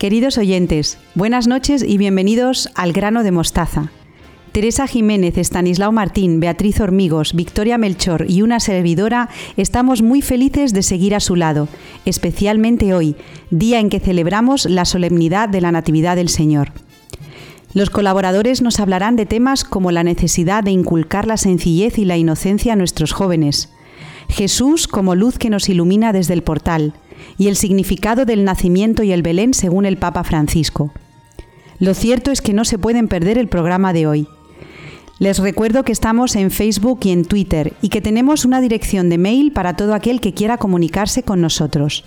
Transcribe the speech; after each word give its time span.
Queridos 0.00 0.38
oyentes, 0.38 0.96
buenas 1.14 1.46
noches 1.46 1.84
y 1.86 1.98
bienvenidos 1.98 2.70
al 2.74 2.94
grano 2.94 3.22
de 3.22 3.32
mostaza. 3.32 3.90
Teresa 4.50 4.86
Jiménez, 4.86 5.36
Estanislao 5.36 5.92
Martín, 5.92 6.40
Beatriz 6.40 6.80
Hormigos, 6.80 7.34
Victoria 7.34 7.76
Melchor 7.76 8.24
y 8.26 8.40
una 8.40 8.60
servidora 8.60 9.28
estamos 9.58 10.00
muy 10.00 10.22
felices 10.22 10.72
de 10.72 10.82
seguir 10.82 11.14
a 11.14 11.20
su 11.20 11.36
lado, 11.36 11.68
especialmente 12.06 12.94
hoy, 12.94 13.14
día 13.50 13.78
en 13.78 13.90
que 13.90 14.00
celebramos 14.00 14.64
la 14.64 14.86
solemnidad 14.86 15.50
de 15.50 15.60
la 15.60 15.70
Natividad 15.70 16.16
del 16.16 16.30
Señor. 16.30 16.72
Los 17.74 17.90
colaboradores 17.90 18.62
nos 18.62 18.80
hablarán 18.80 19.16
de 19.16 19.26
temas 19.26 19.64
como 19.64 19.90
la 19.90 20.02
necesidad 20.02 20.64
de 20.64 20.70
inculcar 20.70 21.26
la 21.26 21.36
sencillez 21.36 21.98
y 21.98 22.06
la 22.06 22.16
inocencia 22.16 22.72
a 22.72 22.76
nuestros 22.76 23.12
jóvenes, 23.12 23.68
Jesús 24.30 24.88
como 24.88 25.14
luz 25.14 25.36
que 25.36 25.50
nos 25.50 25.68
ilumina 25.68 26.14
desde 26.14 26.32
el 26.32 26.42
portal, 26.42 26.94
y 27.38 27.48
el 27.48 27.56
significado 27.56 28.24
del 28.24 28.44
nacimiento 28.44 29.02
y 29.02 29.10
el 29.12 29.22
Belén 29.22 29.52
según 29.54 29.86
el 29.86 29.96
Papa 29.96 30.22
Francisco. 30.24 30.92
Lo 31.78 31.94
cierto 31.94 32.30
es 32.30 32.42
que 32.42 32.52
no 32.52 32.66
se 32.66 32.78
pueden 32.78 33.08
perder 33.08 33.38
el 33.38 33.48
programa 33.48 33.94
de 33.94 34.06
hoy. 34.06 34.28
Les 35.18 35.38
recuerdo 35.38 35.82
que 35.82 35.92
estamos 35.92 36.36
en 36.36 36.50
Facebook 36.50 37.00
y 37.04 37.10
en 37.10 37.24
Twitter 37.24 37.72
y 37.82 37.88
que 37.90 38.00
tenemos 38.00 38.44
una 38.44 38.60
dirección 38.60 39.08
de 39.08 39.18
mail 39.18 39.52
para 39.52 39.76
todo 39.76 39.94
aquel 39.94 40.20
que 40.20 40.34
quiera 40.34 40.58
comunicarse 40.58 41.22
con 41.22 41.40
nosotros. 41.40 42.04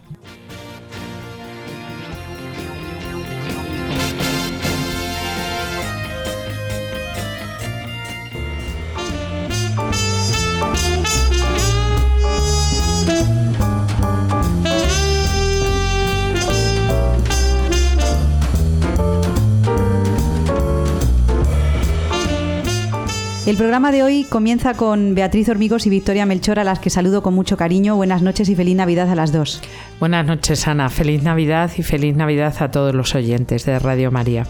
El 23.46 23.58
programa 23.58 23.92
de 23.92 24.04
hoy 24.04 24.24
comienza 24.24 24.74
con 24.74 25.16
Beatriz 25.16 25.50
Hormigos 25.50 25.86
y 25.86 25.90
Victoria 25.90 26.26
Melchor, 26.26 26.60
a 26.60 26.64
las 26.64 26.80
que 26.80 26.90
saludo 26.90 27.22
con 27.22 27.34
mucho 27.34 27.58
cariño. 27.58 27.98
Buenas 27.98 28.22
noches 28.22 28.48
y 28.48 28.56
feliz 28.56 28.78
Navidad 28.78 29.10
a 29.10 29.16
las 29.16 29.34
dos. 29.34 29.62
Buenas 30.00 30.26
noches, 30.26 30.66
Ana. 30.66 30.90
Feliz 30.90 31.24
Navidad 31.24 31.70
y 31.78 31.84
feliz 31.84 32.16
Navidad 32.16 32.56
a 32.60 32.72
todos 32.72 32.96
los 32.96 33.14
oyentes 33.16 33.66
de 33.66 33.80
Radio 33.80 34.12
María. 34.12 34.48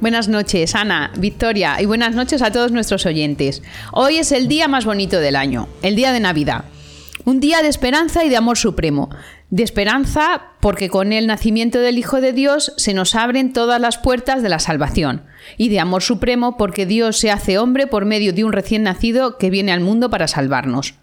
Buenas 0.00 0.26
noches, 0.26 0.74
Ana, 0.74 1.12
Victoria, 1.18 1.80
y 1.80 1.86
buenas 1.86 2.16
noches 2.16 2.42
a 2.42 2.50
todos 2.50 2.72
nuestros 2.72 3.06
oyentes. 3.06 3.62
Hoy 3.92 4.16
es 4.16 4.32
el 4.32 4.48
día 4.48 4.66
más 4.66 4.86
bonito 4.86 5.20
del 5.20 5.36
año, 5.36 5.68
el 5.82 5.94
día 5.94 6.12
de 6.12 6.18
Navidad. 6.18 6.64
Un 7.26 7.38
día 7.38 7.62
de 7.62 7.68
esperanza 7.68 8.24
y 8.24 8.28
de 8.28 8.36
amor 8.36 8.58
supremo. 8.58 9.10
De 9.50 9.64
esperanza 9.64 10.42
porque 10.60 10.88
con 10.88 11.12
el 11.12 11.26
nacimiento 11.26 11.80
del 11.80 11.98
Hijo 11.98 12.20
de 12.20 12.32
Dios 12.32 12.72
se 12.76 12.94
nos 12.94 13.16
abren 13.16 13.52
todas 13.52 13.80
las 13.80 13.98
puertas 13.98 14.42
de 14.42 14.48
la 14.48 14.60
salvación. 14.60 15.24
Y 15.56 15.70
de 15.70 15.80
amor 15.80 16.02
supremo 16.02 16.56
porque 16.56 16.86
Dios 16.86 17.18
se 17.18 17.32
hace 17.32 17.58
hombre 17.58 17.88
por 17.88 18.04
medio 18.04 18.32
de 18.32 18.44
un 18.44 18.52
recién 18.52 18.84
nacido 18.84 19.38
que 19.38 19.50
viene 19.50 19.72
al 19.72 19.80
mundo 19.80 20.08
para 20.08 20.28
salvarnos. 20.28 20.94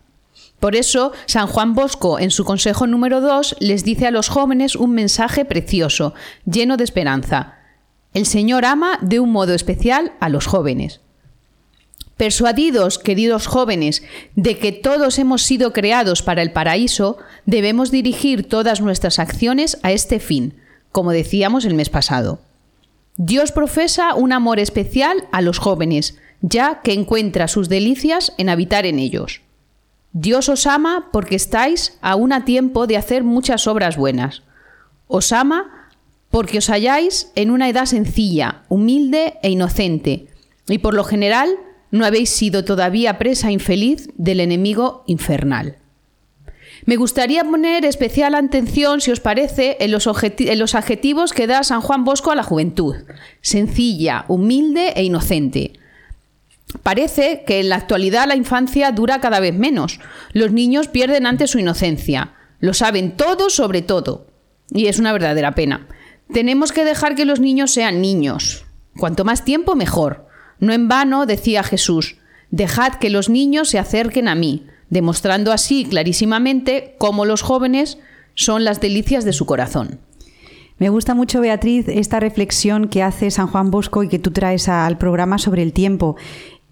Por 0.62 0.76
eso, 0.76 1.12
San 1.26 1.48
Juan 1.48 1.76
Bosco, 1.76 2.20
en 2.20 2.32
su 2.32 2.46
consejo 2.46 2.88
número 2.88 3.20
2, 3.20 3.58
les 3.60 3.84
dice 3.84 4.08
a 4.08 4.12
los 4.12 4.30
jóvenes 4.30 4.76
un 4.76 4.92
mensaje 4.92 5.44
precioso, 5.44 6.14
lleno 6.46 6.78
de 6.78 6.86
esperanza. 6.86 7.56
El 8.14 8.26
Señor 8.26 8.66
ama 8.66 8.98
de 9.02 9.20
un 9.20 9.32
modo 9.32 9.54
especial 9.54 10.14
a 10.20 10.30
los 10.30 10.48
jóvenes. 10.48 11.02
Persuadidos, 12.18 12.98
queridos 12.98 13.46
jóvenes, 13.46 14.02
de 14.36 14.58
que 14.58 14.72
todos 14.72 15.20
hemos 15.20 15.44
sido 15.44 15.72
creados 15.72 16.24
para 16.24 16.42
el 16.42 16.52
paraíso, 16.52 17.20
debemos 17.46 17.92
dirigir 17.92 18.50
todas 18.50 18.82
nuestras 18.82 19.20
acciones 19.20 19.78
a 19.84 19.92
este 19.92 20.20
fin, 20.20 20.56
como 20.92 21.12
decíamos 21.12 21.64
el 21.64 21.76
mes 21.76 21.90
pasado. 21.90 22.40
Dios 23.18 23.52
profesa 23.52 24.16
un 24.16 24.34
amor 24.34 24.60
especial 24.60 25.28
a 25.32 25.42
los 25.42 25.60
jóvenes, 25.60 26.18
ya 26.42 26.82
que 26.82 26.94
encuentra 26.94 27.48
sus 27.48 27.70
delicias 27.70 28.34
en 28.40 28.50
habitar 28.50 28.88
en 28.88 28.98
ellos. 28.98 29.42
Dios 30.12 30.50
os 30.50 30.66
ama 30.66 31.10
porque 31.14 31.36
estáis 31.36 32.00
aún 32.02 32.34
a 32.34 32.46
tiempo 32.46 32.88
de 32.88 32.98
hacer 32.98 33.24
muchas 33.24 33.68
obras 33.68 33.96
buenas. 33.96 34.42
Os 35.08 35.32
ama 35.32 35.90
porque 36.32 36.58
os 36.58 36.70
halláis 36.70 37.32
en 37.36 37.52
una 37.52 37.70
edad 37.70 37.86
sencilla, 37.86 38.64
humilde 38.70 39.36
e 39.44 39.52
inocente, 39.52 40.28
y 40.68 40.80
por 40.80 40.96
lo 40.96 41.04
general 41.04 41.50
no 41.98 42.06
habéis 42.06 42.30
sido 42.30 42.64
todavía 42.64 43.18
presa 43.18 43.52
infeliz 43.52 44.10
del 44.16 44.40
enemigo 44.40 45.04
infernal. 45.08 45.78
Me 46.86 46.96
gustaría 46.96 47.44
poner 47.44 47.86
especial 47.86 48.36
atención, 48.36 49.02
si 49.02 49.12
os 49.12 49.20
parece, 49.20 49.78
en 49.80 49.92
los, 49.92 50.08
adjetivos 50.08 51.34
que 51.34 51.48
da 51.48 51.64
San 51.64 51.82
Juan 51.82 52.06
Bosco 52.06 52.32
a 52.32 52.36
la 52.36 52.44
juventud. 52.44 52.96
Sencilla, 53.42 54.26
humilde 54.28 54.94
e 54.96 55.04
inocente. 55.04 55.74
Parece 56.84 57.44
que 57.46 57.60
en 57.60 57.70
la 57.70 57.76
actualidad 57.78 58.28
la 58.28 58.36
infancia 58.36 58.92
dura 58.92 59.20
cada 59.20 59.40
vez 59.40 59.54
menos. 59.54 60.00
Los 60.34 60.52
niños 60.52 60.88
pierden 60.88 61.26
antes 61.26 61.52
su 61.52 61.60
inocencia. 61.60 62.34
Lo 62.60 62.74
saben 62.74 63.18
todo 63.18 63.50
sobre 63.50 63.82
todo. 63.82 64.28
Y 64.70 64.88
es 64.88 65.00
una 65.00 65.14
verdadera 65.14 65.56
pena. 65.56 65.88
Tenemos 66.32 66.72
que 66.72 66.86
dejar 66.86 67.16
que 67.16 67.26
los 67.26 67.40
niños 67.40 67.72
sean 67.72 68.02
niños. 68.02 68.66
Cuanto 68.98 69.26
más 69.26 69.46
tiempo, 69.46 69.76
mejor. 69.76 70.27
No 70.60 70.74
en 70.74 70.88
vano 70.88 71.26
decía 71.26 71.64
Jesús, 71.64 72.18
dejad 72.52 72.96
que 72.96 73.10
los 73.10 73.30
niños 73.30 73.70
se 73.70 73.80
acerquen 73.80 74.28
a 74.28 74.36
mí, 74.36 74.66
demostrando 74.90 75.52
así 75.52 75.86
clarísimamente 75.86 76.96
cómo 76.98 77.26
los 77.26 77.42
jóvenes 77.42 77.98
son 78.36 78.64
las 78.64 78.80
delicias 78.80 79.26
de 79.26 79.34
su 79.34 79.46
corazón. 79.46 80.00
Me 80.80 80.90
gusta 80.90 81.16
mucho, 81.16 81.42
Beatriz, 81.42 81.88
esta 81.88 82.20
reflexión 82.20 82.88
que 82.88 83.02
hace 83.02 83.32
San 83.32 83.48
Juan 83.48 83.72
Bosco 83.72 84.04
y 84.04 84.10
que 84.10 84.20
tú 84.20 84.30
traes 84.30 84.70
al 84.70 85.00
programa 85.00 85.40
sobre 85.40 85.64
el 85.64 85.74
tiempo. 85.74 86.18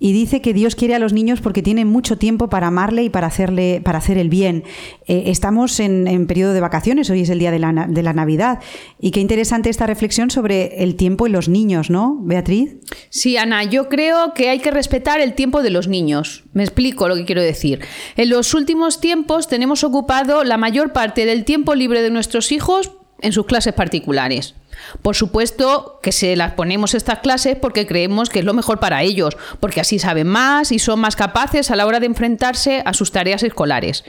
Y 0.06 0.14
dice 0.14 0.40
que 0.40 0.54
Dios 0.54 0.76
quiere 0.76 0.94
a 0.94 1.00
los 1.00 1.14
niños 1.14 1.42
porque 1.42 1.64
tienen 1.64 1.88
mucho 1.88 2.20
tiempo 2.20 2.48
para 2.48 2.68
amarle 2.68 3.02
y 3.02 3.10
para 3.10 3.26
hacerle, 3.26 3.82
para 3.84 3.98
hacer 3.98 4.20
el 4.20 4.30
bien. 4.30 4.64
Eh, 5.08 5.24
estamos 5.26 5.80
en, 5.80 6.28
periodo 6.28 6.54
de 6.54 6.60
vacaciones, 6.60 7.10
hoy 7.10 7.22
es 7.22 7.30
el 7.32 7.40
día 7.40 7.50
de 7.50 7.58
la, 7.58 7.88
de 7.90 8.04
la, 8.04 8.14
Navidad. 8.14 8.60
Y 9.00 9.10
qué 9.10 9.20
interesante 9.20 9.72
esta 9.72 9.88
reflexión 9.88 10.30
sobre 10.30 10.84
el 10.84 10.96
tiempo 10.96 11.26
y 11.26 11.32
los 11.32 11.50
niños, 11.50 11.90
¿no, 11.90 12.20
Beatriz? 12.22 12.76
Sí, 13.10 13.36
Ana, 13.38 13.64
yo 13.64 13.90
creo 13.90 14.36
que 14.36 14.50
hay 14.50 14.60
que 14.60 14.70
respetar 14.70 15.20
el 15.22 15.34
tiempo 15.34 15.64
de 15.64 15.72
los 15.72 15.88
niños. 15.88 16.44
Me 16.54 16.62
explico 16.62 17.08
lo 17.08 17.16
que 17.16 17.26
quiero 17.26 17.42
decir. 17.42 17.80
En 18.16 18.30
los 18.30 18.54
últimos 18.54 19.02
tiempos 19.02 19.48
tenemos 19.48 19.84
ocupado 19.84 20.44
la 20.44 20.58
mayor 20.58 20.94
parte 20.94 21.26
del 21.26 21.46
tiempo 21.46 21.74
libre 21.74 22.04
de 22.04 22.12
nuestros 22.12 22.52
hijos 22.52 22.92
en 23.22 23.32
sus 23.32 23.48
clases 23.48 23.74
particulares. 23.74 24.54
Por 25.02 25.16
supuesto 25.16 26.00
que 26.02 26.12
se 26.12 26.36
las 26.36 26.54
ponemos 26.54 26.94
estas 26.94 27.20
clases 27.20 27.58
porque 27.58 27.88
creemos 27.88 28.30
que 28.30 28.40
es 28.40 28.46
lo 28.46 28.54
mejor 28.54 28.80
para 28.80 29.04
ellos, 29.04 29.38
porque 29.60 29.82
así 29.82 30.00
saben 30.00 30.28
más 30.28 30.72
y 30.72 30.80
son 30.80 31.00
más 31.00 31.16
capaces 31.16 31.72
a 31.72 31.76
la 31.76 31.86
hora 31.86 32.00
de 32.00 32.06
enfrentarse 32.06 32.82
a 32.86 32.94
sus 32.94 33.12
tareas 33.12 33.44
escolares. 33.44 34.04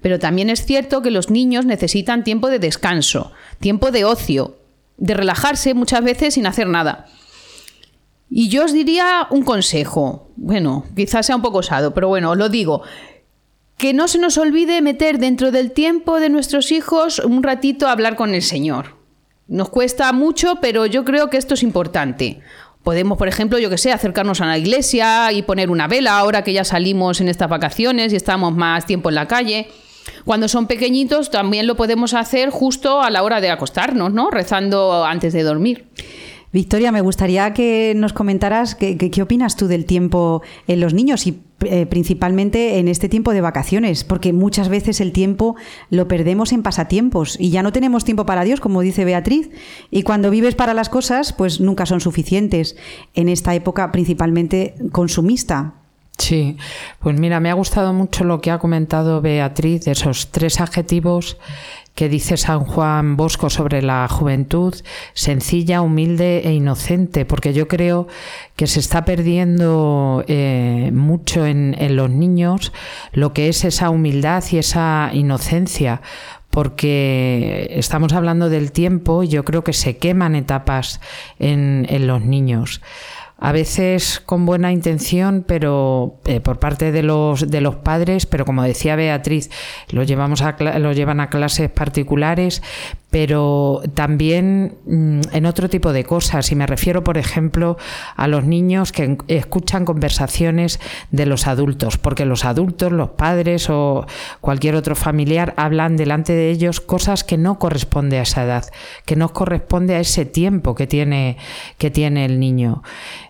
Pero 0.00 0.18
también 0.18 0.50
es 0.50 0.64
cierto 0.64 1.02
que 1.02 1.10
los 1.10 1.30
niños 1.30 1.64
necesitan 1.64 2.24
tiempo 2.24 2.48
de 2.48 2.58
descanso, 2.58 3.32
tiempo 3.60 3.90
de 3.90 4.04
ocio, 4.04 4.56
de 4.96 5.14
relajarse 5.14 5.74
muchas 5.74 6.02
veces 6.02 6.34
sin 6.34 6.46
hacer 6.46 6.66
nada. 6.66 7.06
Y 8.28 8.48
yo 8.48 8.64
os 8.64 8.72
diría 8.72 9.26
un 9.30 9.42
consejo, 9.42 10.30
bueno, 10.36 10.86
quizás 10.96 11.26
sea 11.26 11.36
un 11.36 11.42
poco 11.42 11.58
osado, 11.58 11.92
pero 11.92 12.08
bueno, 12.08 12.30
os 12.30 12.38
lo 12.38 12.48
digo, 12.48 12.82
que 13.76 13.92
no 13.92 14.08
se 14.08 14.18
nos 14.18 14.38
olvide 14.38 14.80
meter 14.80 15.18
dentro 15.18 15.50
del 15.50 15.72
tiempo 15.72 16.18
de 16.18 16.30
nuestros 16.30 16.72
hijos 16.72 17.18
un 17.18 17.42
ratito 17.42 17.88
a 17.88 17.92
hablar 17.92 18.16
con 18.16 18.34
el 18.34 18.42
Señor. 18.42 19.01
Nos 19.48 19.68
cuesta 19.68 20.12
mucho, 20.12 20.56
pero 20.60 20.86
yo 20.86 21.04
creo 21.04 21.30
que 21.30 21.36
esto 21.36 21.54
es 21.54 21.62
importante. 21.62 22.40
Podemos, 22.82 23.16
por 23.16 23.28
ejemplo, 23.28 23.58
yo 23.58 23.70
que 23.70 23.78
sé, 23.78 23.92
acercarnos 23.92 24.40
a 24.40 24.46
la 24.46 24.58
iglesia 24.58 25.30
y 25.32 25.42
poner 25.42 25.70
una 25.70 25.86
vela 25.86 26.18
ahora 26.18 26.42
que 26.42 26.52
ya 26.52 26.64
salimos 26.64 27.20
en 27.20 27.28
estas 27.28 27.48
vacaciones 27.48 28.12
y 28.12 28.16
estamos 28.16 28.54
más 28.54 28.86
tiempo 28.86 29.08
en 29.08 29.14
la 29.14 29.28
calle. 29.28 29.68
Cuando 30.24 30.48
son 30.48 30.66
pequeñitos 30.66 31.30
también 31.30 31.66
lo 31.66 31.76
podemos 31.76 32.14
hacer 32.14 32.50
justo 32.50 33.02
a 33.02 33.10
la 33.10 33.22
hora 33.22 33.40
de 33.40 33.50
acostarnos, 33.50 34.12
¿no? 34.12 34.30
Rezando 34.30 35.04
antes 35.04 35.32
de 35.32 35.42
dormir. 35.42 35.86
Victoria, 36.52 36.92
me 36.92 37.00
gustaría 37.00 37.54
que 37.54 37.94
nos 37.96 38.12
comentaras 38.12 38.74
qué, 38.74 39.22
opinas 39.22 39.56
tú 39.56 39.68
del 39.68 39.86
tiempo 39.86 40.42
en 40.66 40.80
los 40.80 40.92
niños 40.92 41.26
y 41.26 41.40
eh, 41.64 41.86
principalmente 41.86 42.78
en 42.78 42.88
este 42.88 43.08
tiempo 43.08 43.32
de 43.32 43.40
vacaciones, 43.40 44.04
porque 44.04 44.32
muchas 44.32 44.68
veces 44.68 45.00
el 45.00 45.12
tiempo 45.12 45.56
lo 45.90 46.08
perdemos 46.08 46.52
en 46.52 46.62
pasatiempos 46.62 47.36
y 47.38 47.50
ya 47.50 47.62
no 47.62 47.72
tenemos 47.72 48.04
tiempo 48.04 48.26
para 48.26 48.44
Dios, 48.44 48.60
como 48.60 48.80
dice 48.80 49.04
Beatriz, 49.04 49.50
y 49.90 50.02
cuando 50.02 50.30
vives 50.30 50.54
para 50.54 50.74
las 50.74 50.88
cosas, 50.88 51.32
pues 51.32 51.60
nunca 51.60 51.86
son 51.86 52.00
suficientes 52.00 52.76
en 53.14 53.28
esta 53.28 53.54
época 53.54 53.92
principalmente 53.92 54.74
consumista. 54.92 55.74
Sí, 56.18 56.56
pues 57.00 57.18
mira, 57.18 57.40
me 57.40 57.50
ha 57.50 57.54
gustado 57.54 57.92
mucho 57.92 58.24
lo 58.24 58.40
que 58.40 58.50
ha 58.50 58.58
comentado 58.58 59.20
Beatriz 59.20 59.88
esos 59.88 60.30
tres 60.30 60.60
adjetivos 60.60 61.38
que 61.94 62.08
dice 62.08 62.36
San 62.36 62.60
Juan 62.60 63.16
Bosco 63.16 63.50
sobre 63.50 63.82
la 63.82 64.08
juventud, 64.08 64.74
sencilla, 65.12 65.82
humilde 65.82 66.42
e 66.44 66.52
inocente, 66.52 67.24
porque 67.24 67.52
yo 67.52 67.68
creo 67.68 68.08
que 68.56 68.66
se 68.66 68.80
está 68.80 69.04
perdiendo 69.04 70.24
eh, 70.26 70.90
mucho 70.92 71.46
en, 71.46 71.76
los 71.96 72.10
niños 72.10 72.72
lo 73.12 73.32
que 73.32 73.48
es 73.48 73.64
esa 73.64 73.90
humildad 73.90 74.42
y 74.50 74.58
esa 74.58 75.10
inocencia, 75.12 76.00
porque 76.50 77.68
estamos 77.72 78.12
hablando 78.12 78.48
del 78.48 78.72
tiempo 78.72 79.22
y 79.22 79.28
yo 79.28 79.44
creo 79.44 79.64
que 79.64 79.72
se 79.72 79.98
queman 79.98 80.34
etapas 80.34 81.00
en 81.38 82.06
los 82.06 82.22
niños 82.22 82.80
a 83.44 83.50
veces 83.50 84.22
con 84.24 84.46
buena 84.46 84.70
intención, 84.70 85.44
pero 85.44 86.20
eh, 86.26 86.38
por 86.38 86.60
parte 86.60 86.92
de 86.92 87.02
los, 87.02 87.50
de 87.50 87.60
los 87.60 87.74
padres, 87.74 88.24
pero 88.24 88.44
como 88.44 88.62
decía 88.62 88.94
Beatriz, 88.94 89.50
lo, 89.90 90.04
llevamos 90.04 90.42
a, 90.42 90.56
lo 90.78 90.92
llevan 90.92 91.18
a 91.18 91.28
clases 91.28 91.68
particulares, 91.68 92.62
pero 93.12 93.82
también 93.92 94.78
mm, 94.86 95.20
en 95.32 95.44
otro 95.44 95.68
tipo 95.68 95.92
de 95.92 96.02
cosas. 96.02 96.50
Y 96.50 96.54
me 96.54 96.66
refiero, 96.66 97.04
por 97.04 97.18
ejemplo, 97.18 97.76
a 98.16 98.26
los 98.26 98.44
niños 98.44 98.90
que 98.90 99.18
escuchan 99.28 99.84
conversaciones 99.84 100.80
de 101.10 101.26
los 101.26 101.46
adultos, 101.46 101.98
porque 101.98 102.24
los 102.24 102.46
adultos, 102.46 102.90
los 102.90 103.10
padres 103.10 103.68
o 103.68 104.06
cualquier 104.40 104.76
otro 104.76 104.96
familiar 104.96 105.52
hablan 105.58 105.98
delante 105.98 106.32
de 106.32 106.48
ellos 106.48 106.80
cosas 106.80 107.22
que 107.22 107.36
no 107.36 107.58
corresponde 107.58 108.18
a 108.18 108.22
esa 108.22 108.44
edad, 108.44 108.64
que 109.04 109.14
no 109.14 109.28
corresponde 109.34 109.94
a 109.94 110.00
ese 110.00 110.24
tiempo 110.24 110.74
que 110.74 110.86
tiene, 110.86 111.36
que 111.76 111.90
tiene 111.90 112.24
el 112.24 112.40
niño. 112.40 112.82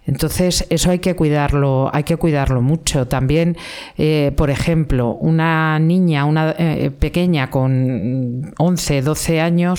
Entonces, 0.05 0.67
eso 0.71 0.91
hay 0.91 0.99
que 0.99 1.15
cuidarlo, 1.15 1.91
hay 1.93 2.03
que 2.03 2.17
cuidarlo 2.17 2.61
mucho. 2.61 3.07
También, 3.07 3.57
eh, 3.99 4.33
por 4.37 4.51
ejemplo, 4.51 5.11
una 5.15 5.79
niña, 5.79 6.25
una 6.25 6.55
eh, 6.59 6.91
pequeña 6.91 7.51
con 7.51 8.53
11, 8.59 9.03
12 9.03 9.41
años, 9.41 9.72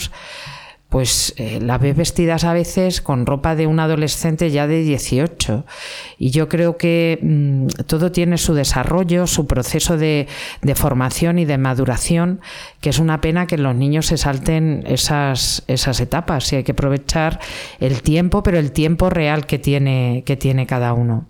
pues 0.93 1.33
eh, 1.37 1.59
las 1.59 1.81
ves 1.81 1.95
vestidas 1.95 2.43
a 2.43 2.53
veces 2.53 3.01
con 3.01 3.25
ropa 3.25 3.55
de 3.55 3.65
un 3.65 3.79
adolescente 3.79 4.51
ya 4.51 4.67
de 4.67 4.83
18. 4.83 5.65
Y 6.19 6.29
yo 6.29 6.47
creo 6.49 6.77
que 6.77 7.17
mm, 7.19 7.65
todo 7.87 8.11
tiene 8.11 8.37
su 8.37 8.53
desarrollo, 8.53 9.25
su 9.25 9.47
proceso 9.47 9.97
de, 9.97 10.27
formación 10.75 11.39
y 11.39 11.45
de 11.45 11.57
maduración, 11.57 12.41
que 12.79 12.91
es 12.91 12.99
una 12.99 13.21
pena 13.21 13.47
que 13.47 13.57
los 13.57 13.73
niños 13.75 14.05
se 14.05 14.17
salten 14.17 14.83
esas, 14.85 15.63
esas 15.65 15.99
etapas. 15.99 16.53
Y 16.53 16.57
hay 16.57 16.63
que 16.63 16.73
aprovechar 16.73 17.39
el 17.79 18.03
tiempo, 18.03 18.43
pero 18.43 18.59
el 18.59 18.71
tiempo 18.71 19.09
real 19.09 19.47
que 19.47 19.57
tiene, 19.57 20.21
que 20.27 20.37
tiene 20.37 20.67
cada 20.67 20.93
uno. 20.93 21.27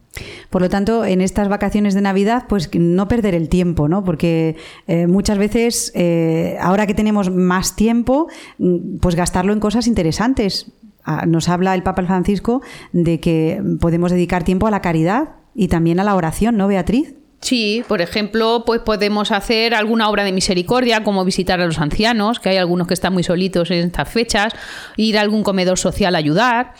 Por 0.50 0.62
lo 0.62 0.69
tanto, 0.69 1.06
en 1.06 1.21
estas 1.21 1.50
vacaciones 1.50 1.94
de 1.94 2.01
Navidad, 2.01 2.45
pues 2.48 2.69
no 2.74 3.07
perder 3.07 3.33
el 3.33 3.50
tiempo, 3.50 3.88
¿no? 3.88 4.04
Porque 4.04 4.56
eh, 4.88 5.07
muchas 5.07 5.38
veces, 5.38 5.92
eh, 5.95 6.57
ahora 6.62 6.86
que 6.86 6.94
tenemos 6.94 7.31
más 7.31 7.75
tiempo, 7.75 8.27
mm, 8.60 8.98
pues 8.98 9.15
gastarlo 9.15 9.54
en 9.54 9.60
cosas 9.60 9.88
interesantes. 9.88 10.71
Ah, 11.04 11.25
nos 11.25 11.50
habla 11.50 11.75
el 11.75 11.83
Papa 11.83 12.04
Francisco 12.04 12.62
de 12.94 13.19
que 13.19 13.62
podemos 13.81 14.12
dedicar 14.12 14.44
tiempo 14.44 14.68
a 14.68 14.71
la 14.71 14.81
caridad 14.81 15.30
y 15.54 15.68
también 15.68 16.00
a 16.00 16.04
la 16.04 16.15
oración, 16.15 16.56
¿no, 16.56 16.68
Beatriz? 16.68 17.15
Sí, 17.42 17.83
por 17.89 18.01
ejemplo, 18.01 18.63
pues 18.65 18.80
podemos 18.80 19.31
hacer 19.31 19.74
alguna 19.74 20.10
obra 20.10 20.24
de 20.24 20.31
misericordia, 20.31 21.04
como 21.04 21.25
visitar 21.25 21.60
a 21.60 21.65
los 21.65 21.77
ancianos, 21.77 22.39
que 22.39 22.48
hay 22.48 22.57
algunos 22.57 22.88
que 22.88 22.94
están 22.94 23.12
muy 23.12 23.24
solitos 23.24 23.69
en 23.69 23.88
estas 23.88 24.07
fechas, 24.07 24.54
ir 24.95 25.18
a 25.18 25.21
algún 25.21 25.44
comedor 25.44 25.77
social 25.77 26.15
a 26.15 26.19
ayudar. 26.19 26.74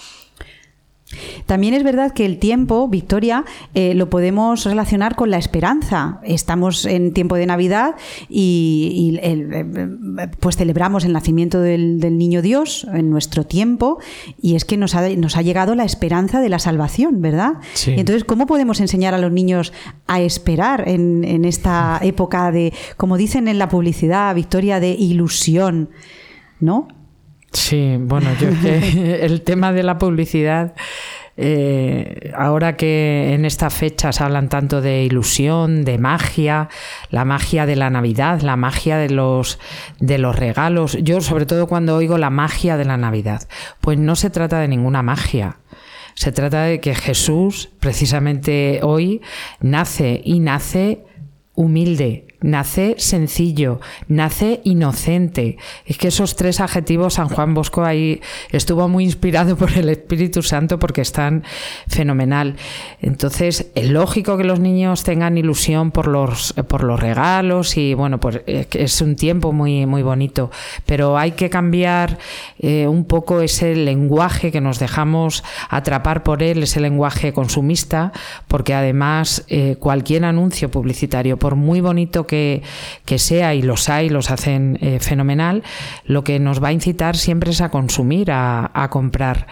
También 1.46 1.74
es 1.74 1.84
verdad 1.84 2.14
que 2.14 2.26
el 2.26 2.40
tiempo, 2.40 2.88
Victoria, 2.88 3.46
eh, 3.74 3.94
lo 3.94 4.10
podemos 4.10 4.66
relacionar 4.66 5.16
con 5.16 5.30
la 5.30 5.38
esperanza. 5.38 6.20
Estamos 6.24 6.86
en 6.86 7.14
tiempo 7.14 7.36
de 7.36 7.46
Navidad 7.46 7.96
y, 8.30 9.20
eh, 9.22 9.88
pues 10.40 10.58
celebramos 10.58 11.06
el 11.06 11.14
nacimiento 11.14 11.60
del, 11.60 12.00
niño 12.18 12.42
Dios 12.42 12.88
en 12.94 13.10
nuestro 13.10 13.46
tiempo 13.46 14.00
y 14.42 14.56
es 14.56 14.66
que 14.66 14.78
nos 14.78 14.96
ha, 14.96 15.10
nos 15.10 15.38
ha 15.38 15.42
llegado 15.42 15.76
la 15.76 15.84
esperanza 15.84 16.42
de 16.42 16.50
la 16.50 16.60
salvación, 16.60 17.22
¿verdad? 17.22 17.54
entonces, 17.88 18.24
¿cómo 18.24 18.46
podemos 18.46 18.80
enseñar 18.80 19.14
a 19.14 19.18
los 19.18 19.32
niños 19.32 19.74
a 20.08 20.22
esperar 20.22 20.88
en, 20.88 21.24
en 21.24 21.46
esta 21.46 22.00
época 22.04 22.52
de, 22.52 22.74
como 22.98 23.18
dicen 23.18 23.48
en 23.48 23.58
la 23.58 23.70
publicidad, 23.70 24.36
Victoria, 24.36 24.80
de 24.80 24.92
ilusión? 24.92 25.90
¿No? 26.60 26.88
Sí, 27.54 27.98
bueno, 28.00 28.30
yo 28.40 28.50
que 28.62 29.20
el 29.26 29.42
tema 29.42 29.72
de 29.72 29.84
la 29.84 30.00
publicidad, 30.00 30.74
eh, 31.38 32.32
ahora 32.36 32.76
que 32.76 33.34
en 33.34 33.46
estas 33.46 33.74
fechas 33.74 34.22
hablan 34.22 34.50
tanto 34.50 34.82
de 34.82 35.04
ilusión, 35.04 35.86
de 35.86 36.00
magia, 36.00 36.70
la 37.10 37.26
magia 37.26 37.66
de 37.68 37.76
la 37.76 37.92
Navidad, 37.92 38.42
la 38.42 38.56
magia 38.56 38.98
de 38.98 39.12
los, 39.12 39.60
de 40.00 40.18
los 40.18 40.36
regalos, 40.36 40.98
yo 41.02 41.22
sobre 41.22 41.46
todo 41.46 41.68
cuando 41.68 41.96
oigo 41.96 42.18
la 42.18 42.32
magia 42.32 42.76
de 42.76 42.86
la 42.86 42.98
Navidad, 42.98 43.48
pues 43.82 44.00
no 44.00 44.16
se 44.16 44.32
trata 44.32 44.60
de 44.60 44.68
ninguna 44.68 45.04
magia. 45.04 45.58
Se 46.16 46.32
trata 46.32 46.64
de 46.64 46.80
que 46.80 46.94
Jesús, 46.94 47.70
precisamente 47.80 48.80
hoy, 48.84 49.22
nace 49.62 50.22
y 50.24 50.40
nace 50.40 51.06
humilde, 51.56 52.28
nace 52.44 52.96
sencillo, 53.00 53.80
nace 54.08 54.62
inocente. 54.64 55.58
Es 55.86 55.98
que 55.98 56.10
esos 56.10 56.36
tres 56.36 56.60
adjetivos 56.60 57.16
San 57.16 57.30
Juan 57.30 57.56
Bosco 57.56 57.84
ahí 57.84 58.22
estuvo 58.52 58.88
muy 58.88 59.06
inspirado 59.06 59.56
por 59.58 59.72
el 59.72 59.90
Espíritu 59.90 60.44
Santo 60.44 60.78
porque 60.78 61.02
están 61.02 61.44
fenomenal. 61.88 62.58
Entonces, 63.02 63.72
es 63.74 63.90
lógico 63.90 64.38
que 64.38 64.44
los 64.44 64.60
niños 64.60 65.04
tengan 65.04 65.38
ilusión 65.38 65.92
por 65.92 66.08
los, 66.08 66.54
por 66.68 66.84
los 66.84 67.00
regalos 67.00 67.78
y 67.78 67.94
bueno, 67.94 68.20
pues 68.20 68.42
es 68.46 69.02
un 69.02 69.16
tiempo 69.16 69.52
muy, 69.52 69.86
muy 69.86 70.04
bonito, 70.04 70.52
pero 70.86 71.18
hay 71.18 71.32
que 71.32 71.50
cambiar 71.50 72.18
eh, 72.60 72.88
un 72.88 73.06
poco 73.06 73.42
ese 73.42 73.76
lenguaje 73.76 74.52
que 74.52 74.62
nos 74.62 74.80
dejamos 74.80 75.44
atrapar 75.70 76.24
por 76.24 76.44
él, 76.44 76.64
ese 76.64 76.80
lenguaje 76.80 77.34
consumista, 77.34 78.12
porque 78.48 78.74
además 78.74 79.46
eh, 79.48 79.78
cualquier 79.80 80.26
anuncio 80.26 80.70
publicitario, 80.70 81.38
por 81.38 81.56
muy 81.56 81.82
bonito 81.82 82.28
que 82.28 82.33
que, 83.06 83.20
sea, 83.20 83.54
y 83.54 83.62
los 83.62 83.90
hay, 83.90 84.10
los 84.10 84.32
hacen 84.32 84.78
eh, 84.82 85.00
fenomenal, 85.00 85.64
lo 86.06 86.24
que 86.24 86.40
nos 86.40 86.64
va 86.64 86.70
a 86.70 86.72
incitar 86.72 87.16
siempre 87.16 87.52
es 87.52 87.62
a 87.62 87.70
consumir, 87.70 88.32
a, 88.32 88.88
comprar. 88.90 89.48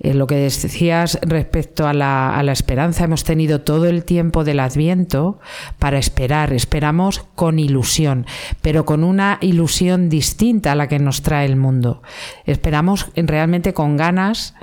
Eh, 0.00 0.14
lo 0.14 0.26
que 0.26 0.36
decías 0.36 1.18
respecto 1.22 1.86
a 1.86 1.92
la, 1.92 2.36
a 2.36 2.42
la 2.42 2.52
esperanza, 2.52 3.04
hemos 3.04 3.24
tenido 3.24 3.60
todo 3.60 3.86
el 3.86 4.04
tiempo 4.04 4.44
del 4.44 4.60
adviento 4.60 5.38
para 5.78 5.98
esperar, 5.98 6.52
esperamos 6.52 7.24
con 7.34 7.58
ilusión, 7.58 8.26
pero 8.60 8.84
con 8.84 9.04
una 9.04 9.38
ilusión 9.40 10.08
distinta 10.08 10.72
a 10.72 10.74
la 10.74 10.88
que 10.88 10.98
nos 10.98 11.22
trae 11.22 11.46
el 11.46 11.56
mundo. 11.56 12.02
Esperamos 12.46 13.10
realmente 13.14 13.72
con 13.72 13.96
ganas 13.96 14.54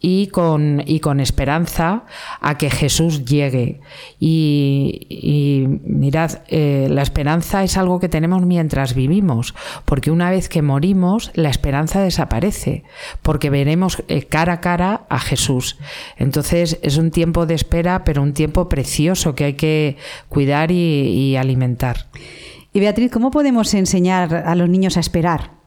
y 0.00 0.28
con, 0.28 0.82
y 0.86 1.00
con 1.00 1.20
esperanza 1.20 2.04
a 2.40 2.56
que 2.56 2.70
Jesús 2.70 3.24
llegue. 3.24 3.80
Y, 4.20 5.66
mirad, 5.84 6.42
eh, 6.48 6.88
la 6.90 7.02
esperanza 7.02 7.64
es 7.64 7.76
algo 7.76 7.98
que 7.98 8.08
tenemos 8.08 8.42
mientras 8.42 8.94
vivimos, 8.94 9.54
porque 9.84 10.10
una 10.10 10.30
vez 10.30 10.48
que 10.48 10.62
morimos, 10.62 11.30
la 11.34 11.50
esperanza 11.50 12.00
desaparece, 12.00 12.84
porque 13.22 13.50
veremos 13.50 14.02
eh, 14.08 14.22
cara 14.22 14.54
a 14.54 14.60
cara 14.60 15.06
a 15.08 15.18
Jesús. 15.18 15.78
Entonces 16.16 16.78
es 16.82 16.96
un 16.96 17.10
tiempo 17.10 17.46
de 17.46 17.54
espera, 17.54 18.04
pero 18.04 18.22
un 18.22 18.34
tiempo 18.34 18.68
precioso 18.68 19.34
que 19.34 19.44
hay 19.44 19.54
que 19.54 19.96
cuidar 20.28 20.70
y, 20.70 20.74
y 20.74 21.36
alimentar. 21.36 22.06
Y 22.72 22.80
Beatriz, 22.80 23.10
¿cómo 23.10 23.30
podemos 23.30 23.72
enseñar 23.74 24.34
a 24.34 24.54
los 24.54 24.68
niños 24.68 24.96
a 24.96 25.00
esperar? 25.00 25.57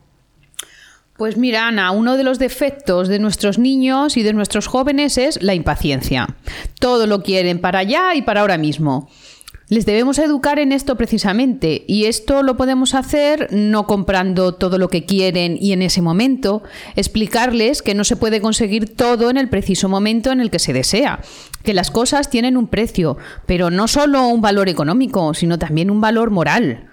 Pues 1.22 1.38
mira, 1.38 1.68
Ana, 1.68 1.92
uno 1.92 2.18
de 2.18 2.24
los 2.24 2.40
defectos 2.40 3.08
de 3.08 3.20
nuestros 3.20 3.60
niños 3.60 4.18
y 4.18 4.24
de 4.24 4.34
nuestros 4.34 4.66
jóvenes 4.66 5.20
es 5.20 5.40
la 5.44 5.54
impaciencia. 5.54 6.36
Todo 6.80 7.06
lo 7.06 7.22
quieren 7.22 7.62
para 7.62 7.78
allá 7.78 8.16
y 8.16 8.24
para 8.24 8.42
ahora 8.42 8.58
mismo. 8.58 9.08
Les 9.70 9.86
debemos 9.86 10.18
educar 10.18 10.58
en 10.58 10.72
esto 10.72 10.96
precisamente 10.96 11.86
y 11.88 12.06
esto 12.06 12.42
lo 12.42 12.58
podemos 12.58 12.96
hacer 12.96 13.50
no 13.52 13.86
comprando 13.86 14.56
todo 14.56 14.80
lo 14.80 14.90
que 14.90 15.06
quieren 15.06 15.60
y 15.62 15.74
en 15.74 15.84
ese 15.84 16.02
momento, 16.02 16.64
explicarles 16.96 17.84
que 17.84 17.94
no 17.94 18.04
se 18.04 18.16
puede 18.16 18.42
conseguir 18.42 18.96
todo 18.96 19.30
en 19.30 19.38
el 19.38 19.48
preciso 19.48 19.90
momento 19.90 20.32
en 20.32 20.42
el 20.42 20.50
que 20.50 20.58
se 20.58 20.74
desea, 20.74 21.20
que 21.62 21.76
las 21.76 21.92
cosas 21.92 22.32
tienen 22.32 22.58
un 22.58 22.66
precio, 22.66 23.18
pero 23.46 23.70
no 23.70 23.88
solo 23.88 24.28
un 24.28 24.42
valor 24.42 24.70
económico, 24.70 25.36
sino 25.36 25.60
también 25.60 25.92
un 25.92 26.02
valor 26.02 26.32
moral. 26.32 26.91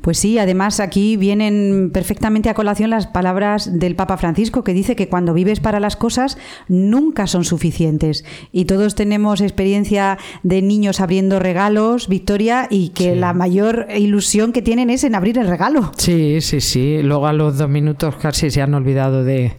Pues 0.00 0.18
sí, 0.18 0.38
además 0.38 0.80
aquí 0.80 1.16
vienen 1.16 1.90
perfectamente 1.92 2.50
a 2.50 2.54
colación 2.54 2.90
las 2.90 3.06
palabras 3.06 3.78
del 3.78 3.96
Papa 3.96 4.16
Francisco, 4.16 4.64
que 4.64 4.74
dice 4.74 4.96
que 4.96 5.08
cuando 5.08 5.32
vives 5.32 5.60
para 5.60 5.80
las 5.80 5.96
cosas 5.96 6.36
nunca 6.68 7.26
son 7.26 7.44
suficientes. 7.44 8.24
Y 8.52 8.66
todos 8.66 8.94
tenemos 8.94 9.40
experiencia 9.40 10.18
de 10.42 10.60
niños 10.60 11.00
abriendo 11.00 11.38
regalos, 11.38 12.08
Victoria, 12.08 12.66
y 12.70 12.90
que 12.90 13.16
la 13.16 13.32
mayor 13.32 13.86
ilusión 13.96 14.52
que 14.52 14.62
tienen 14.62 14.90
es 14.90 15.04
en 15.04 15.14
abrir 15.14 15.38
el 15.38 15.48
regalo. 15.48 15.92
Sí, 15.96 16.40
sí, 16.40 16.60
sí. 16.60 17.00
Luego 17.02 17.26
a 17.26 17.32
los 17.32 17.56
dos 17.56 17.68
minutos 17.68 18.16
casi 18.16 18.50
se 18.50 18.60
han 18.60 18.74
olvidado 18.74 19.24
de, 19.24 19.56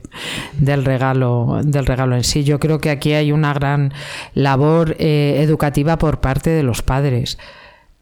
del 0.60 0.86
regalo, 0.86 1.62
del 1.64 1.86
regalo 1.86 2.16
en 2.16 2.24
sí. 2.24 2.44
Yo 2.44 2.60
creo 2.60 2.80
que 2.80 2.90
aquí 2.90 3.14
hay 3.14 3.32
una 3.32 3.54
gran 3.54 3.94
labor 4.34 4.96
eh, 5.00 5.38
educativa 5.40 5.98
por 5.98 6.20
parte 6.20 6.52
de 6.52 6.64
los 6.64 6.82
padres 6.82 7.38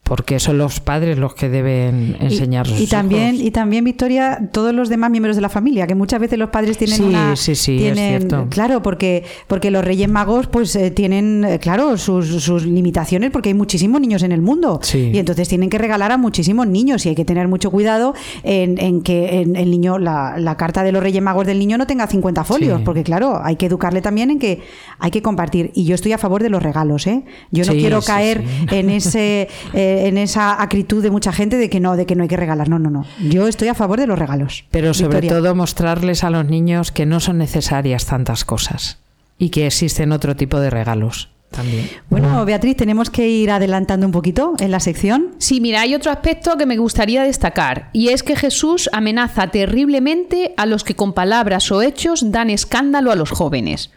porque 0.03 0.39
son 0.39 0.57
los 0.57 0.81
padres 0.81 1.17
los 1.17 1.33
que 1.33 1.47
deben 1.47 2.17
enseñar 2.19 2.67
y, 2.67 2.83
y 2.83 2.87
también 2.87 3.35
y 3.35 3.51
también 3.51 3.85
Victoria 3.85 4.49
todos 4.51 4.73
los 4.73 4.89
demás 4.89 5.09
miembros 5.09 5.37
de 5.37 5.41
la 5.41 5.47
familia 5.49 5.87
que 5.87 5.95
muchas 5.95 6.19
veces 6.19 6.37
los 6.37 6.49
padres 6.49 6.77
tienen 6.77 6.97
sí, 6.97 7.03
una 7.03 7.35
sí 7.37 7.55
sí 7.55 7.77
tienen, 7.77 7.97
es 7.97 8.19
cierto. 8.19 8.47
claro 8.49 8.81
porque 8.81 9.23
porque 9.47 9.71
los 9.71 9.83
Reyes 9.83 10.09
Magos 10.09 10.47
pues 10.47 10.75
eh, 10.75 10.91
tienen 10.91 11.45
eh, 11.45 11.59
claro 11.59 11.97
sus, 11.97 12.43
sus, 12.43 12.65
limitaciones 12.65 13.31
porque 13.31 13.49
hay 13.49 13.53
muchísimos 13.53 14.01
niños 14.01 14.23
en 14.23 14.33
el 14.33 14.41
mundo 14.41 14.79
sí. 14.83 15.11
y 15.13 15.17
entonces 15.19 15.47
tienen 15.47 15.69
que 15.69 15.77
regalar 15.77 16.11
a 16.11 16.17
muchísimos 16.17 16.67
niños 16.67 17.05
y 17.05 17.09
hay 17.09 17.15
que 17.15 17.25
tener 17.25 17.47
mucho 17.47 17.71
cuidado 17.71 18.13
en, 18.43 18.77
en 18.79 19.01
que 19.01 19.41
en, 19.41 19.55
el 19.55 19.71
niño 19.71 19.99
la, 19.99 20.35
la, 20.37 20.57
carta 20.57 20.83
de 20.83 20.91
los 20.91 21.01
Reyes 21.01 21.21
Magos 21.21 21.47
del 21.47 21.59
niño 21.59 21.77
no 21.77 21.87
tenga 21.87 22.07
50 22.07 22.43
folios 22.43 22.79
Sí. 22.79 22.83
porque 22.85 23.03
claro 23.03 23.41
hay 23.43 23.55
que 23.55 23.65
educarle 23.65 24.01
también 24.01 24.31
en 24.31 24.39
que 24.39 24.61
hay 24.99 25.11
que 25.11 25.21
compartir 25.21 25.71
y 25.73 25.85
yo 25.85 25.95
estoy 25.95 26.13
a 26.13 26.17
favor 26.17 26.41
de 26.43 26.49
los 26.49 26.61
regalos 26.61 27.07
¿eh? 27.07 27.23
yo 27.51 27.65
no 27.65 27.73
quiero 27.73 28.01
caer 28.01 28.43
en 28.71 28.89
ese 28.89 29.47
eh, 29.73 29.92
en 30.07 30.17
esa 30.17 30.61
acritud 30.61 31.01
de 31.03 31.11
mucha 31.11 31.31
gente 31.31 31.57
de 31.57 31.69
que 31.69 31.79
no, 31.79 31.95
de 31.95 32.05
que 32.05 32.15
no 32.15 32.23
hay 32.23 32.29
que 32.29 32.37
regalar. 32.37 32.69
No, 32.69 32.79
no, 32.79 32.89
no. 32.89 33.05
Yo 33.19 33.47
estoy 33.47 33.67
a 33.67 33.73
favor 33.73 33.99
de 33.99 34.07
los 34.07 34.19
regalos. 34.19 34.65
Pero 34.71 34.93
sobre 34.93 35.21
Victoria. 35.21 35.41
todo 35.41 35.55
mostrarles 35.55 36.23
a 36.23 36.29
los 36.29 36.45
niños 36.45 36.91
que 36.91 37.05
no 37.05 37.19
son 37.19 37.37
necesarias 37.37 38.05
tantas 38.05 38.45
cosas 38.45 38.99
y 39.37 39.49
que 39.49 39.67
existen 39.67 40.11
otro 40.11 40.35
tipo 40.35 40.59
de 40.59 40.69
regalos 40.69 41.29
también. 41.53 41.89
Bueno, 42.09 42.43
Beatriz, 42.45 42.75
tenemos 42.75 43.09
que 43.09 43.29
ir 43.29 43.51
adelantando 43.51 44.05
un 44.05 44.11
poquito 44.11 44.53
en 44.59 44.71
la 44.71 44.79
sección. 44.79 45.35
Sí, 45.37 45.61
mira, 45.61 45.81
hay 45.81 45.95
otro 45.95 46.11
aspecto 46.11 46.57
que 46.57 46.65
me 46.65 46.77
gustaría 46.77 47.23
destacar, 47.23 47.89
y 47.93 48.09
es 48.09 48.23
que 48.23 48.35
Jesús 48.35 48.89
amenaza 48.91 49.47
terriblemente 49.47 50.53
a 50.57 50.65
los 50.65 50.83
que 50.83 50.95
con 50.95 51.13
palabras 51.13 51.71
o 51.71 51.81
hechos 51.81 52.31
dan 52.31 52.49
escándalo 52.49 53.11
a 53.11 53.15
los 53.15 53.31
jóvenes. 53.31 53.91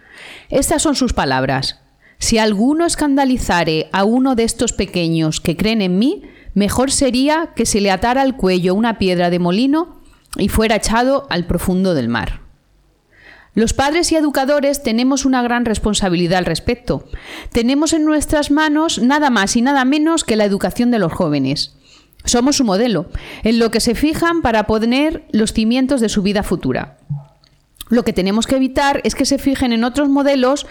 Estas 0.51 0.83
son 0.83 0.95
sus 0.95 1.13
palabras. 1.13 1.81
Si 2.19 2.39
alguno 2.39 2.87
escandalizare 2.87 3.89
a 3.93 4.05
uno 4.05 4.35
de 4.35 4.45
estos 4.45 4.73
pequeños 4.73 5.41
que 5.41 5.57
creen 5.57 5.83
en 5.83 5.99
mí, 5.99 6.23
mejor 6.55 6.91
sería 6.91 7.53
que 7.55 7.67
se 7.67 7.81
le 7.81 7.91
atara 7.91 8.23
al 8.23 8.37
cuello 8.37 8.75
una 8.75 8.99
piedra 8.99 9.31
de 9.31 9.39
molino 9.39 10.01
y 10.37 10.49
fuera 10.49 10.77
echado 10.77 11.27
al 11.31 11.47
profundo 11.47 11.95
del 11.95 12.09
mar. 12.09 12.41
Los 13.55 13.73
padres 13.73 14.13
y 14.13 14.17
educadores 14.17 14.83
tenemos 14.83 15.25
una 15.25 15.43
gran 15.43 15.65
responsabilidad 15.65 16.39
al 16.39 16.45
respecto. 16.45 17.07
Tenemos 17.53 17.95
en 17.95 18.05
nuestras 18.05 18.51
manos 18.51 19.01
nada 19.01 19.31
más 19.31 19.57
y 19.57 19.63
nada 19.63 19.87
menos 19.87 20.25
que 20.25 20.37
la 20.37 20.45
educación 20.45 20.91
de 20.91 20.99
los 20.99 21.13
jóvenes. 21.13 21.75
Somos 22.27 22.57
su 22.57 22.65
modelo, 22.65 23.07
en 23.45 23.59
lo 23.59 23.71
que 23.71 23.81
se 23.81 23.95
fijan 23.95 24.43
para 24.43 24.67
poner 24.67 25.27
los 25.31 25.55
cimientos 25.55 26.03
de 26.03 26.11
su 26.11 26.23
vida 26.23 26.43
futura. 26.43 26.99
Lo 27.89 28.05
que 28.05 28.13
tenemos 28.13 28.47
que 28.47 28.57
evitar 28.57 29.01
es 29.05 29.15
que 29.15 29.25
se 29.25 29.39
fijen 29.39 29.73
en 29.73 29.85
otros 29.85 30.09
modelos 30.09 30.67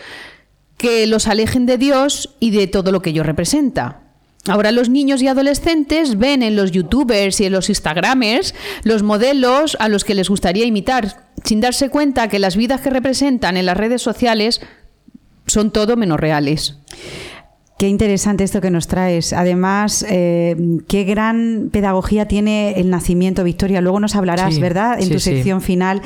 que 0.85 1.07
los 1.07 1.27
alejen 1.27 1.65
de 1.65 1.77
Dios 1.77 2.35
y 2.39 2.51
de 2.51 2.67
todo 2.67 2.91
lo 2.91 3.01
que 3.01 3.09
ello 3.09 3.23
representa. 3.23 4.01
Ahora 4.47 4.71
los 4.71 4.89
niños 4.89 5.23
y 5.23 5.27
adolescentes 5.27 6.19
ven 6.19 6.43
en 6.43 6.55
los 6.55 6.71
youtubers 6.71 7.41
y 7.41 7.45
en 7.45 7.53
los 7.53 7.69
instagramers 7.69 8.53
los 8.83 9.01
modelos 9.01 9.75
a 9.79 9.89
los 9.89 10.03
que 10.03 10.13
les 10.13 10.29
gustaría 10.29 10.65
imitar, 10.65 11.25
sin 11.43 11.61
darse 11.61 11.89
cuenta 11.89 12.27
que 12.27 12.37
las 12.37 12.55
vidas 12.55 12.81
que 12.81 12.91
representan 12.91 13.57
en 13.57 13.65
las 13.65 13.75
redes 13.77 14.03
sociales 14.03 14.61
son 15.47 15.71
todo 15.71 15.97
menos 15.97 16.19
reales. 16.19 16.77
Qué 17.79 17.87
interesante 17.87 18.43
esto 18.43 18.61
que 18.61 18.69
nos 18.69 18.87
traes. 18.87 19.33
Además, 19.33 20.05
eh, 20.07 20.55
qué 20.87 21.03
gran 21.03 21.69
pedagogía 21.73 22.27
tiene 22.27 22.79
el 22.79 22.89
nacimiento, 22.91 23.43
Victoria. 23.43 23.81
Luego 23.81 23.99
nos 23.99 24.15
hablarás, 24.15 24.55
Sí, 24.55 24.61
¿verdad? 24.61 24.99
En 24.99 25.07
sí, 25.07 25.13
tu 25.13 25.19
sí. 25.19 25.31
sección 25.31 25.61
final. 25.61 26.01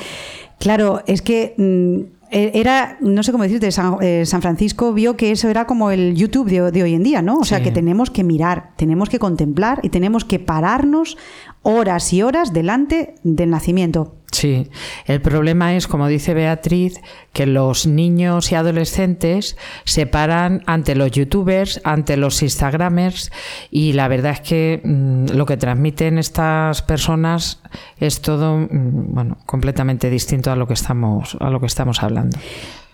Claro, 0.58 1.04
es 1.06 1.22
que 1.22 1.54
mm, 1.58 2.19
era, 2.32 2.98
no 3.02 3.24
sé 3.24 3.32
cómo 3.32 3.44
decirte, 3.44 3.72
San, 3.72 3.98
eh, 4.02 4.26
San 4.26 4.42
Francisco 4.42 4.94
vio 4.94 5.18
que 5.18 5.32
eso 5.32 5.50
era 5.50 5.66
como 5.66 5.92
el 5.92 6.16
YouTube 6.16 6.50
de, 6.50 6.72
de 6.72 6.84
hoy 6.84 6.94
en 6.94 7.04
día, 7.04 7.22
¿no? 7.22 7.38
O 7.40 7.44
sea, 7.44 7.62
que 7.64 7.72
tenemos 7.72 8.12
que 8.12 8.24
mirar, 8.24 8.72
tenemos 8.76 9.10
que 9.10 9.20
contemplar 9.20 9.80
y 9.84 9.90
tenemos 9.90 10.26
que 10.26 10.40
pararnos 10.40 11.18
horas 11.62 12.14
y 12.14 12.22
horas 12.22 12.54
delante 12.54 13.16
del 13.24 13.50
nacimiento. 13.50 14.16
Sí, 14.32 14.70
el 15.06 15.22
problema 15.22 15.76
es, 15.76 15.88
como 15.88 16.08
dice 16.08 16.36
Beatriz, 16.36 17.02
que 17.34 17.48
los 17.48 17.88
niños 17.88 18.52
y 18.52 18.56
adolescentes 18.56 19.58
se 19.86 20.06
paran 20.06 20.62
ante 20.68 20.94
los 20.94 21.12
youtubers, 21.12 21.82
ante 21.84 22.16
los 22.16 22.44
instagramers 22.44 23.32
y 23.72 23.94
la 23.94 24.08
verdad 24.08 24.34
es 24.34 24.42
que 24.42 24.82
mm, 24.84 25.36
lo 25.36 25.46
que 25.46 25.58
transmiten 25.58 26.20
estas 26.20 26.84
personas 26.84 27.62
es 28.00 28.22
todo 28.22 28.58
mm, 28.58 29.14
bueno, 29.14 29.38
completamente 29.46 30.10
distinto 30.12 30.52
a 30.52 30.56
lo 30.56 30.68
que 30.68 30.74
estamos 30.74 31.36
a 31.40 31.50
lo 31.50 31.60
que 31.60 31.66
estamos 31.66 32.04
hablando. 32.04 32.38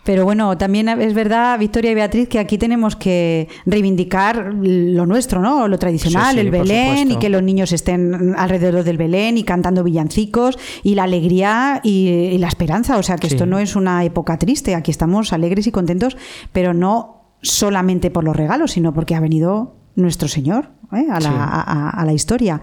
Pero 0.05 0.23
bueno, 0.23 0.57
también 0.57 0.87
es 0.87 1.13
verdad, 1.13 1.59
Victoria 1.59 1.91
y 1.91 1.95
Beatriz, 1.95 2.29
que 2.29 2.39
aquí 2.39 2.57
tenemos 2.57 2.95
que 2.95 3.47
reivindicar 3.65 4.53
lo 4.53 5.05
nuestro, 5.05 5.41
¿no? 5.41 5.67
Lo 5.67 5.77
tradicional, 5.79 6.35
Sí, 6.35 6.39
sí, 6.41 6.45
el 6.45 6.51
Belén, 6.51 7.11
y 7.11 7.17
que 7.17 7.27
los 7.29 7.41
niños 7.43 7.71
estén 7.73 8.35
alrededor 8.37 8.83
del 8.83 8.97
Belén 8.97 9.37
y 9.37 9.43
cantando 9.43 9.83
villancicos, 9.83 10.57
y 10.83 10.95
la 10.95 11.03
alegría 11.03 11.81
y, 11.83 12.07
y 12.07 12.37
la 12.37 12.47
esperanza. 12.47 12.97
O 12.97 13.03
sea, 13.03 13.17
que 13.17 13.27
Sí. 13.29 13.35
esto 13.35 13.45
no 13.47 13.57
es 13.59 13.75
una 13.75 14.03
época 14.05 14.37
triste, 14.37 14.75
aquí 14.75 14.91
estamos 14.91 15.33
alegres 15.33 15.65
y 15.67 15.71
contentos, 15.71 16.15
pero 16.53 16.73
no 16.73 17.35
solamente 17.41 18.11
por 18.11 18.23
los 18.23 18.35
regalos, 18.35 18.71
sino 18.73 18.93
porque 18.93 19.15
ha 19.15 19.19
venido 19.19 19.75
nuestro 19.95 20.27
Señor 20.27 20.69
¿eh? 20.93 21.05
a, 21.09 21.19
la, 21.19 21.21
Sí. 21.21 21.27
a- 21.29 21.61
a- 21.61 21.89
a 21.89 22.05
la 22.05 22.13
historia. 22.13 22.61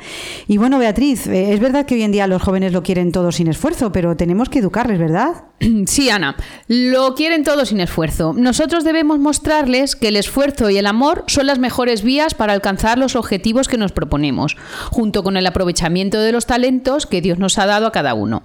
Y 0.49 0.57
bueno, 0.59 0.79
Beatriz, 0.79 1.27
eh, 1.27 1.53
es 1.53 1.61
verdad 1.61 1.87
que 1.87 1.95
hoy 1.95 2.03
en 2.03 2.13
día 2.13 2.27
los 2.27 2.43
jóvenes 2.43 2.73
lo 2.73 2.83
quieren 2.83 3.11
todo 3.13 3.33
sin 3.33 3.49
esfuerzo, 3.49 3.91
pero 3.93 4.17
tenemos 4.17 4.49
que 4.49 4.59
educarles, 4.61 4.99
¿verdad? 4.99 5.45
Sí, 5.87 6.11
Ana, 6.11 6.37
lo 6.69 7.15
quieren 7.15 7.45
todo 7.45 7.65
sin 7.65 7.81
esfuerzo. 7.81 8.33
Nosotros 8.37 8.85
debemos 8.85 9.19
mostrarles 9.19 9.97
que 9.97 10.09
el 10.09 10.17
esfuerzo 10.17 10.71
y 10.71 10.77
el 10.79 10.87
amor 10.87 11.25
son 11.27 11.47
las 11.47 11.59
mejores 11.59 12.03
vías 12.03 12.35
para 12.35 12.53
alcanzar 12.53 12.99
los 12.99 13.17
objetivos 13.17 13.69
que 13.69 13.79
nos 13.79 13.93
proponemos, 13.93 14.57
junto 14.91 15.23
con 15.23 15.37
el 15.37 15.47
aprovechamiento 15.47 16.21
de 16.21 16.33
los 16.33 16.47
talentos 16.47 17.07
que 17.07 17.21
Dios 17.21 17.39
nos 17.39 17.59
ha 17.59 17.67
dado 17.67 17.87
a 17.87 17.93
cada 17.93 18.15
uno. 18.15 18.43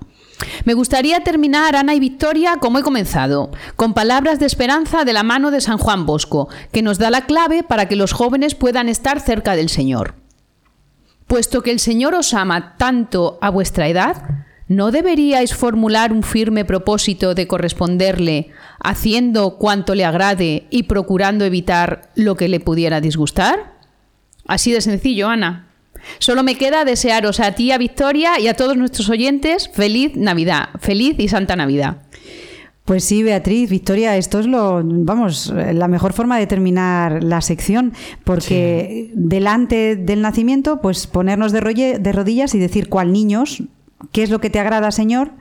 Me 0.65 0.73
gustaría 0.73 1.21
terminar, 1.21 1.75
Ana 1.75 1.95
y 1.95 1.99
Victoria, 1.99 2.57
como 2.59 2.79
he 2.79 2.83
comenzado, 2.83 3.51
con 3.75 3.93
palabras 3.93 4.39
de 4.39 4.45
esperanza 4.45 5.03
de 5.03 5.13
la 5.13 5.23
mano 5.23 5.51
de 5.51 5.61
San 5.61 5.77
Juan 5.77 6.05
Bosco, 6.05 6.49
que 6.71 6.81
nos 6.81 6.99
da 6.99 7.09
la 7.09 7.25
clave 7.25 7.63
para 7.63 7.87
que 7.87 7.95
los 7.95 8.11
jóvenes 8.11 8.55
puedan 8.55 8.89
estar 8.89 9.19
cerca 9.19 9.55
del 9.55 9.69
Señor. 9.69 10.15
Puesto 11.25 11.61
que 11.61 11.71
el 11.71 11.79
Señor 11.79 12.13
os 12.13 12.33
ama 12.33 12.75
tanto 12.77 13.37
a 13.41 13.49
vuestra 13.49 13.87
edad, 13.87 14.45
¿no 14.67 14.91
deberíais 14.91 15.53
formular 15.53 16.13
un 16.13 16.23
firme 16.23 16.65
propósito 16.65 17.33
de 17.33 17.47
corresponderle, 17.47 18.51
haciendo 18.79 19.57
cuanto 19.57 19.95
le 19.95 20.05
agrade 20.05 20.67
y 20.69 20.83
procurando 20.83 21.45
evitar 21.45 22.09
lo 22.15 22.35
que 22.35 22.47
le 22.47 22.59
pudiera 22.59 23.01
disgustar? 23.01 23.77
Así 24.45 24.71
de 24.71 24.81
sencillo, 24.81 25.27
Ana. 25.27 25.66
Solo 26.19 26.43
me 26.43 26.55
queda 26.55 26.85
desearos 26.85 27.39
a 27.39 27.53
ti, 27.53 27.71
a 27.71 27.77
Victoria 27.77 28.39
y 28.39 28.47
a 28.47 28.53
todos 28.55 28.77
nuestros 28.77 29.09
oyentes 29.09 29.69
feliz 29.73 30.15
Navidad, 30.15 30.69
feliz 30.79 31.15
y 31.19 31.27
Santa 31.27 31.55
Navidad. 31.55 31.97
Pues 32.85 33.03
sí, 33.03 33.21
Beatriz, 33.21 33.69
Victoria, 33.69 34.15
esto 34.15 34.39
es 34.39 34.45
lo, 34.47 34.81
vamos, 34.81 35.51
la 35.53 35.89
mejor 35.89 36.13
forma 36.13 36.37
de 36.39 36.47
terminar 36.47 37.21
la 37.21 37.41
sección, 37.41 37.91
porque 38.23 39.11
delante 39.13 39.97
del 39.97 40.21
nacimiento, 40.21 40.79
pues 40.81 41.05
ponernos 41.05 41.51
de, 41.51 41.59
rolle- 41.59 41.97
de 41.99 42.11
rodillas 42.13 42.55
y 42.55 42.59
decir 42.59 42.87
cuál 42.87 43.11
niños, 43.11 43.61
qué 44.13 44.23
es 44.23 44.29
lo 44.29 44.39
que 44.39 44.49
te 44.49 44.59
agrada, 44.59 44.91
Señor, 44.91 45.31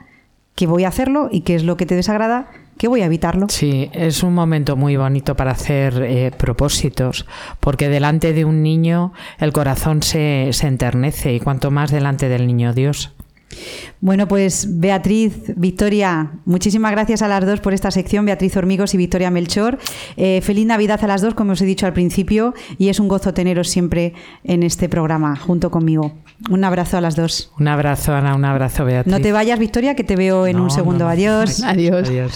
que 0.55 0.67
voy 0.67 0.83
a 0.83 0.89
hacerlo 0.89 1.29
y 1.31 1.41
qué 1.41 1.55
es 1.55 1.63
lo 1.63 1.77
que 1.77 1.85
te 1.85 1.95
desagrada, 1.95 2.49
que 2.77 2.87
voy 2.87 3.01
a 3.01 3.05
evitarlo. 3.05 3.47
Sí, 3.49 3.89
es 3.93 4.23
un 4.23 4.33
momento 4.33 4.75
muy 4.75 4.95
bonito 4.95 5.35
para 5.35 5.51
hacer 5.51 6.01
eh, 6.03 6.31
propósitos, 6.37 7.25
porque 7.59 7.89
delante 7.89 8.33
de 8.33 8.45
un 8.45 8.63
niño 8.63 9.13
el 9.39 9.53
corazón 9.53 10.03
se, 10.03 10.49
se 10.51 10.67
enternece 10.67 11.33
y 11.33 11.39
cuanto 11.39 11.71
más 11.71 11.91
delante 11.91 12.29
del 12.29 12.47
niño 12.47 12.73
Dios. 12.73 13.11
Bueno, 14.01 14.27
pues 14.27 14.67
Beatriz, 14.79 15.33
Victoria, 15.55 16.31
muchísimas 16.45 16.91
gracias 16.91 17.21
a 17.21 17.27
las 17.27 17.45
dos 17.45 17.59
por 17.61 17.73
esta 17.73 17.89
sección, 17.91 18.25
Beatriz 18.25 18.55
Hormigos 18.55 18.93
y 18.93 18.97
Victoria 18.97 19.31
Melchor. 19.31 19.79
Eh, 20.17 20.41
feliz 20.41 20.65
Navidad 20.67 21.03
a 21.03 21.07
las 21.07 21.21
dos, 21.21 21.33
como 21.33 21.53
os 21.53 21.61
he 21.61 21.65
dicho 21.65 21.85
al 21.85 21.93
principio, 21.93 22.53
y 22.77 22.89
es 22.89 22.99
un 22.99 23.07
gozo 23.07 23.33
teneros 23.33 23.69
siempre 23.69 24.13
en 24.43 24.63
este 24.63 24.89
programa 24.89 25.35
junto 25.35 25.71
conmigo. 25.71 26.13
Un 26.51 26.63
abrazo 26.63 26.97
a 26.97 27.01
las 27.01 27.15
dos. 27.15 27.51
Un 27.59 27.67
abrazo, 27.67 28.13
Ana, 28.13 28.35
un 28.35 28.45
abrazo, 28.45 28.85
Beatriz. 28.85 29.11
No 29.11 29.19
te 29.19 29.31
vayas, 29.31 29.57
Victoria, 29.57 29.95
que 29.95 30.03
te 30.03 30.15
veo 30.15 30.45
en 30.45 30.57
No, 30.57 30.63
un 30.63 30.69
segundo. 30.69 30.99
no, 30.99 31.05
no. 31.05 31.09
Adiós. 31.11 31.63
Adiós. 31.63 32.07
Adiós. 32.07 32.33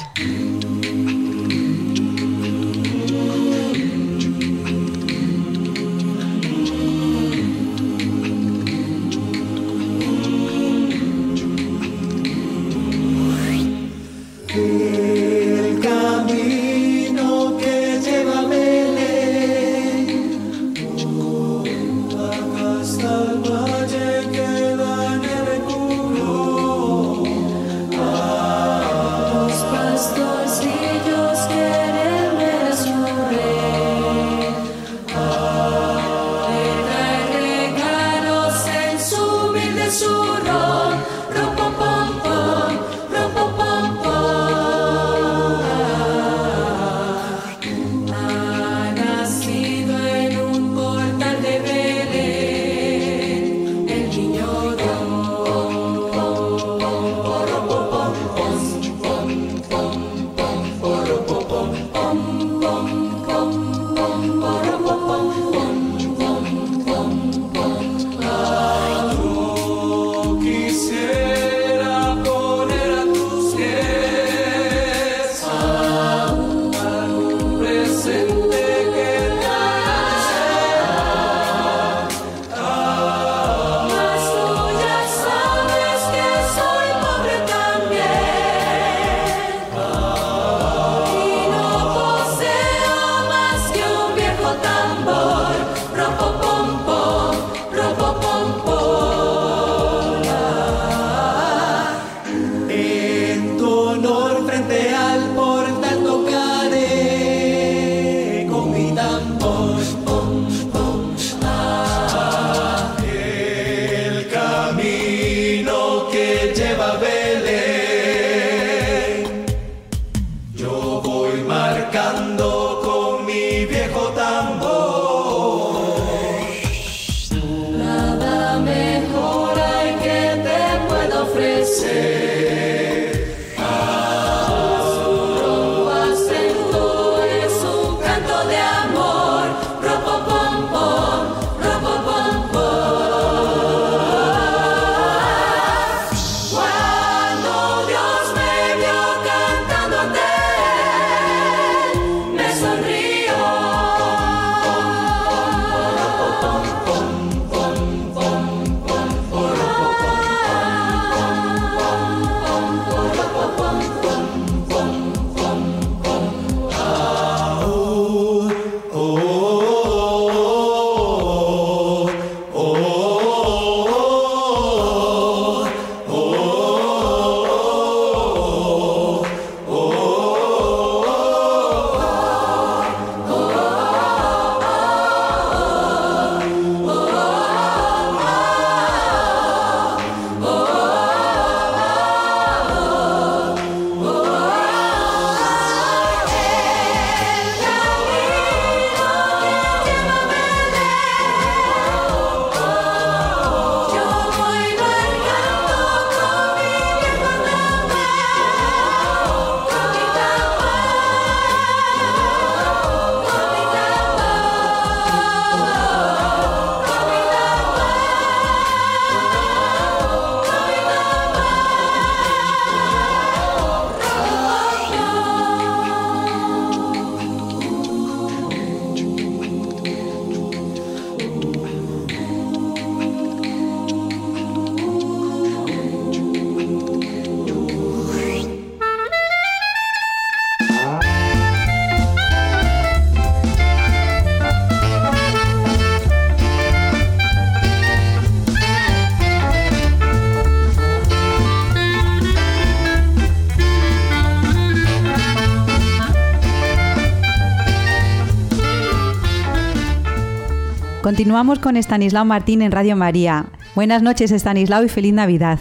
Continuamos 261.31 261.59
con 261.59 261.77
Estanislao 261.77 262.25
Martín 262.25 262.61
en 262.61 262.73
Radio 262.73 262.97
María. 262.97 263.45
Buenas 263.73 264.03
noches, 264.03 264.33
Estanislao, 264.33 264.83
y 264.83 264.89
feliz 264.89 265.13
Navidad. 265.13 265.59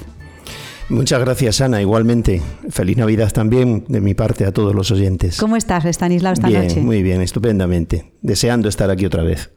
Muchas 0.88 1.20
gracias, 1.20 1.60
Ana. 1.60 1.80
Igualmente, 1.80 2.42
feliz 2.70 2.96
Navidad 2.96 3.30
también 3.32 3.84
de 3.86 4.00
mi 4.00 4.14
parte 4.14 4.44
a 4.46 4.50
todos 4.50 4.74
los 4.74 4.90
oyentes. 4.90 5.38
¿Cómo 5.38 5.54
estás, 5.54 5.84
Estanislao, 5.84 6.32
esta 6.32 6.48
bien, 6.48 6.64
noche? 6.64 6.80
Muy 6.80 7.04
bien, 7.04 7.20
estupendamente. 7.20 8.10
Deseando 8.20 8.68
estar 8.68 8.90
aquí 8.90 9.06
otra 9.06 9.22
vez. 9.22 9.52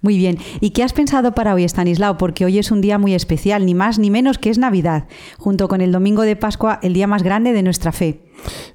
Muy 0.00 0.16
bien. 0.16 0.38
¿Y 0.60 0.70
qué 0.70 0.84
has 0.84 0.92
pensado 0.92 1.34
para 1.34 1.54
hoy, 1.54 1.64
Estanislao? 1.64 2.18
Porque 2.18 2.44
hoy 2.44 2.58
es 2.58 2.70
un 2.70 2.80
día 2.80 2.98
muy 2.98 3.12
especial, 3.12 3.66
ni 3.66 3.74
más 3.74 3.98
ni 3.98 4.10
menos 4.10 4.38
que 4.38 4.48
es 4.48 4.58
Navidad, 4.58 5.08
junto 5.38 5.66
con 5.66 5.80
el 5.80 5.90
domingo 5.90 6.22
de 6.22 6.36
Pascua, 6.36 6.78
el 6.84 6.92
día 6.92 7.08
más 7.08 7.24
grande 7.24 7.52
de 7.52 7.64
nuestra 7.64 7.90
fe. 7.90 8.20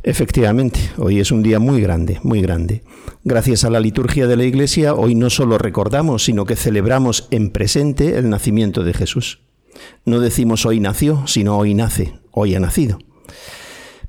Efectivamente, 0.03 0.79
hoy 0.97 1.19
es 1.19 1.31
un 1.31 1.43
día 1.43 1.59
muy 1.59 1.81
grande, 1.81 2.19
muy 2.23 2.41
grande. 2.41 2.83
Gracias 3.23 3.63
a 3.63 3.69
la 3.69 3.79
liturgia 3.79 4.27
de 4.27 4.37
la 4.37 4.45
Iglesia, 4.45 4.93
hoy 4.93 5.15
no 5.15 5.29
solo 5.29 5.57
recordamos, 5.57 6.23
sino 6.23 6.45
que 6.45 6.55
celebramos 6.55 7.27
en 7.31 7.49
presente 7.49 8.17
el 8.17 8.29
nacimiento 8.29 8.83
de 8.83 8.93
Jesús. 8.93 9.41
No 10.05 10.19
decimos 10.19 10.65
hoy 10.65 10.79
nació, 10.79 11.25
sino 11.27 11.57
hoy 11.57 11.73
nace, 11.73 12.19
hoy 12.31 12.55
ha 12.55 12.59
nacido. 12.59 12.99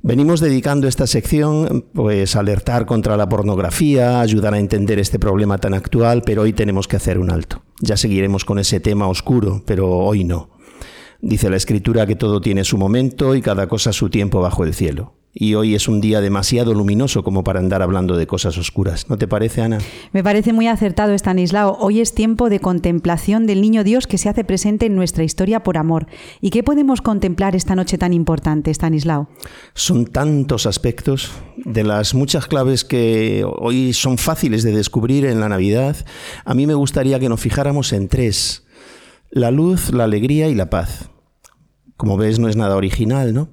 Venimos 0.01 0.41
dedicando 0.41 0.87
esta 0.87 1.09
sección 1.09 1.87
pues 1.93 2.37
a 2.37 2.41
alertar 2.41 2.87
contra 2.87 3.17
la 3.17 3.29
pornografía, 3.29 4.21
ayudar 4.21 4.55
a 4.55 4.61
entender 4.61 5.01
este 5.01 5.19
problema 5.19 5.59
tan 5.59 5.75
actual, 5.75 6.23
pero 6.25 6.43
hoy 6.43 6.53
tenemos 6.53 6.87
que 6.87 6.97
hacer 6.97 7.19
un 7.19 7.31
alto. 7.31 7.65
Ya 7.81 7.97
seguiremos 7.97 8.45
con 8.45 8.61
ese 8.61 8.79
tema 8.79 9.09
oscuro, 9.09 9.63
pero 9.67 9.91
hoy 9.91 10.23
no. 10.23 10.51
Dice 11.21 11.51
la 11.51 11.57
escritura 11.57 12.07
que 12.07 12.15
todo 12.15 12.41
tiene 12.41 12.63
su 12.63 12.79
momento 12.79 13.35
y 13.35 13.43
cada 13.43 13.67
cosa 13.67 13.93
su 13.93 14.09
tiempo 14.09 14.41
bajo 14.41 14.63
el 14.63 14.73
cielo 14.73 15.18
y 15.41 15.55
hoy 15.55 15.77
es 15.77 15.87
un 15.87 16.01
día 16.01 16.21
demasiado 16.21 16.75
luminoso 16.75 17.23
como 17.23 17.45
para 17.45 17.61
andar 17.61 17.81
hablando 17.81 18.17
de 18.17 18.27
cosas 18.27 18.59
oscuras. 18.59 19.09
¿No 19.09 19.19
te 19.19 19.29
parece, 19.29 19.63
Ana? 19.63 19.79
Me 20.13 20.25
parece 20.25 20.53
muy 20.53 20.67
acertado, 20.67 21.15
Stanislao. 21.15 21.77
Hoy 21.79 22.01
es 22.01 22.13
tiempo 22.13 22.51
de 22.51 22.59
contemplación 22.59 23.47
del 23.47 23.61
niño 23.61 23.85
Dios 23.85 24.09
que 24.09 24.19
se 24.19 24.29
hace 24.29 24.43
presente 24.43 24.87
en 24.87 24.97
nuestra 24.97 25.23
historia 25.23 25.63
por 25.63 25.79
amor. 25.79 26.09
¿Y 26.41 26.51
qué 26.51 26.65
podemos 26.65 27.03
contemplar 27.03 27.55
esta 27.55 27.77
noche 27.77 27.99
tan 27.99 28.13
importante, 28.15 28.73
Stanislao? 28.73 29.29
Son 29.75 30.07
tantos 30.07 30.67
aspectos 30.67 31.31
de 31.57 31.85
las 31.85 32.15
muchas 32.15 32.49
claves 32.49 32.85
que 32.85 33.47
hoy 33.47 33.93
son 33.93 34.19
fáciles 34.19 34.65
de 34.65 34.73
descubrir 34.73 35.25
en 35.25 35.39
la 35.39 35.49
Navidad. 35.49 36.05
A 36.45 36.53
mí 36.55 36.67
me 36.67 36.75
gustaría 36.75 37.21
que 37.21 37.29
nos 37.29 37.39
fijáramos 37.39 37.93
en 37.93 38.09
tres. 38.09 38.67
La 39.31 39.53
luz, 39.53 39.93
la 39.93 40.03
alegría 40.03 40.49
y 40.49 40.57
la 40.57 40.69
paz. 40.69 41.11
Como 41.97 42.17
ves, 42.17 42.41
no 42.41 42.49
es 42.49 42.57
nada 42.57 42.75
original, 42.75 43.33
¿no? 43.33 43.51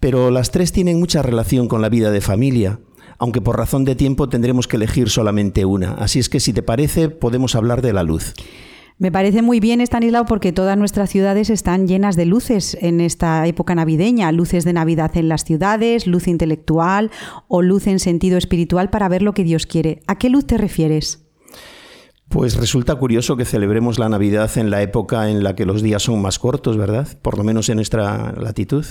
Pero 0.00 0.30
las 0.30 0.50
tres 0.50 0.72
tienen 0.72 0.98
mucha 0.98 1.22
relación 1.22 1.68
con 1.68 1.82
la 1.82 1.88
vida 1.88 2.10
de 2.10 2.20
familia, 2.20 2.80
aunque 3.18 3.40
por 3.40 3.58
razón 3.58 3.84
de 3.84 3.94
tiempo 3.94 4.28
tendremos 4.28 4.66
que 4.66 4.76
elegir 4.76 5.10
solamente 5.10 5.64
una. 5.64 5.92
Así 5.92 6.18
es 6.18 6.28
que 6.28 6.40
si 6.40 6.52
te 6.52 6.62
parece, 6.62 7.10
podemos 7.10 7.54
hablar 7.54 7.82
de 7.82 7.92
la 7.92 8.02
luz. 8.02 8.34
Me 9.00 9.10
parece 9.10 9.40
muy 9.40 9.60
bien, 9.60 9.80
Estanislao, 9.80 10.26
porque 10.26 10.52
todas 10.52 10.76
nuestras 10.76 11.08
ciudades 11.08 11.48
están 11.48 11.88
llenas 11.88 12.16
de 12.16 12.26
luces 12.26 12.76
en 12.82 13.00
esta 13.00 13.46
época 13.46 13.74
navideña. 13.74 14.30
Luces 14.30 14.64
de 14.64 14.74
Navidad 14.74 15.16
en 15.16 15.28
las 15.28 15.44
ciudades, 15.44 16.06
luz 16.06 16.28
intelectual 16.28 17.10
o 17.48 17.62
luz 17.62 17.86
en 17.86 17.98
sentido 17.98 18.36
espiritual 18.36 18.90
para 18.90 19.08
ver 19.08 19.22
lo 19.22 19.32
que 19.32 19.42
Dios 19.42 19.64
quiere. 19.64 20.02
¿A 20.06 20.18
qué 20.18 20.28
luz 20.28 20.46
te 20.46 20.58
refieres? 20.58 21.24
Pues 22.28 22.56
resulta 22.56 22.94
curioso 22.94 23.38
que 23.38 23.46
celebremos 23.46 23.98
la 23.98 24.10
Navidad 24.10 24.50
en 24.56 24.70
la 24.70 24.82
época 24.82 25.30
en 25.30 25.42
la 25.42 25.56
que 25.56 25.64
los 25.64 25.82
días 25.82 26.02
son 26.02 26.20
más 26.20 26.38
cortos, 26.38 26.76
¿verdad? 26.76 27.08
Por 27.22 27.38
lo 27.38 27.42
menos 27.42 27.70
en 27.70 27.76
nuestra 27.76 28.32
latitud. 28.32 28.84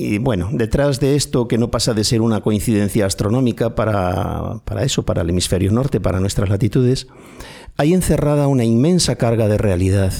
Y 0.00 0.18
bueno, 0.18 0.48
detrás 0.52 1.00
de 1.00 1.16
esto, 1.16 1.48
que 1.48 1.58
no 1.58 1.72
pasa 1.72 1.92
de 1.92 2.04
ser 2.04 2.20
una 2.20 2.40
coincidencia 2.40 3.04
astronómica 3.04 3.74
para, 3.74 4.62
eso, 4.80 5.04
para 5.04 5.22
el 5.22 5.30
hemisferio 5.30 5.72
norte, 5.72 6.00
para 6.00 6.20
nuestras 6.20 6.48
latitudes, 6.48 7.08
hay 7.76 7.94
encerrada 7.94 8.46
una 8.46 8.62
inmensa 8.62 9.16
carga 9.16 9.48
de 9.48 9.58
realidad 9.58 10.12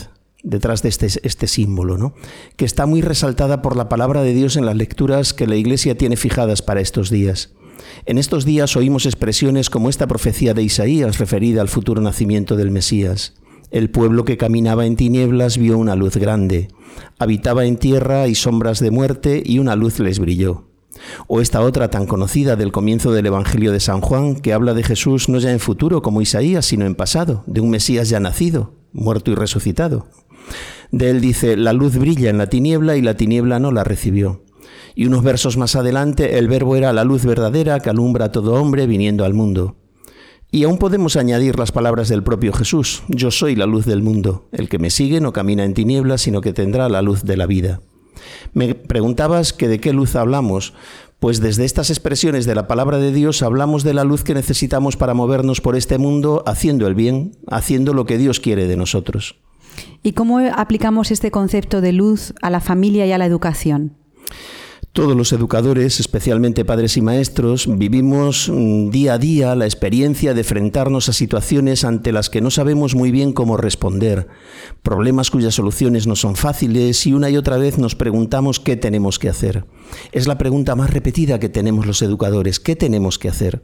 detrás 0.43 0.83
de 0.83 0.88
este, 0.88 1.07
este 1.23 1.47
símbolo, 1.47 1.97
¿no? 1.97 2.12
que 2.57 2.64
está 2.64 2.87
muy 2.87 3.03
resaltada 3.03 3.62
por 3.62 3.77
la 3.77 3.88
palabra 3.88 4.23
de 4.23 4.35
Dios 4.35 4.57
en 4.57 4.67
las 4.67 4.75
lecturas 4.75 5.33
que 5.33 5.47
la 5.47 5.55
Iglesia 5.55 5.97
tiene 5.97 6.17
fijadas 6.17 6.61
para 6.61 6.81
estos 6.81 7.09
días. 7.09 7.51
En 8.05 8.19
estos 8.19 8.45
días 8.45 8.75
oímos 8.75 9.07
expresiones 9.07 9.71
como 9.71 9.91
esta 9.91 10.09
profecía 10.09 10.55
de 10.55 10.64
Isaías 10.64 11.19
referida 11.19 11.61
al 11.61 11.69
futuro 11.69 12.03
nacimiento 12.03 12.57
del 12.57 12.73
Mesías. 12.73 13.35
El 13.70 13.90
pueblo 13.90 14.24
que 14.24 14.38
caminaba 14.38 14.87
en 14.87 14.96
tinieblas 14.96 15.59
vio 15.59 15.76
una 15.76 15.94
luz 15.94 16.16
grande. 16.16 16.68
Habitaba 17.18 17.66
en 17.66 17.76
tierra 17.76 18.26
y 18.26 18.35
sombras 18.35 18.81
de 18.81 18.90
muerte 18.90 19.42
y 19.44 19.59
una 19.59 19.76
luz 19.76 19.98
les 19.98 20.18
brilló. 20.18 20.64
O 21.26 21.40
esta 21.40 21.61
otra 21.61 21.90
tan 21.90 22.07
conocida 22.07 22.57
del 22.57 22.72
comienzo 22.72 23.12
del 23.12 23.26
Evangelio 23.26 23.70
de 23.70 23.81
San 23.81 24.00
Juan, 24.00 24.37
que 24.37 24.54
habla 24.54 24.72
de 24.72 24.83
Jesús 24.83 25.28
no 25.28 25.38
ya 25.38 25.52
en 25.52 25.61
futuro 25.61 26.00
como 26.00 26.22
Isaías, 26.22 26.64
sino 26.64 26.87
en 26.87 26.94
pasado, 26.94 27.44
de 27.46 27.61
un 27.61 27.70
Mesías 27.70 28.09
ya 28.09 28.20
nacido, 28.20 28.72
muerto 28.92 29.31
y 29.31 29.35
resucitado. 29.35 30.07
De 30.90 31.11
él 31.11 31.20
dice, 31.20 31.57
la 31.57 31.74
luz 31.74 31.96
brilla 31.98 32.31
en 32.31 32.38
la 32.38 32.48
tiniebla 32.48 32.96
y 32.96 33.02
la 33.02 33.16
tiniebla 33.16 33.59
no 33.59 33.70
la 33.70 33.85
recibió. 33.85 34.42
Y 34.94 35.07
unos 35.07 35.22
versos 35.22 35.59
más 35.59 35.76
adelante, 35.76 36.38
el 36.38 36.48
verbo 36.48 36.74
era 36.74 36.92
la 36.94 37.04
luz 37.04 37.24
verdadera 37.24 37.81
que 37.81 37.90
alumbra 37.90 38.26
a 38.26 38.33
todo 38.33 38.54
hombre 38.54 38.87
viniendo 38.87 39.24
al 39.24 39.35
mundo. 39.35 39.76
Y 40.50 40.64
aún 40.64 40.78
podemos 40.78 41.16
añadir 41.16 41.58
las 41.58 41.72
palabras 41.72 42.08
del 42.08 42.22
propio 42.22 42.52
Jesús, 42.52 43.02
yo 43.08 43.30
soy 43.30 43.54
la 43.54 43.66
luz 43.66 43.84
del 43.84 44.02
mundo, 44.02 44.48
el 44.50 44.68
que 44.68 44.78
me 44.78 44.88
sigue 44.88 45.20
no 45.20 45.32
camina 45.32 45.64
en 45.64 45.74
tinieblas, 45.74 46.22
sino 46.22 46.40
que 46.40 46.54
tendrá 46.54 46.88
la 46.88 47.02
luz 47.02 47.24
de 47.24 47.37
la 47.37 47.46
vida. 47.46 47.80
Me 48.54 48.74
preguntabas 48.74 49.52
que 49.52 49.68
de 49.68 49.78
qué 49.78 49.92
luz 49.92 50.16
hablamos. 50.16 50.74
Pues 51.20 51.40
desde 51.40 51.64
estas 51.64 51.90
expresiones 51.90 52.46
de 52.46 52.54
la 52.54 52.68
palabra 52.68 52.98
de 52.98 53.12
Dios 53.12 53.42
hablamos 53.42 53.82
de 53.82 53.92
la 53.92 54.04
luz 54.04 54.22
que 54.22 54.34
necesitamos 54.34 54.96
para 54.96 55.14
movernos 55.14 55.61
por 55.61 55.74
este 55.74 55.98
mundo 55.98 56.44
haciendo 56.46 56.87
el 56.87 56.94
bien, 56.94 57.32
haciendo 57.48 57.92
lo 57.92 58.06
que 58.06 58.18
Dios 58.18 58.38
quiere 58.38 58.68
de 58.68 58.76
nosotros. 58.76 59.37
¿Y 60.02 60.12
cómo 60.12 60.38
aplicamos 60.38 61.11
este 61.11 61.30
concepto 61.30 61.80
de 61.80 61.92
luz 61.92 62.34
a 62.40 62.50
la 62.50 62.61
familia 62.61 63.04
y 63.04 63.12
a 63.12 63.18
la 63.18 63.26
educación? 63.26 63.96
Todos 64.92 65.16
los 65.16 65.33
educadores, 65.33 66.01
especialmente 66.01 66.64
padres 66.64 66.96
y 66.96 67.03
maestros, 67.03 67.68
vivimos 67.79 68.51
mm, 68.53 68.90
día 68.90 69.14
a 69.14 69.18
día 69.18 69.55
la 69.55 69.66
experiencia 69.66 70.35
de 70.35 70.40
enfrentarnos 70.40 71.09
a 71.09 71.12
situaciones 71.12 71.85
ante 71.85 72.11
las 72.11 72.31
que 72.31 72.40
no 72.40 72.51
sabemos 72.51 72.94
muy 72.94 73.11
bien 73.11 73.33
cómo 73.33 73.57
responder, 73.57 74.27
problemas 74.83 75.31
cuyas 75.31 75.55
soluciones 75.55 76.07
no 76.07 76.16
son 76.16 76.37
fáciles 76.37 77.07
y 77.07 77.12
una 77.12 77.31
y 77.31 77.37
otra 77.37 77.59
vez 77.59 77.79
nos 77.79 77.94
preguntamos 77.94 78.61
qué 78.61 78.77
tenemos 78.77 79.18
que 79.18 79.29
hacer. 79.29 79.66
Es 80.11 80.27
la 80.27 80.38
pregunta 80.38 80.74
más 80.74 80.90
repetida 80.90 81.38
que 81.38 81.48
tenemos 81.48 81.87
los 81.87 82.03
educadores, 82.03 82.59
¿qué 82.59 82.74
tenemos 82.74 83.18
que 83.18 83.29
hacer? 83.29 83.62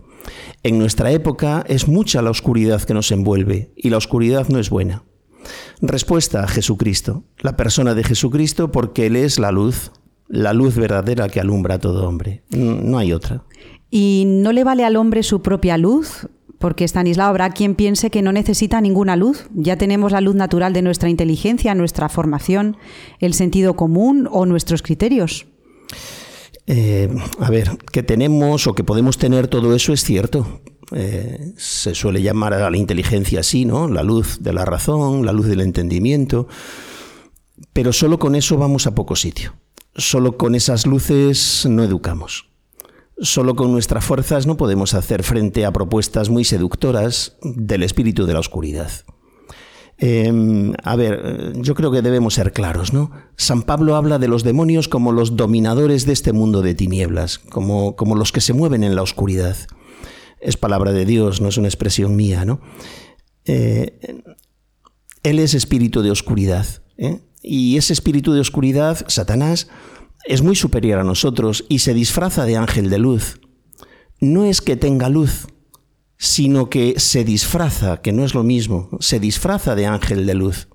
En 0.62 0.78
nuestra 0.78 1.10
época 1.10 1.64
es 1.68 1.88
mucha 1.88 2.22
la 2.22 2.30
oscuridad 2.30 2.82
que 2.82 2.94
nos 2.94 3.10
envuelve 3.10 3.72
y 3.76 3.90
la 3.90 3.96
oscuridad 3.96 4.48
no 4.48 4.58
es 4.58 4.70
buena. 4.70 5.04
Respuesta 5.80 6.44
a 6.44 6.48
Jesucristo, 6.48 7.24
la 7.40 7.56
persona 7.56 7.94
de 7.94 8.04
Jesucristo 8.04 8.70
porque 8.70 9.06
Él 9.06 9.16
es 9.16 9.38
la 9.38 9.52
luz, 9.52 9.90
la 10.28 10.52
luz 10.52 10.76
verdadera 10.76 11.28
que 11.28 11.40
alumbra 11.40 11.74
a 11.74 11.78
todo 11.78 12.06
hombre. 12.08 12.42
No 12.50 12.98
hay 12.98 13.12
otra. 13.12 13.44
¿Y 13.90 14.24
no 14.26 14.52
le 14.52 14.64
vale 14.64 14.84
al 14.84 14.96
hombre 14.96 15.22
su 15.22 15.42
propia 15.42 15.78
luz? 15.78 16.28
Porque 16.58 16.84
Stanislao, 16.84 17.28
habrá 17.28 17.50
quien 17.50 17.74
piense 17.74 18.10
que 18.10 18.22
no 18.22 18.32
necesita 18.32 18.80
ninguna 18.80 19.16
luz. 19.16 19.46
Ya 19.54 19.76
tenemos 19.76 20.12
la 20.12 20.20
luz 20.20 20.34
natural 20.34 20.72
de 20.72 20.82
nuestra 20.82 21.10
inteligencia, 21.10 21.74
nuestra 21.74 22.08
formación, 22.08 22.76
el 23.20 23.34
sentido 23.34 23.76
común 23.76 24.28
o 24.30 24.46
nuestros 24.46 24.82
criterios. 24.82 25.46
Eh, 26.66 27.14
a 27.38 27.50
ver, 27.50 27.76
que 27.92 28.02
tenemos 28.02 28.66
o 28.66 28.74
que 28.74 28.84
podemos 28.84 29.18
tener 29.18 29.48
todo 29.48 29.74
eso 29.74 29.92
es 29.92 30.02
cierto. 30.02 30.62
Eh, 30.92 31.52
se 31.56 31.94
suele 31.94 32.22
llamar 32.22 32.54
a 32.54 32.70
la 32.70 32.76
inteligencia 32.76 33.40
así, 33.40 33.64
¿no? 33.64 33.88
La 33.88 34.02
luz 34.02 34.38
de 34.42 34.52
la 34.52 34.64
razón, 34.64 35.26
la 35.26 35.32
luz 35.32 35.46
del 35.46 35.60
entendimiento. 35.60 36.48
Pero 37.72 37.92
solo 37.92 38.18
con 38.18 38.34
eso 38.34 38.56
vamos 38.56 38.86
a 38.86 38.94
poco 38.94 39.16
sitio. 39.16 39.54
Solo 39.96 40.36
con 40.36 40.54
esas 40.54 40.86
luces 40.86 41.66
no 41.68 41.82
educamos. 41.82 42.50
Solo 43.18 43.54
con 43.54 43.70
nuestras 43.70 44.04
fuerzas 44.04 44.46
no 44.46 44.56
podemos 44.56 44.94
hacer 44.94 45.22
frente 45.22 45.64
a 45.64 45.72
propuestas 45.72 46.30
muy 46.30 46.44
seductoras 46.44 47.36
del 47.42 47.84
espíritu 47.84 48.26
de 48.26 48.32
la 48.32 48.40
oscuridad. 48.40 48.90
Em, 49.98 50.72
a 50.82 50.96
ver, 50.96 51.52
yo 51.54 51.74
creo 51.76 51.92
que 51.92 52.02
debemos 52.02 52.34
ser 52.34 52.52
claros, 52.52 52.92
¿no? 52.92 53.12
San 53.36 53.62
Pablo 53.62 53.94
habla 53.94 54.18
de 54.18 54.26
los 54.26 54.42
demonios 54.42 54.88
como 54.88 55.12
los 55.12 55.36
dominadores 55.36 56.04
de 56.06 56.12
este 56.12 56.32
mundo 56.32 56.62
de 56.62 56.74
tinieblas, 56.74 57.38
como, 57.38 57.94
como 57.94 58.16
los 58.16 58.32
que 58.32 58.40
se 58.40 58.52
mueven 58.52 58.82
en 58.82 58.96
la 58.96 59.02
oscuridad. 59.02 59.56
Es 60.40 60.56
palabra 60.56 60.92
de 60.92 61.04
Dios, 61.04 61.40
no 61.40 61.48
es 61.48 61.56
una 61.56 61.68
expresión 61.68 62.16
mía, 62.16 62.44
¿no? 62.44 62.60
Eh, 63.44 63.98
él 65.22 65.38
es 65.38 65.54
espíritu 65.54 66.02
de 66.02 66.10
oscuridad. 66.10 66.66
¿eh? 66.98 67.20
Y 67.44 67.76
ese 67.76 67.92
espíritu 67.92 68.32
de 68.32 68.40
oscuridad, 68.40 69.04
Satanás, 69.06 69.68
es 70.24 70.42
muy 70.42 70.56
superior 70.56 70.98
a 70.98 71.04
nosotros 71.04 71.64
y 71.68 71.80
se 71.80 71.92
disfraza 71.92 72.46
de 72.46 72.56
ángel 72.56 72.88
de 72.88 72.98
luz. 72.98 73.40
No 74.18 74.44
es 74.46 74.62
que 74.62 74.76
tenga 74.76 75.10
luz, 75.10 75.46
sino 76.16 76.70
que 76.70 76.98
se 76.98 77.24
disfraza, 77.24 78.00
que 78.00 78.12
no 78.12 78.24
es 78.24 78.34
lo 78.34 78.42
mismo, 78.42 78.88
se 79.00 79.20
disfraza 79.20 79.74
de 79.74 79.86
ángel 79.86 80.24
de 80.24 80.34
luz. 80.34 80.68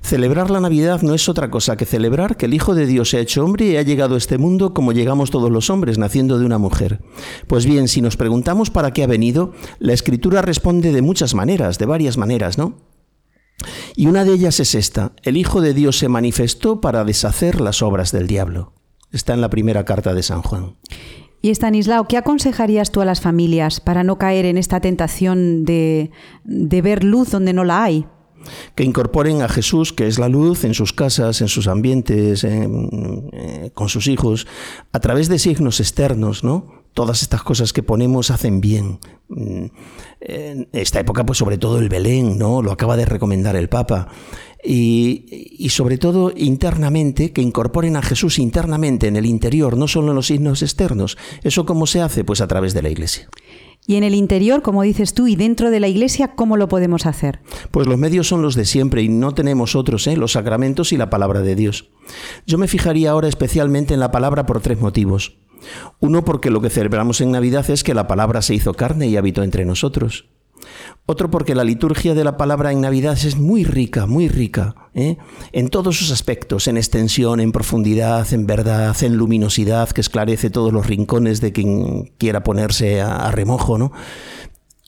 Celebrar 0.00 0.50
la 0.50 0.60
Navidad 0.60 1.02
no 1.02 1.12
es 1.12 1.28
otra 1.28 1.50
cosa 1.50 1.76
que 1.76 1.84
celebrar 1.84 2.38
que 2.38 2.46
el 2.46 2.54
Hijo 2.54 2.74
de 2.74 2.86
Dios 2.86 3.10
se 3.10 3.18
ha 3.18 3.20
hecho 3.20 3.44
hombre 3.44 3.66
y 3.66 3.76
ha 3.76 3.82
llegado 3.82 4.14
a 4.14 4.18
este 4.18 4.38
mundo 4.38 4.72
como 4.72 4.92
llegamos 4.92 5.30
todos 5.30 5.50
los 5.50 5.68
hombres, 5.68 5.98
naciendo 5.98 6.38
de 6.38 6.46
una 6.46 6.56
mujer. 6.56 7.02
Pues 7.46 7.66
bien, 7.66 7.86
si 7.86 8.00
nos 8.00 8.16
preguntamos 8.16 8.70
para 8.70 8.94
qué 8.94 9.02
ha 9.02 9.06
venido, 9.06 9.52
la 9.78 9.92
Escritura 9.92 10.40
responde 10.40 10.92
de 10.92 11.02
muchas 11.02 11.34
maneras, 11.34 11.78
de 11.78 11.84
varias 11.84 12.16
maneras, 12.16 12.56
¿no? 12.56 12.78
Y 13.96 14.06
una 14.06 14.24
de 14.24 14.32
ellas 14.32 14.60
es 14.60 14.74
esta, 14.74 15.12
el 15.22 15.36
Hijo 15.36 15.60
de 15.60 15.74
Dios 15.74 15.98
se 15.98 16.08
manifestó 16.08 16.80
para 16.80 17.04
deshacer 17.04 17.60
las 17.60 17.82
obras 17.82 18.12
del 18.12 18.26
diablo. 18.26 18.72
Está 19.12 19.34
en 19.34 19.40
la 19.40 19.50
primera 19.50 19.84
carta 19.84 20.14
de 20.14 20.22
San 20.22 20.42
Juan. 20.42 20.76
Y 21.42 21.50
Estanislao, 21.50 22.06
¿qué 22.06 22.18
aconsejarías 22.18 22.92
tú 22.92 23.00
a 23.00 23.04
las 23.04 23.20
familias 23.20 23.80
para 23.80 24.04
no 24.04 24.18
caer 24.18 24.44
en 24.44 24.58
esta 24.58 24.80
tentación 24.80 25.64
de, 25.64 26.10
de 26.44 26.82
ver 26.82 27.02
luz 27.02 27.30
donde 27.30 27.52
no 27.52 27.64
la 27.64 27.82
hay? 27.84 28.06
que 28.74 28.84
incorporen 28.84 29.42
a 29.42 29.48
Jesús, 29.48 29.92
que 29.92 30.06
es 30.06 30.18
la 30.18 30.28
luz, 30.28 30.64
en 30.64 30.74
sus 30.74 30.92
casas, 30.92 31.40
en 31.40 31.48
sus 31.48 31.68
ambientes, 31.68 32.44
eh, 32.44 33.70
con 33.74 33.88
sus 33.88 34.06
hijos, 34.06 34.46
a 34.92 35.00
través 35.00 35.28
de 35.28 35.38
signos 35.38 35.80
externos, 35.80 36.44
¿no? 36.44 36.79
Todas 36.94 37.22
estas 37.22 37.42
cosas 37.42 37.72
que 37.72 37.82
ponemos 37.82 38.30
hacen 38.30 38.60
bien. 38.60 38.98
Mm, 39.28 39.66
en 40.20 40.68
esta 40.72 41.00
época, 41.00 41.24
pues 41.24 41.38
sobre 41.38 41.58
todo 41.58 41.78
el 41.78 41.88
Belén, 41.88 42.38
¿no? 42.38 42.62
Lo 42.62 42.72
acaba 42.72 42.96
de 42.96 43.06
recomendar 43.06 43.56
el 43.56 43.68
Papa. 43.68 44.08
Y, 44.62 45.24
y, 45.58 45.70
sobre 45.70 45.96
todo 45.96 46.32
internamente, 46.36 47.32
que 47.32 47.40
incorporen 47.40 47.96
a 47.96 48.02
Jesús 48.02 48.38
internamente 48.38 49.06
en 49.06 49.16
el 49.16 49.24
interior, 49.24 49.78
no 49.78 49.88
solo 49.88 50.08
en 50.08 50.16
los 50.16 50.26
signos 50.26 50.60
externos. 50.62 51.16
¿Eso 51.42 51.64
cómo 51.64 51.86
se 51.86 52.02
hace? 52.02 52.24
Pues 52.24 52.42
a 52.42 52.46
través 52.46 52.74
de 52.74 52.82
la 52.82 52.90
Iglesia. 52.90 53.30
Y 53.86 53.96
en 53.96 54.04
el 54.04 54.14
interior, 54.14 54.62
como 54.62 54.82
dices 54.82 55.14
tú, 55.14 55.26
y 55.26 55.36
dentro 55.36 55.70
de 55.70 55.80
la 55.80 55.88
Iglesia, 55.88 56.34
¿cómo 56.34 56.56
lo 56.56 56.68
podemos 56.68 57.06
hacer? 57.06 57.40
Pues 57.70 57.86
los 57.86 57.98
medios 57.98 58.28
son 58.28 58.42
los 58.42 58.54
de 58.54 58.64
siempre 58.64 59.02
y 59.02 59.08
no 59.08 59.32
tenemos 59.32 59.74
otros, 59.74 60.06
¿eh? 60.06 60.16
los 60.16 60.32
sacramentos 60.32 60.92
y 60.92 60.96
la 60.96 61.10
palabra 61.10 61.40
de 61.40 61.56
Dios. 61.56 61.90
Yo 62.46 62.58
me 62.58 62.68
fijaría 62.68 63.10
ahora 63.10 63.28
especialmente 63.28 63.94
en 63.94 64.00
la 64.00 64.10
palabra 64.10 64.46
por 64.46 64.60
tres 64.60 64.80
motivos. 64.80 65.38
Uno 66.00 66.24
porque 66.24 66.50
lo 66.50 66.60
que 66.60 66.70
celebramos 66.70 67.20
en 67.20 67.30
Navidad 67.30 67.68
es 67.70 67.84
que 67.84 67.94
la 67.94 68.06
palabra 68.06 68.42
se 68.42 68.54
hizo 68.54 68.74
carne 68.74 69.08
y 69.08 69.16
habitó 69.16 69.42
entre 69.42 69.64
nosotros. 69.64 70.26
Otro 71.06 71.30
porque 71.30 71.54
la 71.54 71.64
liturgia 71.64 72.14
de 72.14 72.22
la 72.22 72.36
palabra 72.36 72.70
en 72.70 72.80
Navidad 72.80 73.18
es 73.24 73.36
muy 73.36 73.64
rica, 73.64 74.06
muy 74.06 74.28
rica, 74.28 74.90
¿eh? 74.94 75.16
en 75.52 75.68
todos 75.68 75.96
sus 75.96 76.10
aspectos, 76.10 76.68
en 76.68 76.76
extensión, 76.76 77.40
en 77.40 77.52
profundidad, 77.52 78.32
en 78.32 78.46
verdad, 78.46 78.96
en 79.02 79.16
luminosidad, 79.16 79.88
que 79.90 80.02
esclarece 80.02 80.50
todos 80.50 80.72
los 80.72 80.86
rincones 80.86 81.40
de 81.40 81.52
quien 81.52 82.12
quiera 82.18 82.42
ponerse 82.44 83.00
a, 83.00 83.26
a 83.26 83.32
remojo. 83.32 83.78
¿no? 83.78 83.92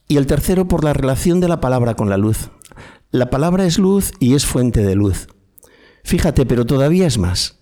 Y 0.06 0.16
el 0.16 0.26
tercero 0.26 0.68
por 0.68 0.84
la 0.84 0.92
relación 0.92 1.40
de 1.40 1.48
la 1.48 1.60
palabra 1.60 1.94
con 1.94 2.08
la 2.08 2.18
luz. 2.18 2.50
La 3.10 3.30
palabra 3.30 3.66
es 3.66 3.78
luz 3.78 4.12
y 4.20 4.34
es 4.34 4.46
fuente 4.46 4.82
de 4.82 4.94
luz. 4.94 5.26
Fíjate, 6.04 6.46
pero 6.46 6.66
todavía 6.66 7.06
es 7.06 7.18
más. 7.18 7.61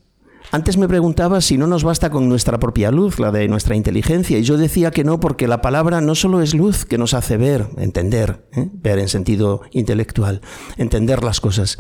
Antes 0.53 0.77
me 0.77 0.89
preguntaba 0.89 1.41
si 1.41 1.57
no 1.57 1.69
nos 1.69 1.85
basta 1.85 2.11
con 2.11 2.29
nuestra 2.29 2.59
propia 2.59 2.91
luz, 2.91 3.21
la 3.21 3.31
de 3.31 3.47
nuestra 3.47 3.77
inteligencia, 3.77 4.37
y 4.37 4.43
yo 4.43 4.57
decía 4.57 4.91
que 4.91 5.05
no, 5.05 5.21
porque 5.21 5.47
la 5.47 5.61
palabra 5.61 6.01
no 6.01 6.17
solo 6.17 6.43
es 6.43 6.55
luz 6.55 6.85
que 6.85 6.99
nos 6.99 7.15
hace 7.15 7.37
ver, 7.37 7.69
entender, 7.77 8.49
¿eh? 8.53 8.69
ver 8.73 8.99
en 8.99 9.09
sentido 9.09 9.63
intelectual, 9.71 10.41
entender 10.77 11.23
las 11.23 11.41
cosas, 11.41 11.79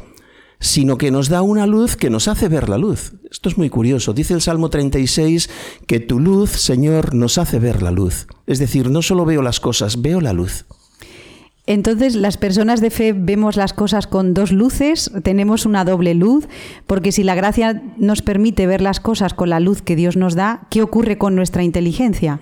sino 0.61 0.98
que 0.98 1.11
nos 1.11 1.28
da 1.28 1.42
una 1.42 1.66
luz 1.66 1.96
que 1.96 2.11
nos 2.11 2.28
hace 2.28 2.48
ver 2.48 2.68
la 2.68 2.78
luz. 2.78 3.14
Esto 3.28 3.48
es 3.48 3.59
muy 3.59 3.70
curioso. 3.70 4.12
Dice 4.12 4.35
el 4.35 4.40
Salmo 4.40 4.70
36 4.70 5.50
que 5.88 5.98
tu 5.98 6.20
luz, 6.20 6.50
Señor, 6.50 7.14
nos 7.14 7.38
hace 7.38 7.59
ver 7.59 7.83
la 7.83 7.90
luz. 7.90 8.28
Es 8.46 8.61
decir, 8.61 8.88
no 8.88 9.02
solo 9.02 9.24
veo 9.24 9.42
las 9.42 9.59
cosas, 9.59 10.00
veo 10.00 10.20
la 10.20 10.33
luz. 10.33 10.66
Entonces, 11.70 12.16
las 12.16 12.37
personas 12.37 12.80
de 12.80 12.90
fe 12.90 13.12
vemos 13.12 13.54
las 13.54 13.72
cosas 13.72 14.09
con 14.09 14.35
dos 14.35 14.50
luces, 14.50 15.09
tenemos 15.22 15.66
una 15.66 15.85
doble 15.85 16.14
luz, 16.14 16.48
porque 16.88 17.12
si 17.12 17.22
la 17.22 17.37
gracia 17.37 17.80
nos 17.96 18.22
permite 18.22 18.66
ver 18.66 18.80
las 18.80 18.98
cosas 18.98 19.35
con 19.35 19.50
la 19.50 19.61
luz 19.61 19.80
que 19.80 19.94
Dios 19.94 20.16
nos 20.16 20.35
da, 20.35 20.66
¿qué 20.68 20.83
ocurre 20.83 21.16
con 21.16 21.37
nuestra 21.37 21.62
inteligencia? 21.62 22.40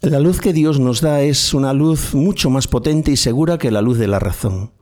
La 0.00 0.18
luz 0.18 0.40
que 0.40 0.54
Dios 0.54 0.80
nos 0.80 1.02
da 1.02 1.20
es 1.20 1.52
una 1.52 1.74
luz 1.74 2.14
mucho 2.14 2.48
más 2.48 2.68
potente 2.68 3.10
y 3.10 3.18
segura 3.18 3.58
que 3.58 3.70
la 3.70 3.82
luz 3.82 3.98
de 3.98 4.08
la 4.08 4.18
razón, 4.18 4.72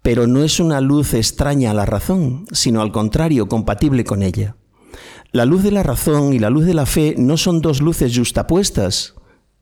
pero 0.00 0.28
no 0.28 0.44
es 0.44 0.60
una 0.60 0.80
luz 0.80 1.14
extraña 1.14 1.72
a 1.72 1.74
la 1.74 1.84
razón, 1.84 2.44
sino 2.52 2.80
al 2.80 2.92
contrario, 2.92 3.48
compatible 3.48 4.04
con 4.04 4.22
ella. 4.22 4.54
La 5.32 5.46
luz 5.46 5.64
de 5.64 5.72
la 5.72 5.82
razón 5.82 6.32
y 6.32 6.38
la 6.38 6.48
luz 6.48 6.64
de 6.64 6.74
la 6.74 6.86
fe 6.86 7.16
no 7.18 7.36
son 7.36 7.60
dos 7.60 7.82
luces 7.82 8.16
justapuestas, 8.16 9.16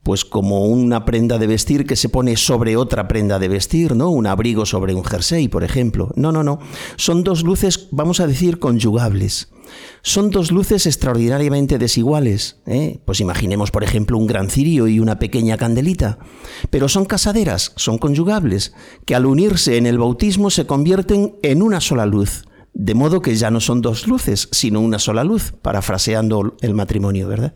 pues 0.07 0.25
como 0.25 0.67
una 0.67 1.05
prenda 1.05 1.37
de 1.37 1.49
vestir 1.49 1.85
que 1.85 1.97
se 1.97 2.09
pone 2.09 2.37
sobre 2.37 2.77
otra 2.77 3.09
prenda 3.09 3.41
de 3.41 3.49
vestir, 3.49 3.97
¿no? 3.97 4.09
Un 4.09 4.29
abrigo 4.29 4.65
sobre 4.65 4.95
un 4.95 5.03
jersey, 5.03 5.49
por 5.49 5.65
ejemplo. 5.65 6.13
No, 6.15 6.31
no, 6.31 6.45
no. 6.45 6.61
Son 6.95 7.25
dos 7.25 7.43
luces, 7.43 7.89
vamos 7.91 8.21
a 8.21 8.29
decir, 8.29 8.61
conyugables. 8.61 9.49
Son 10.03 10.31
dos 10.31 10.53
luces 10.53 10.87
extraordinariamente 10.87 11.77
desiguales. 11.79 12.59
¿eh? 12.67 13.01
Pues 13.05 13.19
imaginemos, 13.19 13.73
por 13.73 13.83
ejemplo, 13.83 14.17
un 14.17 14.29
gran 14.29 14.49
cirio 14.49 14.87
y 14.87 15.01
una 15.01 15.19
pequeña 15.19 15.57
candelita. 15.57 16.21
Pero 16.71 16.89
son 16.89 17.05
casaderas, 17.05 17.73
son 17.75 17.99
conyugables, 17.99 18.75
que 19.07 19.17
al 19.17 19.27
unirse 19.27 19.77
en 19.77 19.87
el 19.87 19.99
bautismo 19.99 20.51
se 20.51 20.67
convierten 20.67 21.35
en 21.43 21.63
una 21.63 21.81
sola 21.81 22.07
luz. 22.07 22.45
De 22.75 22.95
modo 22.95 23.23
que 23.23 23.35
ya 23.35 23.51
no 23.51 23.59
son 23.59 23.83
dos 23.83 24.07
luces, 24.07 24.51
sino 24.53 24.81
una 24.81 25.01
sola 25.01 25.25
luz, 25.25 25.53
parafraseando 25.63 26.57
el 26.61 26.75
matrimonio, 26.75 27.27
¿verdad? 27.27 27.55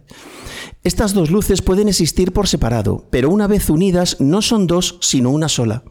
Estas 0.82 1.12
dos 1.12 1.30
luces 1.30 1.60
pueden 1.60 1.88
existir 1.88 2.32
por 2.32 2.48
separado, 2.48 3.06
pero 3.10 3.28
una 3.28 3.46
vez 3.46 3.68
unidas 3.68 4.16
no 4.18 4.40
son 4.40 4.66
dos, 4.66 4.98
sino 5.02 5.28
una 5.28 5.48
sola. 5.48 5.84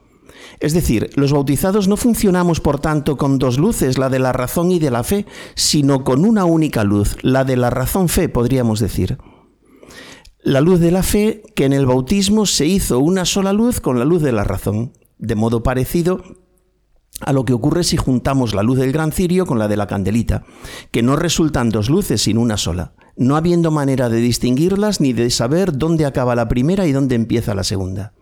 Es 0.60 0.73
decir, 0.73 1.12
los 1.15 1.32
bautizados 1.32 1.88
no 1.88 1.95
funcionamos, 1.95 2.60
por 2.60 2.80
tanto, 2.80 3.15
con 3.15 3.38
dos 3.38 3.60
luces, 3.60 3.99
la 3.99 4.10
de 4.10 4.17
la 4.17 4.34
razón 4.34 4.71
y 4.71 4.80
de 4.80 4.89
la 4.89 5.04
fe, 5.04 5.28
sino 5.54 6.04
con 6.04 6.25
una 6.25 6.45
única 6.45 6.84
luz, 6.84 7.17
la 7.21 7.43
de 7.43 7.56
la 7.56 7.69
razón 7.69 8.10
fe, 8.10 8.30
podríamos 8.30 8.80
decir. 8.80 9.19
La 10.41 10.60
luz 10.60 10.80
de 10.80 10.91
la 10.91 11.04
fe 11.04 11.43
que 11.56 11.65
en 11.65 11.73
el 11.73 11.86
bautismo 11.86 12.47
se 12.47 12.65
hizo 12.65 12.99
una 12.99 13.25
sola 13.25 13.54
luz 13.54 13.82
con 13.82 13.99
la 13.99 14.06
luz 14.06 14.23
de 14.23 14.32
la 14.32 14.43
razón, 14.43 14.93
de 15.19 15.36
modo 15.36 15.62
parecido 15.62 16.23
a 17.21 17.34
lo 17.34 17.45
que 17.45 17.54
ocurre 17.54 17.84
si 17.84 17.97
juntamos 17.97 18.56
la 18.56 18.63
luz 18.63 18.80
del 18.80 18.93
gran 18.93 19.12
cirio 19.12 19.45
con 19.45 19.60
la 19.60 19.67
de 19.67 19.78
la 19.78 19.88
candelita, 19.88 20.45
que 20.91 21.04
no 21.04 21.15
resultan 21.15 21.69
dos 21.69 21.89
luces 21.89 22.21
sino 22.21 22.41
una 22.41 22.58
sola, 22.58 22.93
no 23.19 23.36
habiendo 23.36 23.69
manera 23.69 24.10
de 24.10 24.17
distinguirlas 24.17 25.01
ni 25.01 25.12
de 25.13 25.29
saber 25.29 25.77
dónde 25.77 26.05
acaba 26.05 26.36
la 26.36 26.47
primera 26.47 26.88
y 26.88 26.93
dónde 26.93 27.15
empieza 27.15 27.53
la 27.53 27.65
segunda. 27.65 28.13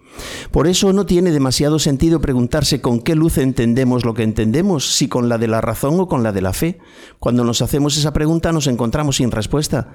Por 0.49 0.67
eso 0.67 0.91
no 0.91 1.05
tiene 1.05 1.31
demasiado 1.31 1.77
sentido 1.77 2.19
preguntarse 2.19 2.81
con 2.81 3.01
qué 3.01 3.13
luz 3.13 3.38
entendemos 3.38 4.03
lo 4.03 4.15
que 4.15 4.23
entendemos, 4.23 4.95
si 4.95 5.07
con 5.07 5.29
la 5.29 5.38
de 5.38 5.47
la 5.47 5.62
razón 5.62 5.99
o 5.99 6.07
con 6.07 6.23
la 6.23 6.31
de 6.31 6.41
la 6.41 6.51
fe. 6.51 6.79
Cuando 7.19 7.43
nos 7.43 7.62
hacemos 7.62 7.95
esa 7.95 8.12
pregunta 8.12 8.51
nos 8.51 8.65
encontramos 8.65 9.17
sin 9.17 9.29
respuesta, 9.29 9.93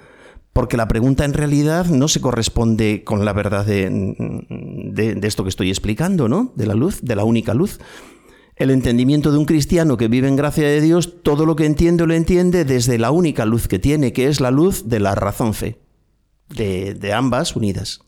porque 0.53 0.77
la 0.77 0.87
pregunta 0.87 1.25
en 1.25 1.33
realidad 1.33 1.87
no 1.87 2.07
se 2.07 2.21
corresponde 2.21 3.03
con 3.03 3.25
la 3.25 3.33
verdad 3.33 3.67
de, 3.67 5.19
esto 5.23 5.43
que 5.43 5.49
estoy 5.49 5.71
explicando, 5.71 6.29
¿no? 6.29 6.53
De 6.55 6.67
la 6.67 6.75
luz, 6.75 7.01
de 7.03 7.17
la 7.17 7.25
única 7.25 7.55
luz. 7.55 7.81
El 8.57 8.71
entendimiento 8.71 9.33
de 9.33 9.39
un 9.39 9.45
cristiano 9.45 9.97
que 9.97 10.09
vive 10.09 10.29
en 10.29 10.37
gracia 10.37 10.69
de 10.69 10.81
Dios, 10.81 11.23
todo 11.23 11.47
lo 11.47 11.57
que 11.57 11.67
entiende 11.67 12.07
lo 12.07 12.15
entiende 12.15 12.65
desde 12.65 12.99
la 12.99 13.11
única 13.11 13.47
luz 13.47 13.67
que 13.67 13.79
tiene, 13.79 14.13
que 14.13 14.29
es 14.29 14.41
la 14.41 14.51
luz 14.51 14.89
de 14.89 15.01
la 15.01 15.15
razón 15.15 15.55
fe, 15.55 15.81
de 16.49 17.13
ambas 17.15 17.57
unidas. 17.57 18.01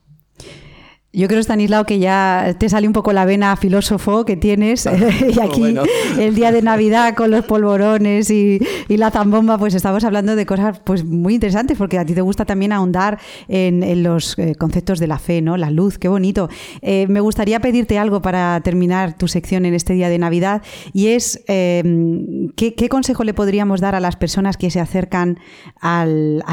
Yo 1.14 1.28
creo, 1.28 1.38
Stanislao, 1.38 1.84
que 1.84 2.00
ya 2.00 2.56
te 2.58 2.68
sale 2.68 2.88
un 2.88 2.92
poco 2.92 3.12
la 3.12 3.24
vena 3.24 3.54
filósofo 3.54 4.24
que 4.24 4.36
tienes. 4.36 4.86
y 5.32 5.40
aquí, 5.40 5.76
el 6.18 6.34
día 6.34 6.50
de 6.50 6.60
Navidad 6.60 7.14
con 7.14 7.30
los 7.30 7.44
polvorones 7.44 8.30
y, 8.30 8.58
la 8.88 9.12
zambomba, 9.12 9.56
pues 9.56 9.74
estamos 9.74 10.02
hablando 10.02 10.34
de 10.34 10.44
cosas 10.44 10.80
pues 10.80 11.04
muy 11.04 11.34
interesantes, 11.34 11.78
porque 11.78 11.98
a 11.98 12.04
ti 12.04 12.14
te 12.14 12.20
gusta 12.20 12.44
también 12.44 12.72
ahondar 12.72 13.20
en, 13.46 14.02
los 14.02 14.36
eh, 14.38 14.56
conceptos 14.56 14.98
de 14.98 15.06
la 15.06 15.18
fe, 15.18 15.40
¿no? 15.40 15.56
La 15.56 15.70
luz, 15.70 15.98
qué 15.98 16.08
bonito. 16.08 16.48
Eh, 16.82 17.06
me 17.08 17.20
gustaría 17.20 17.60
pedirte 17.60 17.96
algo 17.96 18.20
para 18.20 18.60
terminar 18.62 19.16
tu 19.16 19.28
sección 19.28 19.66
en 19.66 19.74
este 19.74 19.92
día 19.92 20.08
de 20.08 20.18
Navidad, 20.18 20.62
y 20.92 21.08
es 21.08 21.44
em, 21.46 22.48
¿qué, 22.56 22.88
consejo 22.88 23.22
le 23.22 23.34
podríamos 23.34 23.80
dar 23.80 23.94
a 23.94 24.00
las 24.00 24.16
personas 24.16 24.56
que 24.56 24.70
se 24.70 24.80
acercan 24.80 25.38
a 25.80 26.06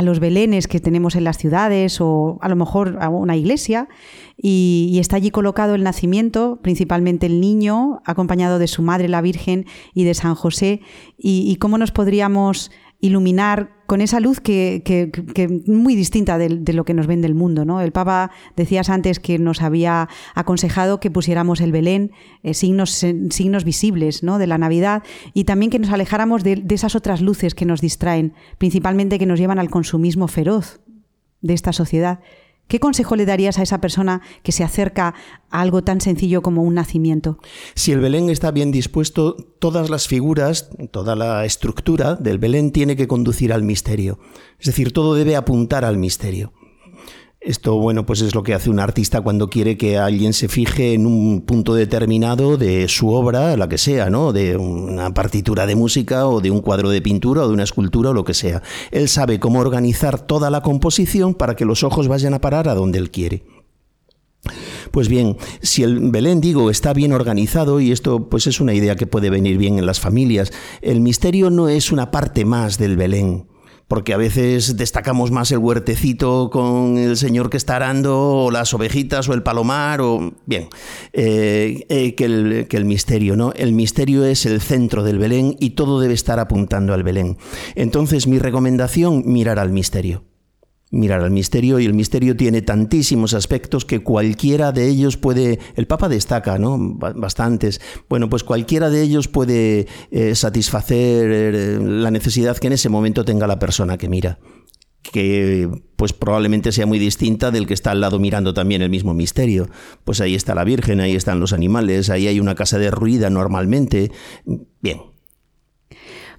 los 0.04 0.20
belenes 0.20 0.68
que 0.68 0.80
tenemos 0.80 1.16
en 1.16 1.24
las 1.24 1.40
ciudades 1.40 2.00
o 2.00 2.38
a 2.42 2.50
lo 2.50 2.56
mejor 2.56 3.00
a 3.02 3.10
una 3.10 3.36
iglesia? 3.36 3.88
Y, 4.42 4.98
está 5.00 5.18
allí 5.18 5.30
colocado 5.30 5.76
el 5.76 5.84
nacimiento, 5.84 6.60
principalmente 6.64 7.28
el 7.28 7.40
niño, 7.40 8.02
acompañado 8.06 8.58
de 8.58 8.68
su 8.68 8.82
madre, 8.82 9.08
la 9.08 9.22
Virgen, 9.22 9.66
y 9.94 10.04
de 10.04 10.16
San 10.16 10.34
José, 10.34 10.82
y, 11.18 11.56
cómo 11.58 11.78
nos 11.78 11.92
podríamos 11.92 12.72
iluminar 13.02 13.72
con 13.88 14.02
esa 14.02 14.20
luz 14.20 14.40
que, 14.40 14.82
que, 14.86 15.48
muy 15.68 15.96
distinta 15.96 16.38
de, 16.38 16.74
lo 16.74 16.86
que 16.86 16.94
nos 16.94 17.08
vende 17.08 17.28
el 17.28 17.36
mundo. 17.36 17.66
¿no? 17.66 17.82
El 17.82 17.92
Papa, 17.92 18.32
decías 18.56 18.90
antes 18.90 19.20
que 19.20 19.38
nos 19.38 19.62
había 19.62 20.08
aconsejado 20.34 21.00
que 21.00 21.12
pusiéramos 21.12 21.62
el 21.62 21.72
Belén, 21.72 22.12
eh, 22.42 22.54
signos, 22.54 22.92
signos 22.92 23.64
visibles 23.64 24.24
¿no? 24.24 24.38
de 24.38 24.48
la 24.48 24.58
Navidad, 24.58 25.04
y 25.34 25.44
también 25.44 25.72
que 25.72 25.80
nos 25.80 25.92
alejáramos 25.92 26.44
de 26.44 26.64
esas 26.70 26.96
otras 26.96 27.22
luces 27.22 27.54
que 27.54 27.66
nos 27.66 27.82
distraen, 27.82 28.34
principalmente 28.58 29.20
que 29.20 29.26
nos 29.26 29.40
llevan 29.40 29.60
al 29.60 29.70
consumismo 29.70 30.28
feroz 30.28 30.80
de 31.42 31.54
esta 31.54 31.74
sociedad. 31.74 32.20
¿Qué 32.72 32.80
consejo 32.80 33.18
le 33.18 33.26
darías 33.26 33.60
a 33.60 33.64
esa 33.64 33.82
persona 33.82 34.22
que 34.44 34.54
se 34.54 34.64
acerca 34.64 35.14
a 35.50 35.60
algo 35.60 35.84
tan 35.84 36.00
sencillo 36.00 36.42
como 36.42 36.64
un 36.64 36.74
nacimiento? 36.74 37.38
Si 37.76 37.92
el 37.92 38.00
Belén 38.00 38.30
está 38.30 38.52
bien 38.52 38.72
dispuesto, 38.72 39.36
todas 39.60 39.90
las 39.90 40.08
figuras, 40.08 40.70
toda 40.90 41.18
la 41.18 41.44
estructura 41.44 42.16
del 42.16 42.40
Belén 42.40 42.72
tiene 42.72 42.96
que 42.96 43.10
conducir 43.10 43.52
al 43.52 43.64
misterio. 43.64 44.20
Es 44.58 44.68
decir, 44.68 44.94
todo 44.94 45.16
debe 45.16 45.36
apuntar 45.36 45.84
al 45.84 45.98
misterio. 45.98 46.54
Esto, 47.44 47.76
bueno, 47.78 48.06
pues 48.06 48.22
es 48.22 48.36
lo 48.36 48.44
que 48.44 48.54
hace 48.54 48.70
un 48.70 48.80
artista 48.80 49.22
cuando 49.22 49.50
quiere 49.50 49.76
que 49.76 49.98
alguien 49.98 50.32
se 50.32 50.48
fije 50.48 50.94
en 50.94 51.08
un 51.08 51.42
punto 51.42 51.74
determinado 51.74 52.56
de 52.56 52.88
su 52.88 53.10
obra, 53.10 53.58
la 53.58 53.68
que 53.68 53.80
sea, 53.80 54.12
¿no? 54.12 54.32
De 54.32 54.56
una 54.58 55.12
partitura 55.16 55.66
de 55.66 55.76
música 55.76 56.28
o 56.28 56.40
de 56.40 56.52
un 56.52 56.62
cuadro 56.62 56.92
de 56.92 57.02
pintura 57.02 57.42
o 57.42 57.48
de 57.48 57.54
una 57.56 57.64
escultura 57.64 58.12
o 58.12 58.14
lo 58.14 58.24
que 58.24 58.36
sea. 58.36 58.62
Él 58.92 59.10
sabe 59.10 59.40
cómo 59.40 59.60
organizar 59.60 60.20
toda 60.20 60.52
la 60.52 60.62
composición 60.62 61.34
para 61.34 61.56
que 61.56 61.66
los 61.66 61.84
ojos 61.84 62.08
vayan 62.08 62.36
a 62.36 62.42
parar 62.42 62.70
a 62.70 62.76
donde 62.76 63.00
él 63.00 63.10
quiere. 63.10 63.44
Pues 64.92 65.08
bien, 65.08 65.38
si 65.64 65.82
el 65.82 66.12
Belén, 66.12 66.42
digo, 66.42 66.70
está 66.70 66.94
bien 66.94 67.12
organizado, 67.12 67.80
y 67.80 67.92
esto 67.92 68.30
pues 68.30 68.46
es 68.46 68.62
una 68.62 68.76
idea 68.76 68.96
que 68.96 69.08
puede 69.08 69.32
venir 69.32 69.58
bien 69.58 69.80
en 69.80 69.88
las 69.88 70.00
familias, 70.00 70.52
el 70.84 71.02
misterio 71.02 71.50
no 71.50 71.70
es 71.70 71.92
una 71.92 72.12
parte 72.12 72.46
más 72.46 72.78
del 72.78 72.98
Belén 72.98 73.51
porque 73.92 74.14
a 74.14 74.18
veces 74.18 74.78
destacamos 74.78 75.32
más 75.32 75.52
el 75.52 75.58
huertecito 75.58 76.50
con 76.50 76.98
el 76.98 77.18
señor 77.18 77.50
que 77.50 77.58
está 77.58 77.76
arando, 77.76 78.46
o 78.46 78.50
las 78.50 78.74
ovejitas, 78.74 79.28
o 79.28 79.34
el 79.34 79.44
palomar, 79.44 80.00
o 80.00 80.32
bien, 80.46 80.70
eh, 81.12 81.86
eh, 81.90 82.16
que, 82.16 82.24
el, 82.24 82.68
que 82.70 82.78
el 82.78 82.86
misterio, 82.86 83.36
¿no? 83.36 83.52
El 83.52 83.74
misterio 83.74 84.24
es 84.24 84.46
el 84.46 84.62
centro 84.62 85.04
del 85.04 85.18
Belén 85.18 85.58
y 85.60 85.72
todo 85.72 86.00
debe 86.00 86.14
estar 86.14 86.40
apuntando 86.40 86.94
al 86.94 87.04
Belén. 87.04 87.38
Entonces, 87.76 88.28
mi 88.28 88.40
recomendación, 88.40 89.24
mirar 89.26 89.60
al 89.60 89.74
misterio 89.74 90.24
mirar 90.92 91.24
al 91.24 91.32
misterio 91.32 91.80
y 91.80 91.86
el 91.86 91.94
misterio 91.94 92.36
tiene 92.36 92.62
tantísimos 92.62 93.34
aspectos 93.34 93.86
que 93.86 94.04
cualquiera 94.04 94.72
de 94.72 94.88
ellos 94.88 95.18
puede, 95.18 95.60
el 95.76 95.88
Papa 95.88 96.10
destaca, 96.10 96.58
¿no? 96.58 96.78
Bastantes. 96.78 97.82
Bueno, 98.10 98.30
pues 98.30 98.44
cualquiera 98.44 98.90
de 98.90 99.02
ellos 99.02 99.28
puede 99.28 99.88
eh, 100.12 100.36
satisfacer 100.36 101.32
eh, 101.32 101.80
la 101.82 102.12
necesidad 102.12 102.58
que 102.58 102.68
en 102.68 102.74
ese 102.74 102.90
momento 102.90 103.26
tenga 103.26 103.48
la 103.48 103.58
persona 103.58 103.98
que 103.98 104.10
mira 104.10 104.40
que 105.02 105.68
pues 105.96 106.14
probablemente 106.14 106.72
sea 106.72 106.86
muy 106.86 107.00
distinta 107.00 107.52
del 107.52 107.66
que 107.66 107.74
está 107.74 107.92
al 107.92 108.02
lado 108.02 108.20
mirando 108.20 108.54
también 108.54 108.82
el 108.82 108.90
mismo 108.90 109.14
misterio. 109.14 109.68
Pues 110.04 110.22
ahí 110.22 110.36
está 110.36 110.54
la 110.54 110.64
Virgen, 110.64 111.00
ahí 111.00 111.16
están 111.16 111.40
los 111.40 111.54
animales, 111.54 112.10
ahí 112.10 112.28
hay 112.28 112.40
una 112.40 112.56
casa 112.56 112.78
derruida 112.78 113.30
normalmente. 113.30 114.12
Bien, 114.80 115.00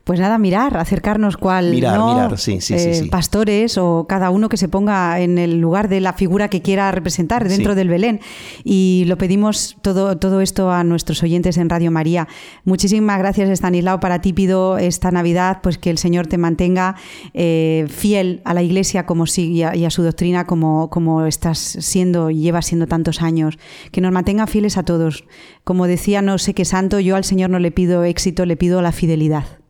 pues 0.05 0.19
nada, 0.19 0.37
mirar, 0.37 0.77
acercarnos 0.77 1.37
cual 1.37 1.71
mirar, 1.71 2.01
mirar, 2.01 2.38
sí, 2.38 2.61
sí, 2.61 2.75
eh, 2.75 2.95
sí, 2.95 3.09
pastores 3.09 3.79
o 3.79 4.07
cada 4.09 4.31
uno 4.31 4.49
que 4.49 4.57
se 4.57 4.69
ponga 4.69 5.21
en 5.21 5.38
el 5.38 5.61
lugar 5.61 5.88
de 5.88 6.01
la 6.01 6.12
figura 6.12 6.49
que 6.49 6.61
quiera 6.61 6.91
representar 6.91 7.49
dentro 7.49 7.77
del 7.77 7.88
Belén. 7.88 8.21
Y 8.65 9.05
lo 9.07 9.17
pedimos 9.17 9.77
todo, 9.81 10.19
todo 10.19 10.41
esto 10.41 10.73
a 10.73 10.83
nuestros 10.83 11.23
oyentes 11.23 11.57
en 11.57 11.69
Radio 11.69 11.93
María. 11.93 12.27
Muchísimas 12.65 13.19
gracias, 13.19 13.49
Estanislao. 13.49 14.01
Para 14.01 14.21
ti 14.21 14.33
pido 14.33 14.77
esta 14.77 15.12
Navidad 15.12 15.61
pues 15.62 15.79
que 15.79 15.91
el 15.91 15.99
Señor 15.99 16.27
te 16.27 16.37
mantenga 16.37 16.97
eh, 17.33 17.87
fiel 17.88 18.43
a 18.45 18.55
la 18.55 18.62
Iglesia 18.62 19.07
como 19.07 19.25
y, 19.37 19.62
a, 19.62 19.77
y 19.77 19.85
a 19.85 19.91
su 19.91 20.03
doctrina 20.03 20.47
como, 20.47 20.91
como 20.91 21.27
estás 21.27 21.59
siendo 21.59 22.31
y 22.31 22.41
llevas 22.41 22.67
siendo 22.67 22.88
tantos 22.88 23.23
años. 23.23 23.57
Que 23.93 24.01
nos 24.01 24.11
mantenga 24.11 24.49
fieles 24.49 24.77
a 24.77 24.83
todos. 24.83 25.25
Como 25.62 25.87
decía 25.87 26.23
no 26.23 26.38
sé 26.38 26.55
qué 26.55 26.65
santo, 26.65 26.99
yo 26.99 27.15
al 27.15 27.23
Señor 27.23 27.51
no 27.51 27.61
le 27.61 27.71
pido 27.71 28.03
éxito, 28.03 28.47
le 28.47 28.57
pido 28.57 28.83
la 28.83 28.91
fidelidad. 28.91 29.62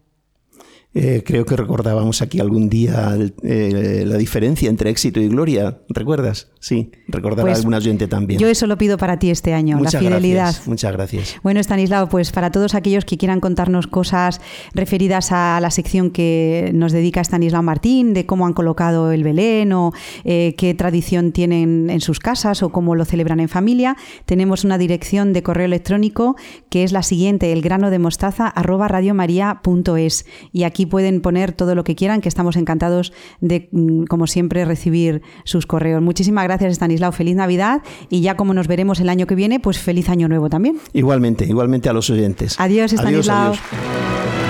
Eh, 0.94 1.22
creo 1.24 1.46
que 1.46 1.56
recordábamos 1.56 2.20
aquí 2.20 2.38
algún 2.38 2.68
día 2.68 3.16
eh, 3.42 4.04
la 4.06 4.18
diferencia 4.18 4.68
entre 4.68 4.90
éxito 4.90 5.20
y 5.20 5.28
gloria. 5.28 5.78
¿Recuerdas? 5.88 6.50
Sí, 6.60 6.92
recordar 7.08 7.46
pues, 7.46 7.54
a 7.54 7.58
algún 7.60 7.74
oyente 7.74 8.08
también. 8.08 8.38
Yo 8.38 8.48
eso 8.48 8.66
lo 8.66 8.76
pido 8.76 8.98
para 8.98 9.18
ti 9.18 9.30
este 9.30 9.54
año, 9.54 9.80
la 9.80 9.90
fidelidad. 9.90 10.54
muchas 10.66 10.92
gracias. 10.92 11.36
Bueno, 11.42 11.60
Stanislao, 11.60 12.08
pues 12.08 12.30
para 12.30 12.50
todos 12.50 12.74
aquellos 12.74 13.06
que 13.06 13.16
quieran 13.16 13.40
contarnos 13.40 13.86
cosas 13.86 14.40
referidas 14.74 15.32
a 15.32 15.58
la 15.60 15.70
sección 15.70 16.10
que 16.10 16.70
nos 16.74 16.92
dedica 16.92 17.22
Stanislao 17.22 17.62
Martín, 17.62 18.12
de 18.12 18.26
cómo 18.26 18.46
han 18.46 18.52
colocado 18.52 19.12
el 19.12 19.24
Belén 19.24 19.72
o 19.72 19.92
eh, 20.24 20.54
qué 20.58 20.74
tradición 20.74 21.32
tienen 21.32 21.88
en 21.88 22.00
sus 22.00 22.20
casas 22.20 22.62
o 22.62 22.68
cómo 22.70 22.94
lo 22.94 23.06
celebran 23.06 23.40
en 23.40 23.48
familia, 23.48 23.96
tenemos 24.26 24.62
una 24.64 24.76
dirección 24.76 25.32
de 25.32 25.42
correo 25.42 25.66
electrónico 25.66 26.36
que 26.68 26.84
es 26.84 26.92
la 26.92 27.02
siguiente, 27.02 27.52
de 27.62 27.98
mostaza 27.98 28.48
arroba 28.48 28.88
radiomaria.es. 28.88 30.26
Y 30.52 30.64
aquí 30.64 30.81
pueden 30.86 31.20
poner 31.20 31.52
todo 31.52 31.74
lo 31.74 31.84
que 31.84 31.94
quieran, 31.94 32.20
que 32.20 32.28
estamos 32.28 32.56
encantados 32.56 33.12
de, 33.40 33.68
mm, 33.72 34.04
como 34.04 34.26
siempre, 34.26 34.64
recibir 34.64 35.22
sus 35.44 35.66
correos. 35.66 36.02
Muchísimas 36.02 36.44
gracias, 36.44 36.72
Stanislao. 36.72 37.12
Feliz 37.12 37.36
Navidad 37.36 37.82
y 38.08 38.20
ya 38.20 38.36
como 38.36 38.54
nos 38.54 38.66
veremos 38.66 39.00
el 39.00 39.08
año 39.08 39.26
que 39.26 39.34
viene, 39.34 39.60
pues 39.60 39.78
feliz 39.78 40.08
año 40.08 40.28
nuevo 40.28 40.48
también. 40.48 40.78
Igualmente, 40.92 41.44
igualmente 41.46 41.88
a 41.88 41.92
los 41.92 42.10
oyentes. 42.10 42.58
Adiós, 42.58 42.92
Stanislao. 42.92 43.52
your 43.54 44.41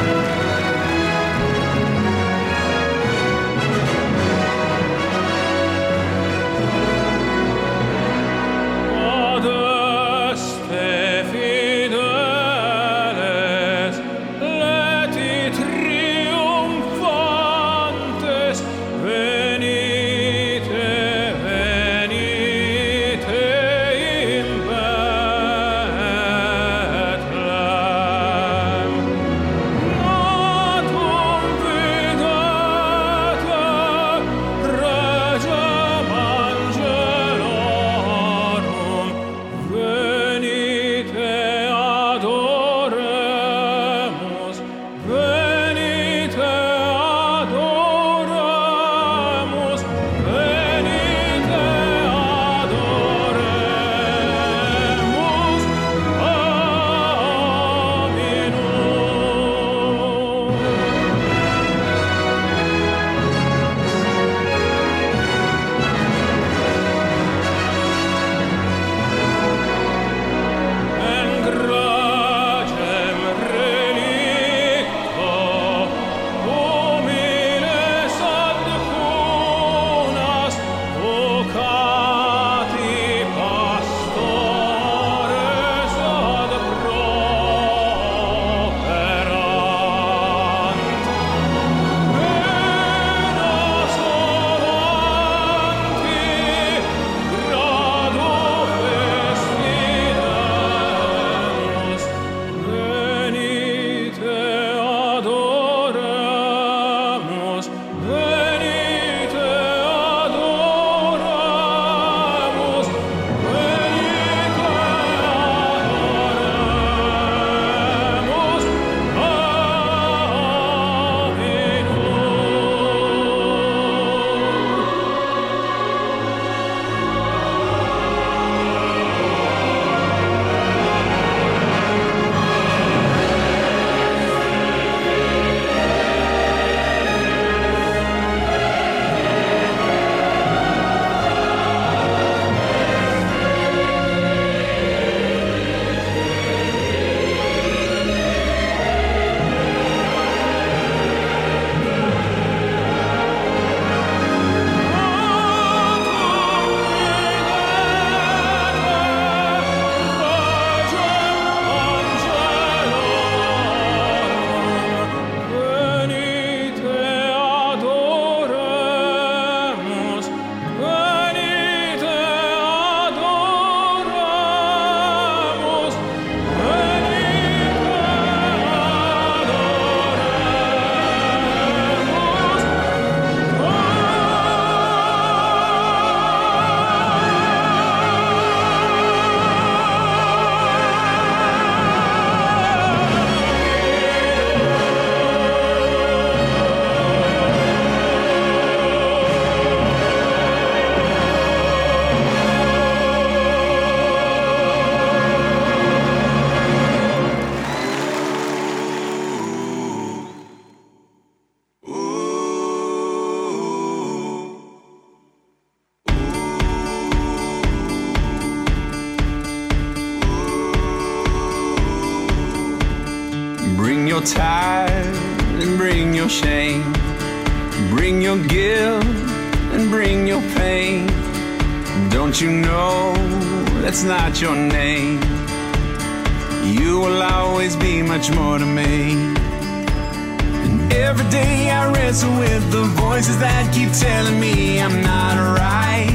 voices 243.23 243.39
that 243.39 243.73
keep 243.73 243.93
telling 243.93 244.41
me 244.41 244.81
I'm 244.81 245.01
not 245.01 245.57
right. 245.57 246.11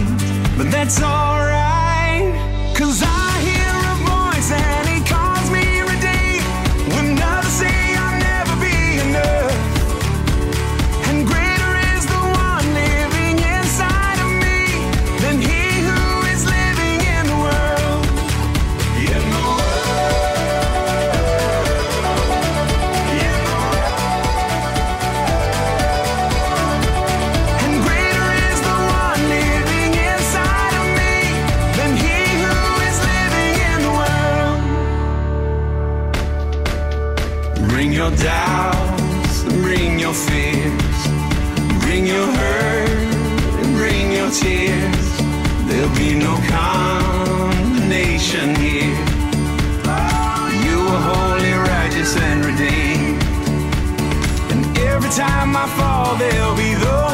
But 0.58 0.70
that's 0.70 1.02
alright, 1.02 1.37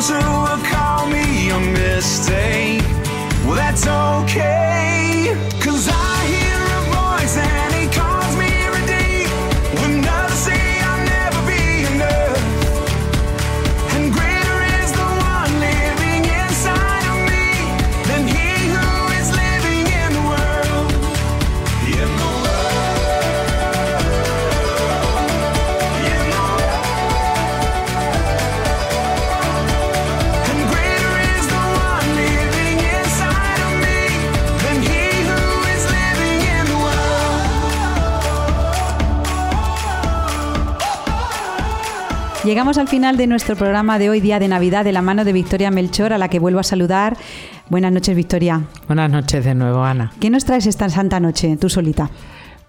through 0.08 0.20
a 0.20 0.63
Llegamos 42.44 42.78
al 42.78 42.90
final 42.90 43.16
de 43.16 43.26
nuestro 43.26 43.56
programa 43.56 43.98
de 44.00 44.10
hoy, 44.10 44.20
día 44.20 44.38
de 44.38 44.50
Navidad, 44.50 44.84
de 44.84 44.92
la 44.92 45.02
mano 45.02 45.24
de 45.24 45.32
Victoria 45.32 45.72
Melchor, 45.72 46.12
a 46.12 46.18
la 46.18 46.28
que 46.28 46.40
vuelvo 46.40 46.60
a 46.60 46.64
saludar. 46.64 47.16
Buenas 47.70 47.94
noches, 47.94 48.18
Victoria. 48.18 48.64
Buenas 48.86 49.10
noches 49.10 49.46
de 49.46 49.56
nuevo, 49.56 49.82
Ana. 49.82 50.12
¿Qué 50.20 50.30
nos 50.30 50.44
traes 50.44 50.66
esta 50.66 50.90
santa 50.90 51.22
noche, 51.22 51.56
tú 51.56 51.70
solita? 51.70 52.10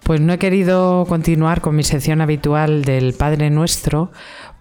Pues 0.03 0.21
no 0.21 0.31
he 0.31 0.37
querido 0.37 1.05
continuar 1.09 1.59
con 1.59 1.75
mi 1.75 1.83
sección 1.83 2.21
habitual 2.21 2.85
del 2.85 3.15
Padre 3.15 3.49
Nuestro 3.49 4.13